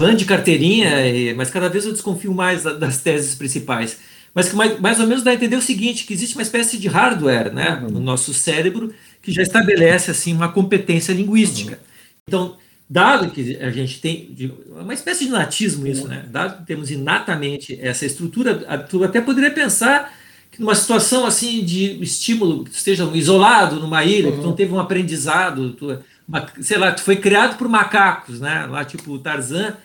fã 0.00 0.16
de 0.16 0.24
carteirinha, 0.24 1.34
mas 1.36 1.50
cada 1.50 1.68
vez 1.68 1.84
eu 1.84 1.92
desconfio 1.92 2.32
mais 2.32 2.62
das 2.62 3.02
teses 3.02 3.34
principais 3.34 4.15
mas 4.36 4.50
que 4.50 4.54
mais, 4.54 4.78
mais 4.78 5.00
ou 5.00 5.06
menos 5.06 5.24
dá 5.24 5.30
a 5.30 5.34
entender 5.34 5.56
o 5.56 5.62
seguinte, 5.62 6.04
que 6.04 6.12
existe 6.12 6.36
uma 6.36 6.42
espécie 6.42 6.76
de 6.76 6.88
hardware 6.88 7.50
né, 7.54 7.80
uhum. 7.82 7.88
no 7.88 8.00
nosso 8.00 8.34
cérebro 8.34 8.92
que 9.22 9.32
já 9.32 9.40
estabelece 9.40 10.10
assim 10.10 10.34
uma 10.34 10.50
competência 10.50 11.14
linguística. 11.14 11.76
Uhum. 11.76 12.22
Então, 12.28 12.56
dado 12.88 13.30
que 13.30 13.56
a 13.56 13.70
gente 13.70 13.98
tem 13.98 14.52
uma 14.68 14.92
espécie 14.92 15.24
de 15.24 15.30
natismo 15.30 15.86
isso, 15.86 16.02
uhum. 16.02 16.08
né? 16.08 16.26
Dado 16.30 16.58
que 16.58 16.66
temos 16.66 16.90
inatamente 16.90 17.78
essa 17.80 18.04
estrutura, 18.04 18.54
tu 18.90 19.02
até 19.02 19.22
poderia 19.22 19.50
pensar 19.50 20.14
que 20.52 20.60
numa 20.60 20.74
situação 20.74 21.24
assim 21.24 21.64
de 21.64 21.98
estímulo, 22.02 22.64
que 22.64 22.72
esteja 22.72 23.10
isolado 23.14 23.80
numa 23.80 24.04
ilha, 24.04 24.30
que 24.30 24.36
tu 24.36 24.42
não 24.42 24.50
uhum. 24.50 24.54
teve 24.54 24.74
um 24.74 24.78
aprendizado, 24.78 25.72
tu, 25.72 25.98
uma, 26.28 26.46
sei 26.60 26.76
lá, 26.76 26.92
tu 26.92 27.00
foi 27.00 27.16
criado 27.16 27.56
por 27.56 27.70
macacos, 27.70 28.38
né? 28.38 28.66
Lá 28.66 28.84
tipo 28.84 29.18
Tarzan, 29.18 29.78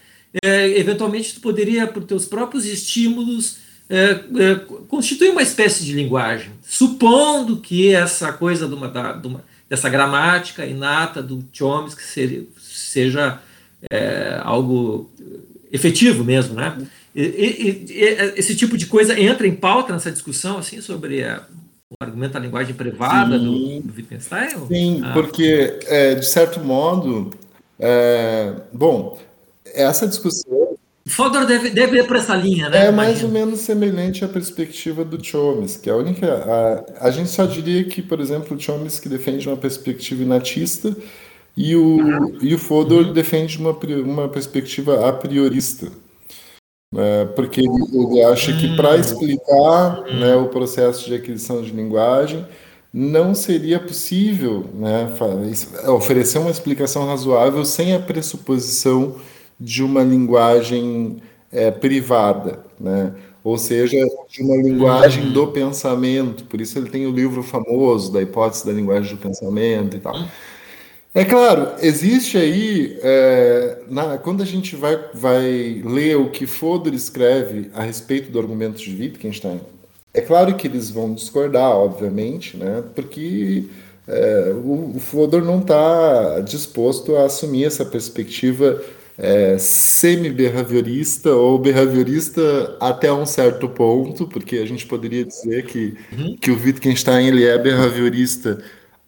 é, 0.43 0.78
eventualmente 0.78 1.36
tu 1.36 1.39
poderia 1.39 1.88
por 1.88 2.04
teus 2.04 2.26
próprios 2.26 2.66
estímulos 2.66 3.61
é, 3.91 4.11
é, 4.11 4.55
constitui 4.87 5.27
uma 5.29 5.41
espécie 5.41 5.83
de 5.83 5.91
linguagem, 5.91 6.51
supondo 6.63 7.57
que 7.57 7.93
essa 7.93 8.31
coisa 8.31 8.65
de 8.65 8.73
uma, 8.73 8.87
de 8.87 9.27
uma, 9.27 9.43
dessa 9.69 9.89
gramática 9.89 10.65
inata 10.65 11.21
do 11.21 11.43
Chomsky 11.51 12.01
seja, 12.01 12.43
seja 12.57 13.39
é, 13.91 14.39
algo 14.43 15.11
efetivo 15.69 16.23
mesmo, 16.23 16.55
né? 16.55 16.77
E, 17.13 17.21
e, 17.21 17.85
e, 17.91 18.33
esse 18.37 18.55
tipo 18.55 18.77
de 18.77 18.85
coisa 18.85 19.19
entra 19.19 19.45
em 19.45 19.53
pauta 19.53 19.91
nessa 19.91 20.09
discussão 20.09 20.57
assim 20.57 20.79
sobre 20.79 21.25
a, 21.25 21.43
o 21.89 21.95
argumento 21.99 22.31
da 22.31 22.39
linguagem 22.39 22.73
privada 22.73 23.37
sim, 23.37 23.43
do, 23.43 23.91
do 23.91 23.93
Wittgenstein? 23.93 24.67
Sim, 24.69 25.01
ah. 25.03 25.11
porque 25.11 25.79
é, 25.87 26.15
de 26.15 26.25
certo 26.25 26.61
modo, 26.61 27.29
é, 27.77 28.53
bom, 28.71 29.19
essa 29.65 30.07
discussão 30.07 30.77
Fodor 31.08 31.45
deve, 31.45 31.72
deve 31.72 31.97
ir 31.97 32.06
para 32.06 32.20
essa 32.20 32.36
linha, 32.36 32.70
né? 32.70 32.88
É 32.88 32.91
mais 32.91 33.24
ou 33.24 33.30
menos 33.30 33.62
semelhante 33.62 34.24
à 34.24 34.28
perspectiva 34.28 35.04
do 35.04 35.24
Chomsky. 35.24 35.89
A 35.89 35.95
única, 35.95 36.86
a, 36.99 37.08
a 37.08 37.12
gente 37.12 37.30
só 37.30 37.45
diria 37.45 37.84
que, 37.84 38.02
por 38.02 38.20
exemplo, 38.20 38.56
o 38.56 38.60
Chomsky 38.60 39.10
defende 39.10 39.47
uma 39.47 39.58
perspectiva 39.58 40.22
inatista 40.22 40.95
e 41.58 41.76
o, 41.76 41.97
uhum. 41.97 42.38
e 42.41 42.54
o 42.54 42.60
Fodor 42.60 43.08
uhum. 43.08 43.14
defende 43.14 43.58
uma, 43.58 43.72
uma 44.06 44.30
perspectiva 44.30 45.10
a 45.10 45.14
priorista. 45.14 45.88
É, 46.93 47.26
porque 47.26 47.62
ele, 47.62 48.24
acha 48.26 48.52
que 48.58 48.76
para 48.76 48.91
hum. 48.91 48.95
explicar 48.99 50.02
né, 50.14 50.36
o 50.36 50.49
processo 50.49 51.06
de 51.06 51.16
aquisição 51.16 51.62
de 51.62 51.72
linguagem 51.72 52.45
não 52.93 53.34
seria 53.34 53.80
possível 53.80 54.66
né, 54.74 55.10
oferecer 55.88 56.39
uma 56.39 56.52
explicação 56.52 57.06
razoável 57.08 57.64
sem 57.64 57.95
a 57.95 57.99
pressuposição 57.99 59.16
de 59.62 59.84
uma 59.84 60.01
linguagem 60.01 61.18
é, 61.51 61.70
privada, 61.70 62.66
né? 62.80 63.14
ou 63.43 63.57
seja, 63.57 63.97
de 64.28 64.41
uma 64.41 64.55
linguagem 64.57 65.32
do 65.32 65.47
pensamento. 65.47 66.43
Por 66.45 66.59
isso 66.59 66.80
ele 66.80 66.89
tem 66.89 67.05
o 67.05 67.12
livro 67.12 67.43
famoso 67.43 68.12
da 68.12 68.22
hipótese 68.22 68.66
da 68.66 68.72
linguagem 68.72 69.16
do 69.16 69.22
pensamento 69.22 69.95
e 69.95 69.99
tal. 69.99 70.16
É 71.14 71.26
claro, 71.26 71.74
existe 71.82 72.38
aí, 72.38 72.97
é, 73.03 73.80
na, 73.89 74.18
quando 74.18 74.41
a 74.41 74.45
gente 74.45 74.76
vai, 74.78 74.97
vai 75.14 75.82
ler 75.86 76.16
o 76.16 76.30
que 76.30 76.47
Fodor 76.47 76.93
escreve 76.93 77.70
a 77.74 77.84
respeito 77.84 78.32
do 78.32 78.39
argumento 78.39 78.78
de 78.78 78.95
Wittgenstein, 78.95 79.59
é 80.14 80.22
claro 80.22 80.55
que 80.55 80.66
eles 80.68 80.89
vão 80.89 81.14
discordar, 81.14 81.70
obviamente, 81.72 82.55
né, 82.55 82.82
porque 82.95 83.66
é, 84.07 84.53
o, 84.55 84.93
o 84.95 84.99
Fodor 85.01 85.43
não 85.43 85.59
está 85.59 86.39
disposto 86.39 87.18
a 87.18 87.26
assumir 87.26 87.66
essa 87.66 87.84
perspectiva 87.84 88.82
é, 89.22 89.55
semi-behaviorista 89.59 91.32
ou 91.36 91.59
behaviorista 91.59 92.76
até 92.80 93.13
um 93.13 93.26
certo 93.26 93.69
ponto, 93.69 94.28
porque 94.28 94.57
a 94.57 94.65
gente 94.65 94.88
poderia 94.88 95.24
dizer 95.24 95.67
que, 95.67 95.95
uhum. 96.11 96.36
que 96.41 96.49
o 96.49 96.59
Wittgenstein 96.59 97.28
ele 97.28 97.45
é 97.45 97.55
behaviorista 97.55 98.57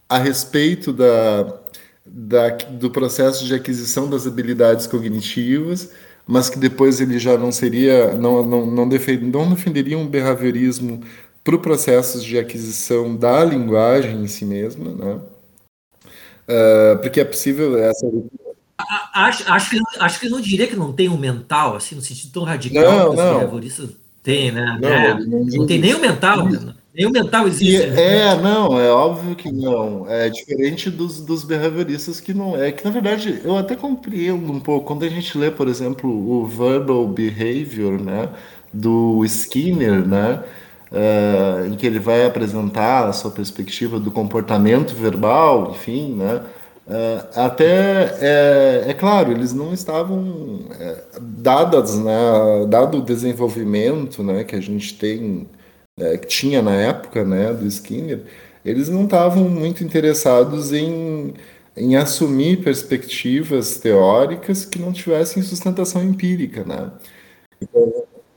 a 0.07 0.19
respeito 0.19 0.93
da 0.93 1.59
da, 2.05 2.49
do 2.49 2.91
processo 2.91 3.45
de 3.45 3.55
aquisição 3.55 4.09
das 4.09 4.27
habilidades 4.27 4.85
cognitivas, 4.87 5.91
mas 6.27 6.49
que 6.49 6.59
depois 6.59 7.01
ele 7.01 7.17
já 7.17 7.37
não 7.37 7.51
seria, 7.51 8.13
não, 8.13 8.45
não, 8.45 8.65
não, 8.65 8.89
defend, 8.89 9.25
não 9.25 9.49
defenderia 9.49 9.97
um 9.97 10.07
behaviorismo 10.07 11.01
para 11.43 11.55
o 11.55 11.59
processo 11.59 12.21
de 12.21 12.37
aquisição 12.37 13.15
da 13.15 13.43
linguagem 13.43 14.21
em 14.21 14.27
si 14.27 14.45
mesma, 14.45 14.93
né? 14.93 15.21
Uh, 16.45 16.99
porque 17.01 17.21
é 17.21 17.25
possível 17.25 17.77
essa 17.77 18.05
acho, 19.13 19.51
acho, 19.51 19.69
que, 19.69 19.79
acho 19.99 20.19
que 20.19 20.29
não 20.29 20.41
diria 20.41 20.67
que 20.67 20.75
não 20.75 20.91
tem 20.91 21.09
um 21.09 21.17
mental, 21.17 21.75
assim, 21.75 21.95
no 21.95 22.01
sentido 22.01 22.31
tão 22.31 22.43
radical 22.43 22.83
não, 22.83 23.03
que 23.03 23.09
os 23.09 23.15
behavioristas 23.15 23.89
têm, 24.23 24.51
né? 24.51 24.77
Não, 24.81 24.89
é, 24.89 25.13
não, 25.25 25.45
não 25.45 25.67
tem 25.67 25.79
nem 25.79 25.93
o 25.93 25.99
mental. 25.99 26.49
Né? 26.49 26.73
Nem 26.95 27.07
o 27.07 27.11
mental 27.11 27.47
existe. 27.47 27.75
E, 27.75 27.87
né? 27.87 28.17
É, 28.29 28.35
não, 28.35 28.79
é 28.79 28.89
óbvio 28.91 29.35
que 29.35 29.51
não. 29.51 30.07
É 30.07 30.29
diferente 30.29 30.91
dos, 30.91 31.19
dos 31.19 31.43
behavioristas 31.43 32.19
que 32.19 32.33
não 32.33 32.55
é. 32.55 32.71
Que 32.71 32.85
na 32.85 32.91
verdade 32.91 33.41
eu 33.43 33.57
até 33.57 33.75
compreendo 33.75 34.51
um 34.51 34.59
pouco. 34.59 34.85
Quando 34.85 35.03
a 35.03 35.09
gente 35.09 35.35
lê, 35.37 35.49
por 35.49 35.67
exemplo, 35.67 36.09
o 36.09 36.45
Verbal 36.45 37.07
Behavior, 37.07 37.99
né, 37.99 38.29
do 38.71 39.25
Skinner, 39.25 40.07
né, 40.07 40.43
uh, 40.91 41.65
em 41.65 41.75
que 41.75 41.85
ele 41.85 41.99
vai 41.99 42.25
apresentar 42.25 43.07
a 43.07 43.13
sua 43.13 43.31
perspectiva 43.31 43.99
do 43.99 44.11
comportamento 44.11 44.93
verbal, 44.93 45.71
enfim, 45.71 46.13
né. 46.13 46.41
Uh, 46.85 47.39
até 47.39 48.17
é, 48.19 48.83
é, 48.89 48.93
claro, 48.93 49.31
eles 49.31 49.53
não 49.53 49.73
estavam 49.73 50.67
é, 50.77 51.03
dadas, 51.19 51.97
né, 51.97 52.11
dado 52.67 52.97
o 52.97 53.01
desenvolvimento, 53.01 54.21
né, 54.21 54.43
que 54.43 54.53
a 54.53 54.59
gente 54.59 54.97
tem 54.97 55.47
é, 55.97 56.17
que 56.17 56.27
tinha 56.27 56.61
na 56.61 56.75
época 56.75 57.23
né, 57.23 57.53
do 57.53 57.65
Skinner, 57.67 58.23
eles 58.65 58.89
não 58.89 59.05
estavam 59.05 59.47
muito 59.49 59.83
interessados 59.83 60.73
em, 60.73 61.33
em 61.75 61.95
assumir 61.95 62.63
perspectivas 62.63 63.77
teóricas 63.77 64.65
que 64.65 64.79
não 64.79 64.91
tivessem 64.91 65.43
sustentação 65.43 66.03
empírica. 66.03 66.63
Né? 66.63 66.91
Então, 67.61 67.92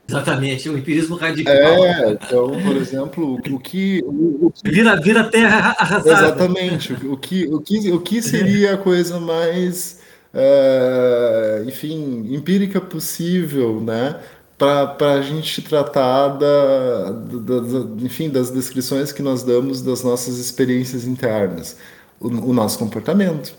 Exatamente, 0.09 0.69
o 0.69 0.77
empirismo 0.77 1.15
radical. 1.17 1.53
É, 1.55 2.11
então, 2.11 2.51
por 2.61 2.75
exemplo, 2.77 3.41
o 3.51 3.59
que. 3.59 4.01
O, 4.05 4.47
o 4.47 4.51
que 4.51 4.71
vira, 4.71 4.95
vira 5.01 5.23
terra 5.25 5.75
arrasada. 5.77 6.27
Exatamente. 6.27 6.93
O 6.93 7.17
que, 7.17 7.45
o 7.47 7.59
que, 7.59 7.91
o 7.91 7.99
que 7.99 8.21
seria 8.21 8.75
a 8.75 8.77
coisa 8.77 9.19
mais, 9.19 9.99
é, 10.33 11.63
enfim, 11.67 12.33
empírica 12.33 12.79
possível, 12.79 13.81
né? 13.81 14.15
para 14.57 15.13
a 15.13 15.21
gente 15.21 15.61
tratar 15.61 16.29
da, 16.29 17.11
da, 17.11 17.59
da, 17.59 18.03
enfim, 18.03 18.27
das 18.27 18.49
descrições 18.49 19.11
que 19.11 19.21
nós 19.21 19.43
damos 19.43 19.83
das 19.83 20.03
nossas 20.03 20.39
experiências 20.39 21.05
internas, 21.05 21.77
o, 22.19 22.27
o 22.27 22.53
nosso 22.53 22.79
comportamento. 22.79 23.53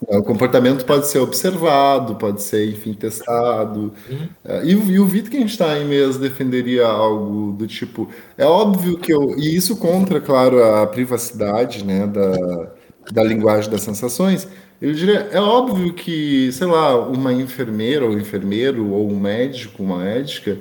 O 0.00 0.22
comportamento 0.22 0.84
pode 0.84 1.08
ser 1.08 1.18
observado, 1.18 2.14
pode 2.16 2.42
ser, 2.42 2.70
enfim, 2.70 2.92
testado. 2.94 3.92
Uhum. 4.08 4.28
E, 4.62 4.70
e, 4.70 4.98
o 4.98 5.04
Wittgenstein 5.04 5.84
mesmo 5.86 6.22
defenderia 6.22 6.86
algo 6.86 7.52
do 7.52 7.66
tipo. 7.66 8.08
É 8.36 8.44
óbvio 8.44 8.98
que 8.98 9.12
eu. 9.12 9.36
E 9.36 9.56
isso 9.56 9.76
contra, 9.76 10.20
claro, 10.20 10.62
a 10.62 10.86
privacidade 10.86 11.84
né, 11.84 12.06
da, 12.06 12.72
da 13.10 13.24
linguagem 13.24 13.70
das 13.70 13.82
sensações. 13.82 14.46
Eu 14.80 14.92
diria, 14.92 15.28
é 15.32 15.40
óbvio 15.40 15.92
que, 15.92 16.52
sei 16.52 16.66
lá, 16.68 16.96
uma 16.96 17.32
enfermeira 17.32 18.04
ou 18.06 18.12
enfermeiro, 18.12 18.92
ou 18.92 19.10
um 19.10 19.18
médico, 19.18 19.82
uma 19.82 19.98
médica, 20.04 20.58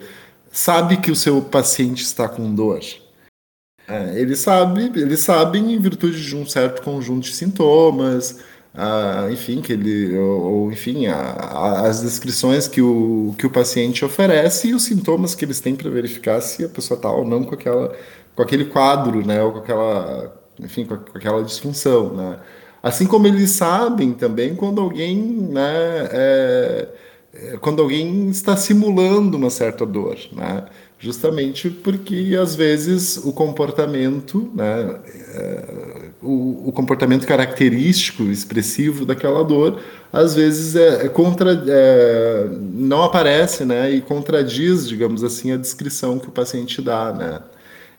sabe 0.52 0.98
que 0.98 1.12
o 1.12 1.16
seu 1.16 1.40
paciente 1.42 2.02
está 2.02 2.28
com 2.28 2.54
dor. 2.56 2.80
É, 3.88 4.20
ele 4.20 4.36
sabe, 4.36 4.92
eles 5.00 5.20
sabem 5.22 5.74
em 5.74 5.80
virtude 5.80 6.22
de 6.22 6.36
um 6.36 6.46
certo 6.46 6.82
conjunto 6.82 7.22
de 7.22 7.34
sintomas, 7.36 8.40
ah, 8.80 9.28
enfim, 9.32 9.60
que 9.60 9.74
ele, 9.74 10.16
ou, 10.16 10.42
ou 10.42 10.72
enfim, 10.72 11.08
a, 11.08 11.16
a, 11.16 11.88
as 11.88 12.02
descrições 12.02 12.68
que 12.68 12.80
o, 12.80 13.34
que 13.36 13.48
o 13.48 13.50
paciente 13.50 14.06
oferece 14.06 14.68
e 14.68 14.76
os 14.76 14.84
sintomas 14.84 15.34
que 15.34 15.44
eles 15.44 15.60
têm 15.60 15.76
para 15.76 15.90
verificar 15.90 16.40
se 16.42 16.64
a 16.64 16.70
pessoa 16.70 16.96
está 16.96 17.12
ou 17.12 17.26
não 17.26 17.44
com 17.44 17.56
aquela, 17.56 17.96
com 18.36 18.42
aquele 18.44 18.66
quadro, 18.66 19.26
né, 19.26 19.42
ou 19.42 19.52
com 19.54 19.58
aquela, 19.60 20.32
enfim, 20.60 20.86
com, 20.86 20.96
com 20.96 21.18
aquela 21.18 21.44
disfunção, 21.44 22.14
né. 22.14 22.40
Assim 22.84 23.08
como 23.08 23.26
eles 23.26 23.50
sabem 23.52 24.14
também 24.14 24.56
quando 24.56 24.80
alguém, 24.80 25.18
né, 25.18 26.08
é, 26.12 26.88
é, 27.34 27.58
quando 27.58 27.82
alguém 27.82 28.30
está 28.30 28.56
simulando 28.56 29.38
uma 29.38 29.50
certa 29.50 29.86
dor, 29.88 30.18
né? 30.32 30.66
Justamente 31.00 31.70
porque 31.70 32.38
às 32.40 32.56
vezes 32.56 33.18
o 33.18 33.32
comportamento, 33.34 34.52
né, 34.54 35.00
é, 35.34 36.07
o, 36.22 36.70
o, 36.70 36.72
comportamento 36.72 37.28
característico, 37.28 38.24
expressivo 38.24 39.06
daquela 39.06 39.44
dor, 39.44 39.82
às 40.12 40.36
vezes 40.36 40.76
é, 40.76 41.06
é 41.06 41.10
contra, 41.10 41.52
é, 41.68 42.48
não 42.74 43.04
aparece, 43.04 43.66
né, 43.66 43.92
e 43.92 44.02
contradiz, 44.02 44.88
digamos 44.88 45.24
assim, 45.24 45.52
a 45.52 45.58
descrição 45.58 46.18
que 46.18 46.28
o 46.28 46.32
paciente 46.32 46.82
dá, 46.82 47.14
né? 47.14 47.42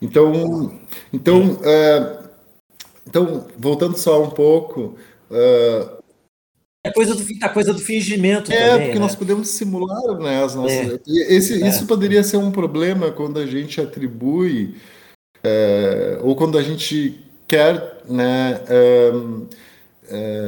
Então, 0.01 0.73
então 1.13 1.59
é, 1.63 2.19
então, 3.09 3.47
voltando 3.59 3.97
só 3.97 4.23
um 4.23 4.29
pouco. 4.29 4.95
Uh, 5.31 5.99
é 6.85 6.93
coisa 6.93 7.15
do, 7.15 7.25
a 7.43 7.49
coisa 7.49 7.73
do 7.73 7.81
fingimento. 7.81 8.53
É, 8.53 8.71
também, 8.71 8.87
porque 8.87 8.99
né? 8.99 9.05
nós 9.05 9.15
podemos 9.15 9.49
simular 9.49 10.19
né, 10.19 10.45
as 10.45 10.55
nossas. 10.55 10.93
É. 10.93 11.01
Esse, 11.07 11.63
é. 11.63 11.69
Isso 11.69 11.87
poderia 11.87 12.23
ser 12.23 12.37
um 12.37 12.51
problema 12.51 13.11
quando 13.11 13.39
a 13.39 13.47
gente 13.47 13.81
atribui, 13.81 14.75
é, 15.43 16.19
ou 16.23 16.37
quando 16.37 16.59
a 16.59 16.63
gente 16.63 17.19
quer 17.49 18.03
né, 18.09 18.61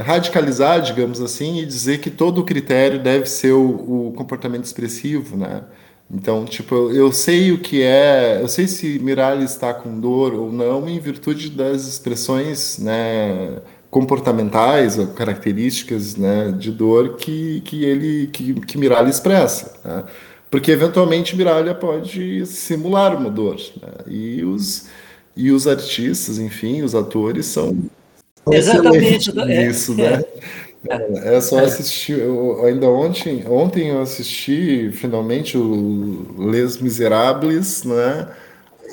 radicalizar, 0.04 0.82
digamos 0.82 1.20
assim, 1.20 1.58
e 1.58 1.66
dizer 1.66 1.98
que 1.98 2.10
todo 2.10 2.44
critério 2.44 3.02
deve 3.02 3.26
ser 3.26 3.52
o, 3.52 4.08
o 4.08 4.12
comportamento 4.12 4.64
expressivo, 4.64 5.36
né? 5.36 5.62
Então, 6.12 6.44
tipo, 6.44 6.90
eu 6.90 7.12
sei 7.12 7.52
o 7.52 7.58
que 7.58 7.82
é, 7.82 8.40
eu 8.42 8.48
sei 8.48 8.66
se 8.66 8.98
Miralles 8.98 9.52
está 9.52 9.72
com 9.72 10.00
dor 10.00 10.34
ou 10.34 10.50
não 10.50 10.88
em 10.88 10.98
virtude 10.98 11.50
das 11.50 11.86
expressões, 11.86 12.78
né, 12.78 13.58
comportamentais 13.90 14.98
ou 14.98 15.06
características, 15.08 16.16
né, 16.16 16.50
de 16.50 16.72
dor 16.72 17.16
que, 17.16 17.60
que 17.60 17.84
ele, 17.84 18.26
que, 18.26 18.54
que 18.54 18.76
Miralles 18.76 19.16
expressa, 19.16 19.78
né? 19.84 20.04
Porque 20.50 20.72
eventualmente 20.72 21.36
Miralha 21.36 21.74
pode 21.76 22.44
simular 22.44 23.16
uma 23.16 23.30
dor, 23.30 23.54
né? 23.80 23.92
E 24.08 24.44
os 24.44 24.88
e 25.36 25.50
os 25.50 25.66
artistas, 25.66 26.38
enfim, 26.38 26.82
os 26.82 26.94
atores 26.94 27.46
são 27.46 27.76
Exatamente. 28.50 29.30
Isso, 29.68 29.94
né? 29.94 30.24
É, 30.88 31.36
é 31.36 31.40
só 31.40 31.58
assistir. 31.60 32.18
Eu, 32.18 32.64
ainda 32.64 32.86
ontem, 32.88 33.44
ontem 33.46 33.88
eu 33.88 34.00
assisti 34.00 34.90
finalmente 34.92 35.58
o 35.58 36.26
Les 36.50 36.78
Miserables, 36.78 37.84
né? 37.84 38.28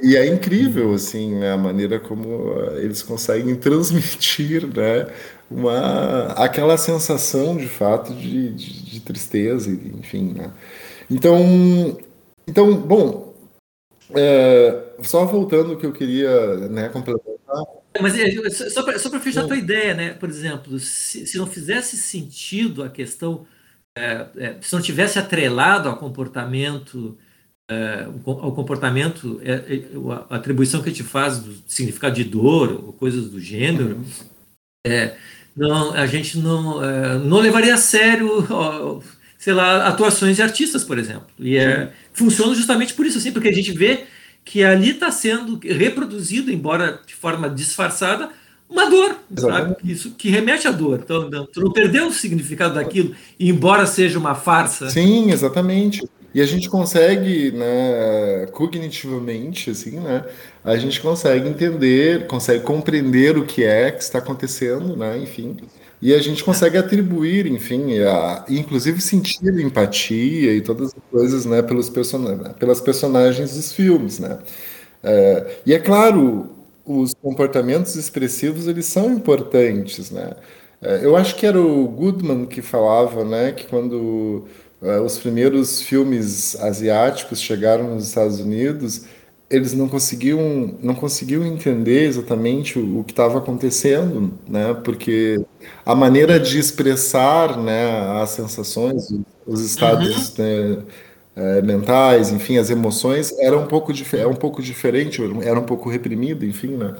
E 0.03 0.15
é 0.15 0.27
incrível, 0.27 0.93
assim, 0.93 1.35
né, 1.35 1.53
a 1.53 1.57
maneira 1.57 1.99
como 1.99 2.53
eles 2.75 3.01
conseguem 3.01 3.55
transmitir, 3.57 4.67
né, 4.67 5.07
uma, 5.49 6.27
aquela 6.33 6.77
sensação, 6.77 7.57
de 7.57 7.67
fato, 7.67 8.13
de, 8.13 8.51
de, 8.51 8.85
de 8.91 8.99
tristeza, 8.99 9.71
enfim, 9.71 10.35
né. 10.38 10.51
Então, 11.09 11.97
então 12.47 12.75
bom, 12.75 13.33
é, 14.13 14.83
só 15.01 15.25
voltando 15.25 15.73
o 15.73 15.77
que 15.77 15.85
eu 15.85 15.91
queria, 15.91 16.67
né, 16.69 16.89
complementar. 16.89 17.35
Mas 17.99 18.17
é, 18.17 18.49
só 18.49 18.83
para 18.83 19.19
fechar 19.19 19.43
a 19.43 19.47
tua 19.47 19.57
ideia, 19.57 19.93
né, 19.93 20.13
por 20.13 20.29
exemplo, 20.29 20.79
se, 20.79 21.25
se 21.25 21.37
não 21.37 21.47
fizesse 21.47 21.97
sentido 21.97 22.83
a 22.83 22.89
questão, 22.89 23.45
é, 23.97 24.27
é, 24.37 24.55
se 24.61 24.73
não 24.73 24.81
tivesse 24.81 25.17
atrelado 25.17 25.89
ao 25.89 25.97
comportamento 25.97 27.17
é, 27.69 28.05
ao 28.25 28.53
comportamento, 28.53 29.41
é, 29.43 29.51
é, 29.51 29.83
a 30.29 30.37
atribuição 30.37 30.81
que 30.81 30.89
a 30.89 30.91
gente 30.91 31.03
faz 31.03 31.39
do 31.39 31.53
significado 31.67 32.15
de 32.15 32.23
dor 32.23 32.71
ou 32.71 32.93
coisas 32.93 33.29
do 33.29 33.41
gênero, 33.41 34.05
é, 34.85 35.15
não, 35.55 35.93
a 35.93 36.07
gente 36.07 36.37
não, 36.37 36.83
é, 36.83 37.17
não 37.17 37.39
levaria 37.39 37.73
a 37.73 37.77
sério, 37.77 38.47
ó, 38.49 39.01
sei 39.37 39.53
lá, 39.53 39.85
atuações 39.87 40.37
de 40.37 40.41
artistas, 40.41 40.83
por 40.83 40.97
exemplo. 40.97 41.27
E 41.37 41.57
é, 41.57 41.91
funciona 42.13 42.55
justamente 42.55 42.93
por 42.93 43.05
isso, 43.05 43.17
assim, 43.17 43.33
porque 43.33 43.49
a 43.49 43.53
gente 43.53 43.73
vê 43.73 44.05
que 44.47 44.63
ali 44.63 44.91
está 44.91 45.11
sendo 45.11 45.59
reproduzido, 45.61 46.49
embora 46.49 47.01
de 47.05 47.13
forma 47.13 47.49
disfarçada, 47.49 48.29
uma 48.69 48.89
dor, 48.89 49.17
sabe? 49.37 49.75
Isso 49.83 50.11
que 50.11 50.29
remete 50.29 50.67
à 50.67 50.71
dor. 50.71 51.01
Então, 51.03 51.29
não, 51.29 51.45
tu 51.45 51.59
não 51.59 51.71
perdeu 51.71 52.07
o 52.07 52.13
significado 52.13 52.75
daquilo, 52.75 53.13
embora 53.37 53.85
seja 53.85 54.17
uma 54.17 54.35
farsa. 54.35 54.89
Sim, 54.89 55.31
exatamente. 55.31 56.01
E 56.33 56.41
a 56.41 56.45
gente 56.45 56.69
consegue, 56.69 57.51
né, 57.51 58.47
cognitivamente, 58.53 59.69
assim, 59.69 59.99
né, 59.99 60.23
a 60.63 60.77
gente 60.77 61.01
consegue 61.01 61.47
entender, 61.47 62.27
consegue 62.27 62.63
compreender 62.63 63.37
o 63.37 63.45
que 63.45 63.63
é 63.63 63.91
que 63.91 64.03
está 64.03 64.19
acontecendo, 64.19 64.95
né, 64.95 65.17
enfim, 65.17 65.57
e 66.01 66.13
a 66.13 66.21
gente 66.21 66.43
consegue 66.43 66.77
atribuir, 66.77 67.47
enfim, 67.47 67.99
a, 68.01 68.45
inclusive 68.49 69.01
sentir 69.01 69.59
empatia 69.59 70.53
e 70.53 70.61
todas 70.61 70.89
as 70.95 71.03
coisas, 71.11 71.45
né, 71.45 71.61
pelos 71.61 71.89
person 71.89 72.37
pelas 72.59 72.81
personagens 72.81 73.55
dos 73.55 73.71
filmes, 73.73 74.19
né. 74.19 74.39
É, 75.03 75.59
e 75.65 75.73
é 75.73 75.79
claro, 75.79 76.49
os 76.85 77.13
comportamentos 77.21 77.95
expressivos 77.95 78.67
eles 78.67 78.85
são 78.87 79.11
importantes, 79.13 80.11
né. 80.11 80.31
É, 80.81 81.03
eu 81.05 81.15
acho 81.15 81.35
que 81.35 81.45
era 81.45 81.59
o 81.61 81.87
Goodman 81.87 82.45
que 82.45 82.61
falava, 82.61 83.23
né, 83.25 83.51
que 83.51 83.67
quando 83.67 84.45
é, 84.81 84.99
os 84.99 85.17
primeiros 85.17 85.81
filmes 85.81 86.55
asiáticos 86.61 87.41
chegaram 87.41 87.95
nos 87.95 88.07
Estados 88.07 88.39
Unidos, 88.39 89.05
eles 89.49 89.73
não 89.73 89.87
conseguiam 89.87 90.77
não 90.81 90.93
conseguiam 90.93 91.45
entender 91.45 92.03
exatamente 92.05 92.77
o, 92.77 92.99
o 92.99 93.03
que 93.03 93.13
estava 93.13 93.37
acontecendo, 93.37 94.33
né? 94.47 94.73
Porque 94.83 95.37
a 95.85 95.95
maneira 95.95 96.39
de 96.39 96.59
expressar, 96.59 97.57
né, 97.57 98.21
as 98.21 98.31
sensações, 98.31 99.07
os 99.45 99.61
estados, 99.61 100.37
uhum. 100.37 100.45
né, 100.45 100.83
é, 101.35 101.61
mentais, 101.61 102.31
enfim, 102.31 102.57
as 102.57 102.69
emoções 102.69 103.31
era 103.39 103.57
um 103.57 103.67
pouco 103.67 103.93
é 104.13 104.27
um 104.27 104.33
pouco 104.33 104.61
diferente, 104.61 105.21
era 105.43 105.59
um 105.59 105.63
pouco 105.65 105.89
reprimido, 105.89 106.45
enfim, 106.45 106.75
né? 106.77 106.95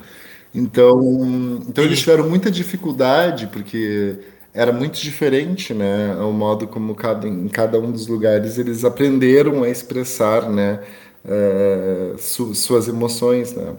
Então, 0.54 1.60
então 1.68 1.84
eles 1.84 2.00
tiveram 2.00 2.30
muita 2.30 2.50
dificuldade 2.50 3.48
porque 3.48 4.18
era 4.54 4.72
muito 4.72 5.00
diferente, 5.00 5.74
né, 5.74 6.16
o 6.16 6.32
modo 6.32 6.68
como 6.68 6.96
cada, 6.96 7.28
em 7.28 7.48
cada 7.48 7.80
um 7.80 7.92
dos 7.92 8.08
lugares 8.08 8.58
eles 8.58 8.84
aprenderam 8.86 9.64
a 9.64 9.70
expressar, 9.70 10.50
né, 10.50 10.82
é, 11.26 12.14
su, 12.18 12.54
suas 12.56 12.88
emoções, 12.88 13.54
né. 13.54 13.74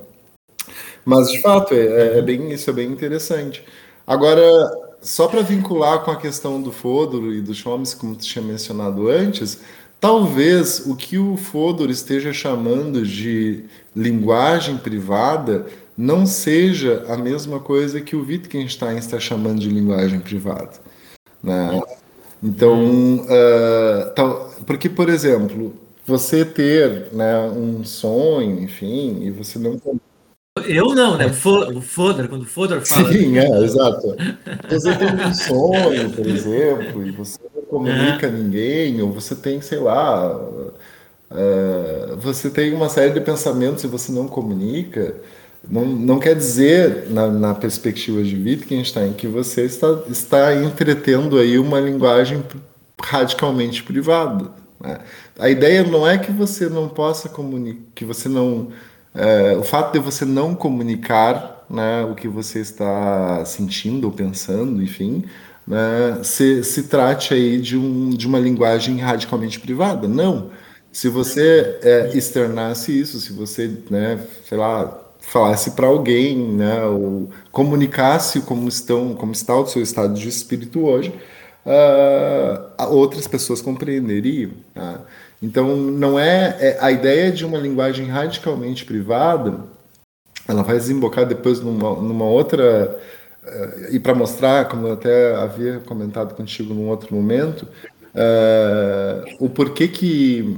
Mas 1.04 1.30
de 1.30 1.40
fato 1.40 1.74
é, 1.74 1.78
é, 1.78 2.18
é, 2.18 2.22
bem 2.22 2.52
isso 2.52 2.68
é 2.68 2.72
bem 2.72 2.90
interessante. 2.90 3.64
Agora 4.06 4.42
só 5.00 5.28
para 5.28 5.42
vincular 5.42 6.04
com 6.04 6.10
a 6.10 6.16
questão 6.16 6.60
do 6.60 6.72
Fodor 6.72 7.32
e 7.32 7.40
do 7.40 7.54
Chomsky, 7.54 8.00
como 8.00 8.16
tu 8.16 8.24
tinha 8.24 8.44
mencionado 8.44 9.08
antes, 9.08 9.60
talvez 10.00 10.86
o 10.86 10.96
que 10.96 11.18
o 11.18 11.36
Fodor 11.36 11.90
esteja 11.90 12.32
chamando 12.32 13.04
de 13.06 13.64
linguagem 13.94 14.76
privada 14.76 15.66
não 15.96 16.26
seja 16.26 17.04
a 17.08 17.16
mesma 17.16 17.58
coisa 17.58 18.00
que 18.00 18.14
o 18.14 18.24
Wittgenstein 18.24 18.98
está 18.98 19.18
chamando 19.18 19.60
de 19.60 19.68
linguagem 19.68 20.20
privada. 20.20 20.72
Né? 21.42 21.80
Então, 22.42 23.16
uh, 23.16 24.10
tal, 24.14 24.50
porque, 24.64 24.88
por 24.88 25.08
exemplo, 25.08 25.74
você 26.08 26.42
ter 26.42 27.12
né, 27.12 27.38
um 27.50 27.84
sonho, 27.84 28.62
enfim, 28.62 29.18
e 29.22 29.30
você 29.30 29.58
não. 29.58 29.78
Eu 30.66 30.94
não, 30.94 31.18
né? 31.18 31.26
O 31.26 31.82
Fodor, 31.82 32.26
quando 32.28 32.42
o 32.42 32.46
Fodor 32.46 32.80
fala. 32.80 33.12
Sim, 33.12 33.38
é, 33.38 33.62
exato. 33.62 34.16
Você 34.70 34.96
tem 34.96 35.08
um 35.14 35.34
sonho, 35.34 36.10
por 36.10 36.26
exemplo, 36.26 37.06
e 37.06 37.10
você 37.10 37.38
não 37.54 37.62
comunica 37.62 38.26
a 38.26 38.30
ninguém, 38.30 39.02
ou 39.02 39.12
você 39.12 39.36
tem, 39.36 39.60
sei 39.60 39.78
lá, 39.78 40.34
uh, 40.34 42.16
você 42.16 42.48
tem 42.48 42.72
uma 42.72 42.88
série 42.88 43.12
de 43.12 43.20
pensamentos 43.20 43.84
e 43.84 43.86
você 43.86 44.10
não 44.10 44.26
comunica. 44.26 45.14
Não, 45.68 45.84
não 45.84 46.18
quer 46.18 46.34
dizer, 46.34 47.10
na, 47.10 47.28
na, 47.28 47.54
perspectiva 47.54 48.22
de 48.22 48.34
Wittgenstein, 48.34 49.12
que 49.12 49.26
você 49.26 49.66
está, 49.66 49.88
está 50.08 50.54
entretendo 50.54 51.38
aí 51.38 51.58
uma 51.58 51.78
linguagem 51.78 52.42
radicalmente 52.98 53.82
privada. 53.82 54.50
Né? 54.80 54.98
A 55.38 55.48
ideia 55.48 55.82
não 55.84 56.06
é 56.06 56.18
que 56.18 56.30
você 56.32 56.68
não 56.68 56.88
possa 56.88 57.28
comunicar, 57.28 57.80
que 57.94 58.04
você 58.04 58.28
não. 58.28 58.68
É, 59.14 59.56
o 59.56 59.62
fato 59.62 59.92
de 59.92 59.98
você 59.98 60.24
não 60.24 60.54
comunicar 60.54 61.58
né, 61.68 62.02
o 62.04 62.14
que 62.14 62.28
você 62.28 62.60
está 62.60 63.44
sentindo 63.44 64.04
ou 64.04 64.12
pensando, 64.12 64.82
enfim, 64.82 65.24
né, 65.66 66.20
se, 66.22 66.64
se 66.64 66.84
trate 66.84 67.34
aí 67.34 67.60
de, 67.60 67.76
um, 67.76 68.10
de 68.10 68.26
uma 68.26 68.38
linguagem 68.38 68.98
radicalmente 68.98 69.60
privada. 69.60 70.08
Não. 70.08 70.50
Se 70.90 71.08
você 71.08 71.78
é, 71.82 72.10
externasse 72.14 72.98
isso, 72.98 73.20
se 73.20 73.32
você, 73.32 73.70
né, 73.90 74.18
sei 74.44 74.56
lá, 74.56 74.98
falasse 75.20 75.72
para 75.72 75.86
alguém, 75.86 76.36
né, 76.36 76.82
ou 76.84 77.30
comunicasse 77.52 78.40
como 78.40 78.66
estão, 78.68 79.14
como 79.14 79.32
está 79.32 79.54
o 79.54 79.66
seu 79.66 79.82
estado 79.82 80.14
de 80.14 80.28
espírito 80.28 80.84
hoje, 80.86 81.12
uh, 81.68 82.92
outras 82.94 83.26
pessoas 83.26 83.60
compreenderiam. 83.60 84.52
Tá? 84.74 85.00
Então, 85.42 85.76
não 85.76 86.18
é, 86.18 86.56
é, 86.58 86.78
a 86.80 86.90
ideia 86.90 87.30
de 87.30 87.44
uma 87.44 87.58
linguagem 87.58 88.06
radicalmente 88.06 88.84
privada. 88.84 89.60
Ela 90.46 90.62
vai 90.62 90.76
desembocar 90.76 91.26
depois 91.26 91.60
numa, 91.60 91.94
numa 91.94 92.24
outra 92.24 92.98
uh, 93.44 93.94
e 93.94 94.00
para 94.00 94.14
mostrar, 94.14 94.66
como 94.68 94.86
eu 94.86 94.94
até 94.94 95.36
havia 95.36 95.78
comentado 95.80 96.34
contigo 96.34 96.72
num 96.72 96.88
outro 96.88 97.14
momento, 97.14 97.68
uh, 98.14 99.36
o 99.38 99.48
porquê 99.48 99.86
que 99.86 100.56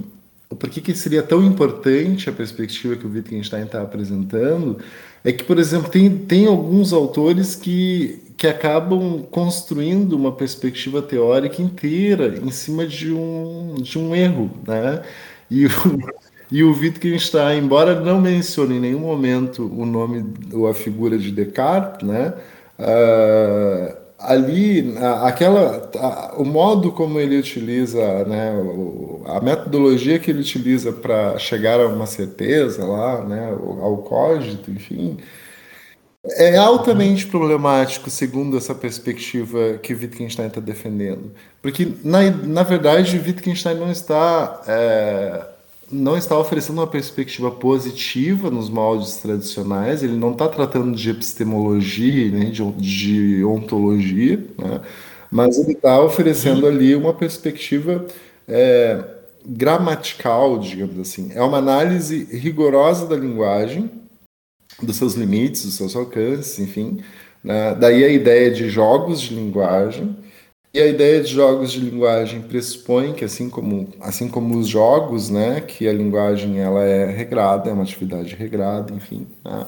por 0.58 0.68
que, 0.68 0.80
que 0.80 0.94
seria 0.96 1.22
tão 1.22 1.44
importante 1.44 2.28
a 2.28 2.32
perspectiva 2.32 2.96
que 2.96 3.06
o 3.06 3.12
Wittgenstein 3.12 3.62
está 3.62 3.82
apresentando 3.82 4.78
é 5.24 5.32
que, 5.32 5.44
por 5.44 5.58
exemplo, 5.58 5.90
tem, 5.90 6.16
tem 6.16 6.46
alguns 6.46 6.92
autores 6.92 7.54
que, 7.54 8.22
que 8.36 8.46
acabam 8.46 9.22
construindo 9.30 10.14
uma 10.14 10.32
perspectiva 10.32 11.02
teórica 11.02 11.60
inteira 11.60 12.38
em 12.42 12.50
cima 12.50 12.86
de 12.86 13.12
um, 13.12 13.74
de 13.80 13.98
um 13.98 14.14
erro, 14.14 14.50
né? 14.66 15.02
E 15.50 15.66
o, 15.66 15.70
e 16.50 16.64
o 16.64 16.72
Wittgenstein, 16.72 17.58
embora 17.58 18.00
não 18.00 18.20
mencione 18.20 18.76
em 18.76 18.80
nenhum 18.80 19.00
momento 19.00 19.70
o 19.76 19.84
nome 19.84 20.24
ou 20.52 20.66
a 20.66 20.74
figura 20.74 21.18
de 21.18 21.30
Descartes, 21.30 22.06
né? 22.08 22.32
Uh, 22.78 23.99
ali 24.20 24.94
aquela 25.22 25.90
o 26.36 26.44
modo 26.44 26.92
como 26.92 27.18
ele 27.18 27.38
utiliza 27.38 28.24
né 28.24 28.52
a 29.26 29.40
metodologia 29.40 30.18
que 30.18 30.30
ele 30.30 30.40
utiliza 30.40 30.92
para 30.92 31.38
chegar 31.38 31.80
a 31.80 31.88
uma 31.88 32.06
certeza 32.06 32.84
lá 32.84 33.24
né 33.24 33.50
ao 33.80 33.98
cógito 33.98 34.70
enfim 34.70 35.18
é 36.24 36.56
altamente 36.56 37.26
problemático 37.26 38.10
segundo 38.10 38.56
essa 38.56 38.74
perspectiva 38.74 39.78
que 39.78 39.94
Wittgenstein 39.94 40.48
está 40.48 40.60
defendendo. 40.60 41.32
Porque 41.62 41.94
na, 42.04 42.30
na 42.30 42.62
verdade 42.62 43.18
Wittgenstein 43.18 43.76
não 43.76 43.90
está 43.90 44.60
é, 44.66 45.46
não 45.90 46.16
está 46.16 46.38
oferecendo 46.38 46.78
uma 46.78 46.86
perspectiva 46.86 47.50
positiva 47.50 48.50
nos 48.50 48.70
moldes 48.70 49.16
tradicionais, 49.16 50.02
ele 50.02 50.16
não 50.16 50.32
está 50.32 50.48
tratando 50.48 50.94
de 50.96 51.10
epistemologia, 51.10 52.30
né, 52.30 52.44
de, 52.46 52.62
de 52.72 53.44
ontologia, 53.44 54.36
né, 54.58 54.80
mas 55.30 55.58
ele 55.58 55.72
está 55.72 56.00
oferecendo 56.00 56.66
ali 56.66 56.94
uma 56.94 57.14
perspectiva 57.14 58.06
é, 58.48 59.02
gramatical, 59.46 60.58
digamos 60.58 60.98
assim. 60.98 61.30
É 61.34 61.42
uma 61.42 61.58
análise 61.58 62.24
rigorosa 62.36 63.06
da 63.06 63.16
linguagem, 63.16 63.90
dos 64.82 64.96
seus 64.96 65.14
limites, 65.14 65.64
dos 65.64 65.74
seus 65.74 65.94
alcances, 65.96 66.58
enfim, 66.58 67.00
Né? 67.42 67.74
Daí 67.74 68.04
a 68.04 68.08
ideia 68.08 68.50
de 68.50 68.68
jogos 68.68 69.20
de 69.20 69.34
linguagem, 69.34 70.16
e 70.72 70.80
a 70.80 70.86
ideia 70.86 71.20
de 71.20 71.32
jogos 71.32 71.72
de 71.72 71.80
linguagem 71.80 72.42
pressupõe 72.42 73.12
que, 73.12 73.24
assim 73.24 73.50
como, 73.50 73.88
assim 74.00 74.28
como 74.28 74.56
os 74.56 74.68
jogos, 74.68 75.28
né, 75.28 75.60
que 75.60 75.88
a 75.88 75.92
linguagem 75.92 76.60
ela 76.60 76.84
é 76.84 77.10
regrada, 77.10 77.68
é 77.68 77.72
uma 77.72 77.82
atividade 77.82 78.36
regrada, 78.36 78.94
enfim. 78.94 79.26
Né? 79.44 79.66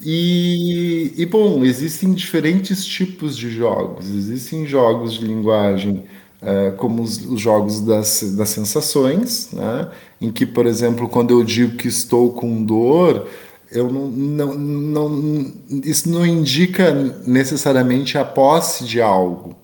E, 0.00 1.14
e, 1.16 1.24
bom, 1.24 1.64
existem 1.64 2.12
diferentes 2.12 2.84
tipos 2.84 3.36
de 3.38 3.50
jogos. 3.50 4.10
Existem 4.10 4.66
jogos 4.66 5.14
de 5.14 5.24
linguagem 5.26 6.04
é, 6.42 6.72
como 6.72 7.02
os, 7.02 7.24
os, 7.24 7.40
jogos 7.40 7.80
das, 7.80 8.34
das 8.36 8.50
sensações, 8.50 9.50
né? 9.50 9.88
em 10.20 10.30
que, 10.30 10.44
por 10.44 10.66
exemplo, 10.66 11.08
quando 11.08 11.30
eu 11.30 11.42
digo 11.42 11.78
que 11.78 11.88
estou 11.88 12.32
com 12.34 12.62
dor, 12.62 13.28
eu 13.72 13.90
não, 13.90 14.08
não, 14.08 14.54
não, 14.54 15.52
isso 15.82 16.08
não 16.10 16.26
indica 16.26 16.92
necessariamente 17.26 18.18
a 18.18 18.24
posse 18.26 18.84
de 18.84 19.00
algo. 19.00 19.63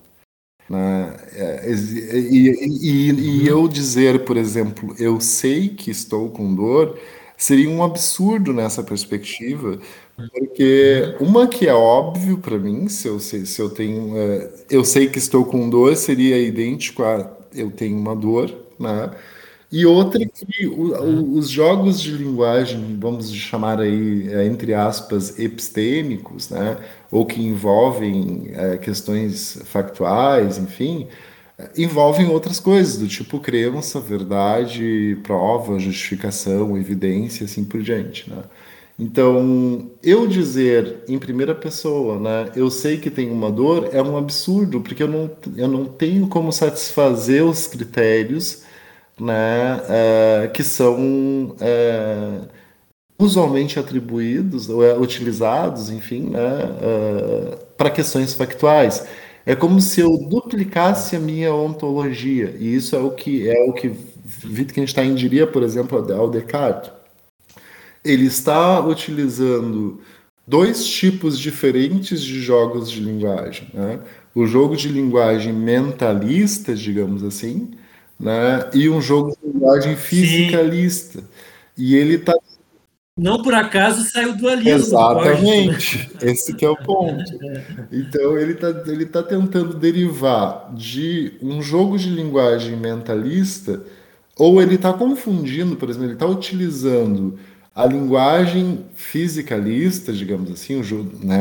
Né? 0.71 1.13
É, 1.33 1.69
e, 1.69 2.49
e, 2.49 3.41
e, 3.43 3.47
eu 3.47 3.67
dizer, 3.67 4.23
por 4.23 4.37
exemplo, 4.37 4.95
eu 4.97 5.19
sei 5.19 5.67
que 5.67 5.91
estou 5.91 6.29
com 6.29 6.55
dor, 6.55 6.97
seria 7.35 7.69
um 7.69 7.83
absurdo 7.83 8.53
nessa 8.53 8.81
perspectiva, 8.81 9.77
porque 10.31 11.15
uma 11.19 11.45
que 11.47 11.67
é 11.67 11.73
óbvio 11.73 12.37
para 12.37 12.57
mim, 12.57 12.87
se 12.87 13.05
eu, 13.07 13.19
se, 13.19 13.45
se 13.45 13.61
eu 13.61 13.69
tenho. 13.69 14.17
É, 14.17 14.49
eu 14.69 14.85
sei 14.85 15.09
que 15.09 15.17
estou 15.17 15.43
com 15.45 15.69
dor, 15.69 15.95
seria 15.97 16.37
idêntico 16.39 17.03
a 17.03 17.29
eu 17.53 17.69
tenho 17.71 17.97
uma 17.97 18.15
dor, 18.15 18.49
né? 18.79 19.11
E 19.71 19.85
outra 19.85 20.25
que 20.25 20.67
o, 20.67 20.93
o, 20.93 21.37
os 21.37 21.49
jogos 21.49 22.01
de 22.01 22.11
linguagem, 22.11 22.97
vamos 22.99 23.31
chamar 23.33 23.79
aí, 23.79 24.27
é, 24.29 24.45
entre 24.45 24.73
aspas, 24.73 25.39
epistêmicos, 25.39 26.49
né? 26.49 26.77
ou 27.09 27.25
que 27.25 27.41
envolvem 27.41 28.51
é, 28.53 28.77
questões 28.77 29.61
factuais, 29.65 30.57
enfim, 30.57 31.07
envolvem 31.77 32.27
outras 32.27 32.59
coisas, 32.59 32.97
do 32.97 33.07
tipo 33.07 33.39
crença, 33.39 33.99
verdade, 33.99 35.17
prova, 35.23 35.79
justificação, 35.79 36.77
evidência, 36.77 37.45
assim 37.45 37.63
por 37.63 37.81
diante. 37.81 38.29
Né? 38.29 38.43
Então, 38.99 39.89
eu 40.03 40.27
dizer 40.27 41.03
em 41.07 41.17
primeira 41.17 41.55
pessoa, 41.55 42.19
né, 42.19 42.51
eu 42.55 42.69
sei 42.69 42.97
que 42.97 43.09
tem 43.09 43.31
uma 43.31 43.51
dor, 43.51 43.89
é 43.93 44.01
um 44.01 44.17
absurdo, 44.17 44.81
porque 44.81 45.03
eu 45.03 45.07
não, 45.07 45.31
eu 45.55 45.67
não 45.67 45.85
tenho 45.85 46.27
como 46.27 46.51
satisfazer 46.51 47.43
os 47.43 47.67
critérios 47.67 48.63
né, 49.19 49.81
é, 49.89 50.47
que 50.53 50.63
são 50.63 51.55
é, 51.59 52.39
usualmente 53.17 53.79
atribuídos 53.79 54.69
ou 54.69 54.83
é, 54.83 54.97
utilizados, 54.97 55.89
enfim, 55.89 56.29
né, 56.29 56.39
para 57.77 57.89
questões 57.89 58.33
factuais. 58.33 59.05
É 59.45 59.55
como 59.55 59.81
se 59.81 60.01
eu 60.01 60.17
duplicasse 60.29 61.15
a 61.15 61.19
minha 61.19 61.53
ontologia, 61.53 62.55
e 62.59 62.75
isso 62.75 62.95
é 62.95 62.99
o 62.99 63.11
que 63.11 63.49
é 63.49 63.63
o 63.63 63.73
que 63.73 63.91
Wittgenstein 64.45 65.15
diria, 65.15 65.47
por 65.47 65.63
exemplo, 65.63 65.97
ao 66.13 66.29
Descartes. 66.29 66.91
Ele 68.03 68.25
está 68.25 68.79
utilizando 68.79 70.01
dois 70.47 70.85
tipos 70.85 71.39
diferentes 71.39 72.21
de 72.21 72.41
jogos 72.41 72.89
de 72.89 72.99
linguagem. 72.99 73.67
Né? 73.73 73.99
O 74.33 74.45
jogo 74.45 74.75
de 74.75 74.89
linguagem 74.89 75.53
mentalista, 75.53 76.73
digamos 76.73 77.23
assim, 77.23 77.71
né? 78.21 78.69
E 78.73 78.87
um 78.87 79.01
jogo 79.01 79.31
de 79.31 79.51
linguagem 79.51 79.95
fisicalista. 79.95 81.19
Sim. 81.19 81.25
E 81.77 81.95
ele 81.95 82.15
está 82.15 82.33
não 83.17 83.43
por 83.43 83.53
acaso 83.53 84.09
saiu 84.09 84.37
dualismo. 84.37 84.69
Exatamente. 84.69 86.09
Esse 86.21 86.55
que 86.55 86.63
é 86.63 86.69
o 86.69 86.77
ponto. 86.81 87.23
Então 87.91 88.37
ele 88.37 88.53
está 88.53 88.69
ele 88.87 89.05
tá 89.05 89.21
tentando 89.21 89.73
derivar 89.73 90.73
de 90.73 91.33
um 91.41 91.61
jogo 91.61 91.97
de 91.97 92.09
linguagem 92.09 92.77
mentalista, 92.77 93.83
ou 94.37 94.61
ele 94.61 94.75
está 94.75 94.93
confundindo, 94.93 95.75
por 95.75 95.89
exemplo, 95.89 96.07
ele 96.07 96.13
está 96.13 96.25
utilizando 96.25 97.37
a 97.75 97.85
linguagem 97.85 98.85
fisicalista, 98.95 100.11
digamos 100.13 100.49
assim, 100.51 100.79
o, 100.79 101.11
né, 101.23 101.37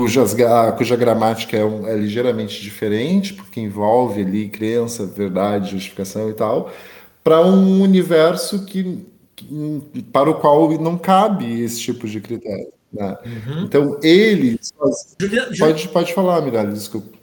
cujas, 0.00 0.34
cuja 0.78 0.96
gramática 0.96 1.56
é, 1.56 1.64
um, 1.64 1.86
é, 1.86 1.94
ligeiramente 1.96 2.60
diferente, 2.62 3.34
porque 3.34 3.60
envolve 3.60 4.22
ali 4.22 4.48
crença, 4.48 5.06
verdade, 5.06 5.72
justificação 5.72 6.30
e 6.30 6.32
tal, 6.32 6.72
para 7.22 7.44
um 7.44 7.82
universo 7.82 8.64
que, 8.64 9.06
que, 9.36 10.02
para 10.12 10.30
o 10.30 10.34
qual 10.34 10.70
não 10.80 10.96
cabe 10.96 11.62
esse 11.62 11.80
tipo 11.80 12.08
de 12.08 12.20
critério. 12.20 12.72
Né? 12.90 13.16
Uhum. 13.24 13.62
Então, 13.64 14.00
ele. 14.02 14.58
Pode, 15.58 15.88
pode 15.88 16.14
falar, 16.14 16.40
Miralha, 16.40 16.72
desculpa. 16.72 17.20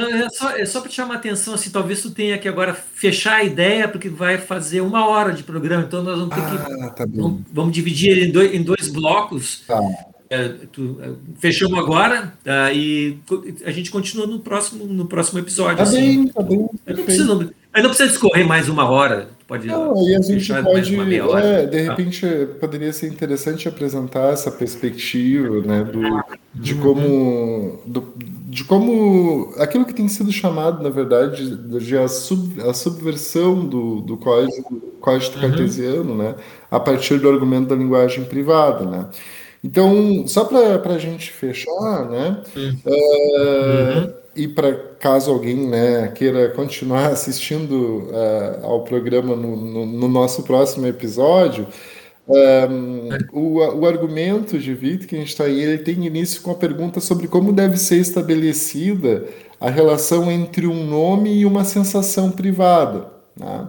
É 0.00 0.28
só, 0.30 0.50
é 0.50 0.64
só 0.64 0.80
para 0.80 0.90
te 0.90 0.94
chamar 0.94 1.14
a 1.14 1.16
atenção, 1.16 1.54
assim, 1.54 1.70
talvez 1.70 2.02
tu 2.02 2.10
tenha 2.10 2.38
que 2.38 2.46
agora 2.46 2.72
fechar 2.72 3.36
a 3.36 3.44
ideia, 3.44 3.88
porque 3.88 4.08
vai 4.08 4.38
fazer 4.38 4.80
uma 4.80 5.08
hora 5.08 5.32
de 5.32 5.42
programa, 5.42 5.82
então 5.82 6.04
nós 6.04 6.18
vamos 6.18 6.34
ter 6.34 6.40
ah, 6.40 6.90
que. 6.90 6.96
Tá 6.96 7.06
vamos, 7.08 7.42
vamos, 7.52 7.72
dividir 7.72 8.10
ele 8.12 8.26
em 8.26 8.30
dois, 8.30 8.54
em 8.54 8.62
dois 8.62 8.88
blocos. 8.88 9.64
Tá. 9.66 9.80
É, 10.30 10.44
é, 10.44 10.56
fechamos 11.38 11.78
agora 11.78 12.34
uh, 12.44 12.74
e 12.74 13.18
a 13.64 13.70
gente 13.70 13.90
continua 13.90 14.26
no 14.26 14.40
próximo, 14.40 14.84
no 14.84 15.06
próximo 15.06 15.38
episódio. 15.38 15.78
Tá 15.78 15.84
assim. 15.84 16.24
bem, 16.24 16.28
tá 16.28 16.42
bem. 16.42 16.68
Não 16.86 17.04
precisa, 17.04 17.24
não, 17.24 17.50
não 17.82 17.90
discorrer 17.90 18.46
mais 18.46 18.68
uma 18.68 18.88
hora. 18.88 19.28
Pode 19.46 19.66
não, 19.66 19.98
aí 19.98 20.14
a 20.14 20.20
gente 20.20 20.52
pode, 20.62 20.94
é, 20.94 21.64
de 21.64 21.86
tá. 21.86 21.90
repente, 21.90 22.26
poderia 22.60 22.92
ser 22.92 23.06
interessante 23.08 23.66
apresentar 23.66 24.34
essa 24.34 24.50
perspectiva, 24.50 25.62
né, 25.62 25.84
do, 25.84 26.02
de 26.54 26.74
uhum. 26.74 26.80
como, 26.82 27.82
do, 27.86 28.12
de 28.46 28.64
como 28.64 29.54
aquilo 29.56 29.86
que 29.86 29.94
tem 29.94 30.06
sido 30.06 30.30
chamado, 30.30 30.82
na 30.82 30.90
verdade, 30.90 31.56
de 31.56 31.96
a, 31.96 32.06
sub, 32.08 32.60
a 32.60 32.74
subversão 32.74 33.66
do, 33.66 34.02
do 34.02 34.18
código, 34.18 34.82
código 35.00 35.36
uhum. 35.36 35.40
cartesiano, 35.40 36.14
né, 36.14 36.34
a 36.70 36.78
partir 36.78 37.18
do 37.18 37.30
argumento 37.30 37.68
da 37.68 37.76
linguagem 37.76 38.24
privada, 38.24 38.84
né. 38.84 39.06
Então, 39.62 40.26
só 40.26 40.44
para 40.44 40.94
a 40.94 40.98
gente 40.98 41.32
fechar, 41.32 42.08
né? 42.08 42.42
Uhum. 42.56 42.76
Uh, 42.86 44.14
e 44.36 44.46
para 44.46 44.72
caso 45.00 45.32
alguém 45.32 45.66
né, 45.66 46.08
queira 46.14 46.50
continuar 46.50 47.08
assistindo 47.12 48.08
uh, 48.10 48.64
ao 48.64 48.84
programa 48.84 49.34
no, 49.34 49.56
no, 49.56 49.86
no, 49.86 50.08
nosso 50.08 50.44
próximo 50.44 50.86
episódio, 50.86 51.66
um, 52.28 53.08
o, 53.32 53.80
o 53.80 53.86
argumento 53.86 54.58
de 54.58 54.72
Wittgenstein 54.72 55.58
ele 55.58 55.78
tem 55.78 56.04
início 56.06 56.42
com 56.42 56.50
a 56.50 56.54
pergunta 56.54 57.00
sobre 57.00 57.26
como 57.26 57.52
deve 57.52 57.78
ser 57.78 57.96
estabelecida 57.96 59.24
a 59.58 59.70
relação 59.70 60.30
entre 60.30 60.66
um 60.66 60.86
nome 60.86 61.34
e 61.34 61.46
uma 61.46 61.64
sensação 61.64 62.30
privada. 62.30 63.10
Né? 63.34 63.68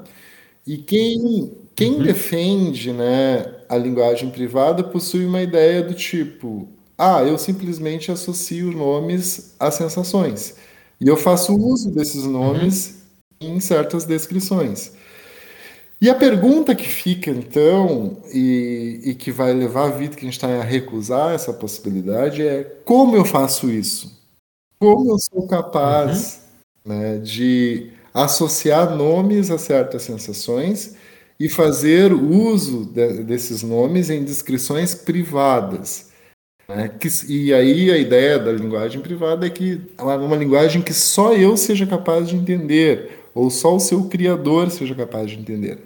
E 0.68 0.78
quem, 0.78 1.52
quem 1.74 1.96
uhum. 1.96 2.04
defende 2.04 2.92
né, 2.92 3.46
a 3.70 3.78
linguagem 3.78 4.32
privada 4.32 4.84
possui 4.84 5.26
uma 5.26 5.42
ideia 5.42 5.84
do 5.84 5.94
tipo: 5.94 6.68
ah, 6.98 7.24
eu 7.24 7.38
simplesmente 7.38 8.12
associo 8.12 8.72
nomes 8.72 9.56
a 9.60 9.70
sensações. 9.70 10.56
E 11.00 11.08
eu 11.08 11.16
faço 11.16 11.56
uso 11.56 11.92
desses 11.92 12.26
nomes 12.26 13.04
uhum. 13.42 13.56
em 13.56 13.60
certas 13.60 14.04
descrições. 14.04 14.92
E 16.02 16.10
a 16.10 16.16
pergunta 16.16 16.74
que 16.74 16.88
fica, 16.88 17.30
então, 17.30 18.18
e, 18.34 19.02
e 19.04 19.16
que 19.16 19.32
vai 19.32 19.54
levar 19.54 19.92
a 19.92 19.96
Wittgenstein 19.96 20.54
a 20.60 20.64
recusar 20.64 21.34
essa 21.34 21.54
possibilidade 21.54 22.42
é: 22.42 22.64
como 22.84 23.16
eu 23.16 23.24
faço 23.24 23.70
isso? 23.70 24.18
Como 24.80 25.12
eu 25.12 25.18
sou 25.20 25.46
capaz 25.46 26.42
uhum. 26.86 26.96
né, 26.96 27.18
de 27.20 27.92
associar 28.14 28.96
nomes 28.96 29.52
a 29.52 29.58
certas 29.58 30.02
sensações 30.02 30.96
e 31.40 31.48
fazer 31.48 32.12
uso 32.12 32.86
de, 32.86 33.24
desses 33.24 33.64
nomes 33.64 34.10
em 34.10 34.24
descrições 34.24 34.94
privadas. 34.94 36.10
Né? 36.68 36.90
Que, 36.90 37.08
e 37.28 37.54
aí 37.54 37.92
a 37.92 37.98
ideia 37.98 38.38
da 38.38 38.52
linguagem 38.52 39.02
privada 39.02 39.48
é 39.48 39.50
que 39.50 39.82
é 39.98 40.04
uma 40.04 40.36
linguagem 40.36 40.82
que 40.82 40.94
só 40.94 41.34
eu 41.34 41.56
seja 41.56 41.88
capaz 41.88 42.28
de 42.28 42.36
entender, 42.36 43.24
ou 43.34 43.50
só 43.50 43.76
o 43.76 43.80
seu 43.80 44.04
criador 44.06 44.70
seja 44.70 44.94
capaz 44.94 45.32
de 45.32 45.40
entender. 45.40 45.80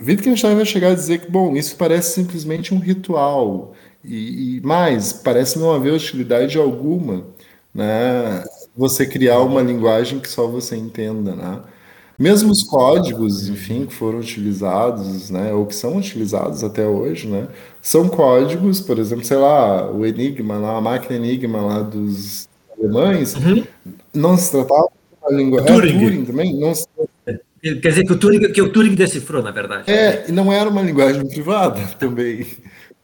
Wittgenstein 0.00 0.56
vai 0.56 0.64
chegar 0.66 0.90
a 0.90 0.94
dizer 0.94 1.20
que, 1.20 1.30
bom, 1.30 1.54
isso 1.54 1.76
parece 1.76 2.14
simplesmente 2.14 2.74
um 2.74 2.78
ritual, 2.78 3.74
e, 4.04 4.56
e 4.56 4.60
mais, 4.60 5.12
parece 5.12 5.58
não 5.58 5.72
haver 5.72 5.92
utilidade 5.92 6.58
alguma, 6.58 7.26
né? 7.72 8.44
Você 8.76 9.06
criar 9.06 9.38
uma 9.40 9.62
linguagem 9.62 10.18
que 10.18 10.28
só 10.28 10.48
você 10.48 10.76
entenda, 10.76 11.34
né? 11.36 11.62
Mesmo 12.18 12.52
os 12.52 12.62
códigos, 12.62 13.48
enfim, 13.48 13.86
que 13.86 13.94
foram 13.94 14.20
utilizados, 14.20 15.30
né, 15.30 15.52
ou 15.52 15.66
que 15.66 15.74
são 15.74 15.96
utilizados 15.96 16.62
até 16.62 16.86
hoje, 16.86 17.26
né, 17.26 17.48
são 17.82 18.08
códigos, 18.08 18.80
por 18.80 18.98
exemplo, 18.98 19.24
sei 19.24 19.36
lá, 19.36 19.90
o 19.90 20.06
Enigma, 20.06 20.56
lá, 20.56 20.76
a 20.76 20.80
máquina 20.80 21.16
Enigma 21.16 21.60
lá 21.60 21.80
dos 21.80 22.48
alemães, 22.78 23.34
uhum. 23.34 23.64
não 24.14 24.36
se 24.36 24.52
tratava 24.52 24.88
de 24.88 25.26
uma 25.26 25.36
língua... 25.36 25.62
Turing. 25.62 25.96
É, 25.96 25.98
Turing 25.98 26.24
também, 26.24 26.58
não 26.58 26.74
se... 26.74 26.86
Quer 27.60 27.88
dizer, 27.88 28.04
que 28.04 28.12
o, 28.12 28.18
Turing, 28.18 28.52
que 28.52 28.62
o 28.62 28.70
Turing 28.70 28.94
decifrou, 28.94 29.42
na 29.42 29.50
verdade. 29.50 29.90
É, 29.90 30.26
e 30.28 30.32
não 30.32 30.52
era 30.52 30.68
uma 30.68 30.82
linguagem 30.82 31.26
privada 31.26 31.80
também. 31.98 32.46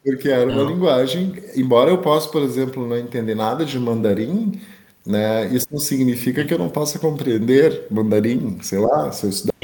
Porque 0.05 0.29
era 0.29 0.51
uma 0.51 0.63
linguagem, 0.63 1.35
embora 1.57 1.91
eu 1.91 1.99
possa, 1.99 2.29
por 2.29 2.43
exemplo, 2.43 2.87
não 2.87 2.97
entender 2.97 3.35
nada 3.35 3.65
de 3.65 3.79
mandarim, 3.79 4.61
né? 5.07 5.47
Isso 5.49 5.67
não 5.71 5.79
significa 5.79 6.45
que 6.45 6.53
eu 6.53 6.59
não 6.59 6.69
possa 6.69 6.99
compreender 6.99 7.87
mandarim, 7.91 8.59
sei 8.63 8.79
lá, 8.79 9.11
se 9.13 9.27
eu 9.27 9.31
estudar. 9.31 9.55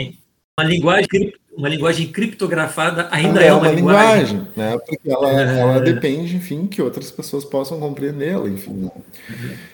Uma 0.59 0.68
linguagem, 0.68 1.34
uma 1.57 1.68
linguagem 1.68 2.09
criptografada 2.09 3.09
ainda 3.11 3.43
é, 3.43 3.49
é 3.49 3.53
uma, 3.53 3.62
uma 3.62 3.72
linguagem, 3.72 4.39
linguagem, 4.39 4.49
né? 4.57 4.78
Porque 4.78 5.11
ela, 5.11 5.30
é. 5.30 5.59
ela 5.59 5.80
depende, 5.80 6.37
enfim, 6.37 6.66
que 6.66 6.80
outras 6.80 7.11
pessoas 7.11 7.45
possam 7.45 7.78
compreendê-la, 7.78 8.49
enfim. 8.49 8.72
Né? 8.72 8.91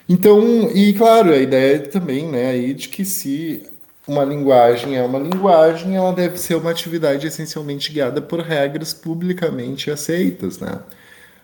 Então, 0.09 0.69
e 0.73 0.93
claro, 0.93 1.31
a 1.31 1.37
ideia 1.37 1.79
também, 1.79 2.27
né, 2.27 2.51
aí 2.51 2.73
de 2.73 2.89
que 2.89 3.05
se 3.05 3.63
uma 4.05 4.25
linguagem 4.25 4.97
é 4.97 5.03
uma 5.03 5.19
linguagem, 5.19 5.95
ela 5.95 6.11
deve 6.11 6.37
ser 6.37 6.55
uma 6.55 6.71
atividade 6.71 7.25
essencialmente 7.25 7.91
guiada 7.91 8.21
por 8.21 8.41
regras 8.41 8.93
publicamente 8.93 9.89
aceitas, 9.89 10.59
né? 10.59 10.79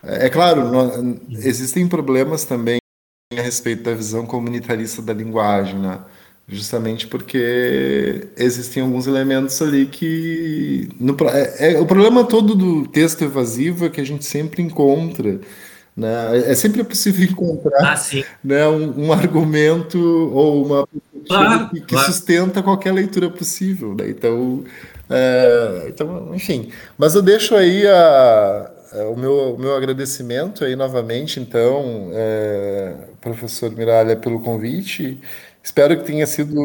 É 0.02 0.30
claro, 0.30 0.70
existem 1.30 1.86
problemas 1.86 2.44
também 2.44 2.79
a 3.38 3.42
respeito 3.42 3.84
da 3.84 3.94
visão 3.94 4.26
comunitarista 4.26 5.00
da 5.00 5.12
linguagem, 5.12 5.78
né? 5.78 6.00
Justamente 6.48 7.06
porque 7.06 8.26
existem 8.36 8.82
alguns 8.82 9.06
elementos 9.06 9.62
ali 9.62 9.86
que. 9.86 10.88
No, 10.98 11.16
é, 11.28 11.74
é, 11.74 11.78
o 11.78 11.86
problema 11.86 12.24
todo 12.24 12.56
do 12.56 12.88
texto 12.88 13.22
evasivo 13.22 13.86
é 13.86 13.88
que 13.88 14.00
a 14.00 14.04
gente 14.04 14.24
sempre 14.24 14.60
encontra. 14.62 15.40
Né? 15.96 16.38
É 16.44 16.54
sempre 16.56 16.82
possível 16.82 17.22
encontrar 17.30 17.94
ah, 17.94 18.24
né, 18.42 18.66
um, 18.66 19.06
um, 19.06 19.12
argumento 19.12 19.98
ou 20.32 20.66
uma 20.66 20.88
claro, 21.24 21.68
que, 21.68 21.80
que 21.80 21.86
claro. 21.86 22.12
sustenta 22.12 22.64
qualquer 22.64 22.92
leitura 22.92 23.30
possível. 23.30 23.94
Né? 23.94 24.08
Então, 24.10 24.64
é, 25.08 25.86
então, 25.86 26.34
enfim. 26.34 26.72
Mas 26.98 27.14
eu 27.14 27.22
deixo 27.22 27.54
aí 27.54 27.86
a, 27.86 27.92
a, 27.92 28.70
o, 28.92 29.16
meu, 29.16 29.54
o 29.54 29.58
meu 29.58 29.76
agradecimento 29.76 30.64
aí 30.64 30.74
novamente, 30.74 31.38
então, 31.40 32.10
é, 32.12 32.94
professor 33.20 33.70
Miralha, 33.70 34.16
pelo 34.16 34.40
convite. 34.40 35.20
Espero 35.62 35.98
que 35.98 36.04
tenha 36.04 36.26
sido 36.26 36.58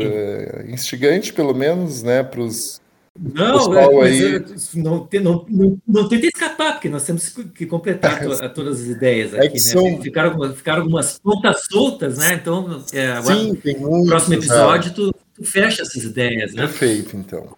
é, 0.00 0.66
instigante, 0.68 1.32
pelo 1.32 1.54
menos, 1.54 2.02
né, 2.02 2.22
para 2.22 2.40
os 2.40 2.80
não, 3.16 3.72
é, 3.76 4.06
aí... 4.06 4.44
não, 4.74 5.08
não, 5.22 5.46
não, 5.48 5.78
não 5.86 6.08
tenta 6.08 6.26
escapar, 6.26 6.72
porque 6.72 6.88
nós 6.88 7.04
temos 7.04 7.28
que 7.28 7.64
completar 7.64 8.20
to, 8.20 8.36
todas 8.52 8.80
as 8.80 8.86
ideias 8.88 9.32
é 9.32 9.38
aqui, 9.38 9.46
é 9.46 9.52
né? 9.52 9.58
São... 9.58 10.02
Ficaram, 10.02 10.52
ficaram 10.52 10.82
algumas 10.82 11.18
pontas 11.20 11.64
soltas, 11.70 12.18
né? 12.18 12.34
Então, 12.34 12.84
é, 12.92 13.12
agora, 13.12 13.36
Sim, 13.36 13.54
tem 13.54 13.78
no 13.78 14.04
próximo 14.06 14.34
episódio, 14.34 14.92
tu, 14.92 15.14
tu, 15.32 15.44
fecha 15.44 15.82
essas 15.82 16.02
ideias, 16.02 16.54
né? 16.54 16.62
Perfeito, 16.62 17.16
então. 17.16 17.56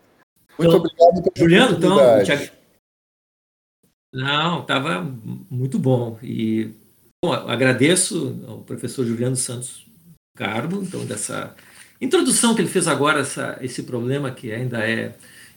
Muito 0.58 0.76
então, 0.76 0.76
obrigado 0.76 1.32
Juliano, 1.34 1.76
então. 1.78 1.98
Não, 4.12 4.60
estava 4.60 5.02
muito 5.50 5.78
bom. 5.78 6.18
E 6.22 6.70
bom, 7.24 7.32
agradeço 7.32 8.42
ao 8.46 8.58
professor 8.58 9.04
Juliano 9.04 9.36
Santos 9.36 9.86
Carbo, 10.36 10.82
então, 10.82 11.04
dessa 11.04 11.54
introdução 12.00 12.54
que 12.54 12.60
ele 12.60 12.68
fez 12.68 12.86
agora, 12.86 13.20
essa, 13.20 13.58
esse 13.60 13.82
problema 13.82 14.30
que 14.30 14.52
ainda 14.52 14.78
é 14.78 15.14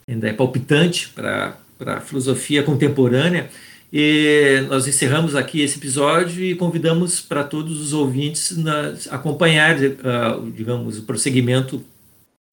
ainda 0.07 0.27
é 0.27 0.33
palpitante 0.33 1.09
para 1.09 1.55
a 1.85 2.01
filosofia 2.01 2.63
contemporânea. 2.63 3.49
E 3.91 4.63
nós 4.67 4.87
encerramos 4.87 5.35
aqui 5.35 5.61
esse 5.61 5.77
episódio 5.77 6.43
e 6.43 6.55
convidamos 6.55 7.21
para 7.21 7.43
todos 7.43 7.79
os 7.79 7.93
ouvintes 7.93 8.55
acompanhar, 9.09 9.77
uh, 9.77 10.51
digamos, 10.51 10.99
o 10.99 11.03
prosseguimento 11.03 11.83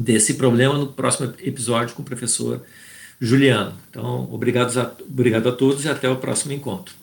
desse 0.00 0.34
problema 0.34 0.78
no 0.78 0.88
próximo 0.88 1.32
episódio 1.42 1.94
com 1.94 2.02
o 2.02 2.04
professor 2.04 2.62
Juliano. 3.20 3.74
Então, 3.90 4.28
obrigado 4.32 4.78
a, 4.78 4.92
obrigado 5.08 5.48
a 5.48 5.52
todos 5.52 5.84
e 5.84 5.88
até 5.88 6.08
o 6.08 6.16
próximo 6.16 6.52
encontro. 6.52 6.94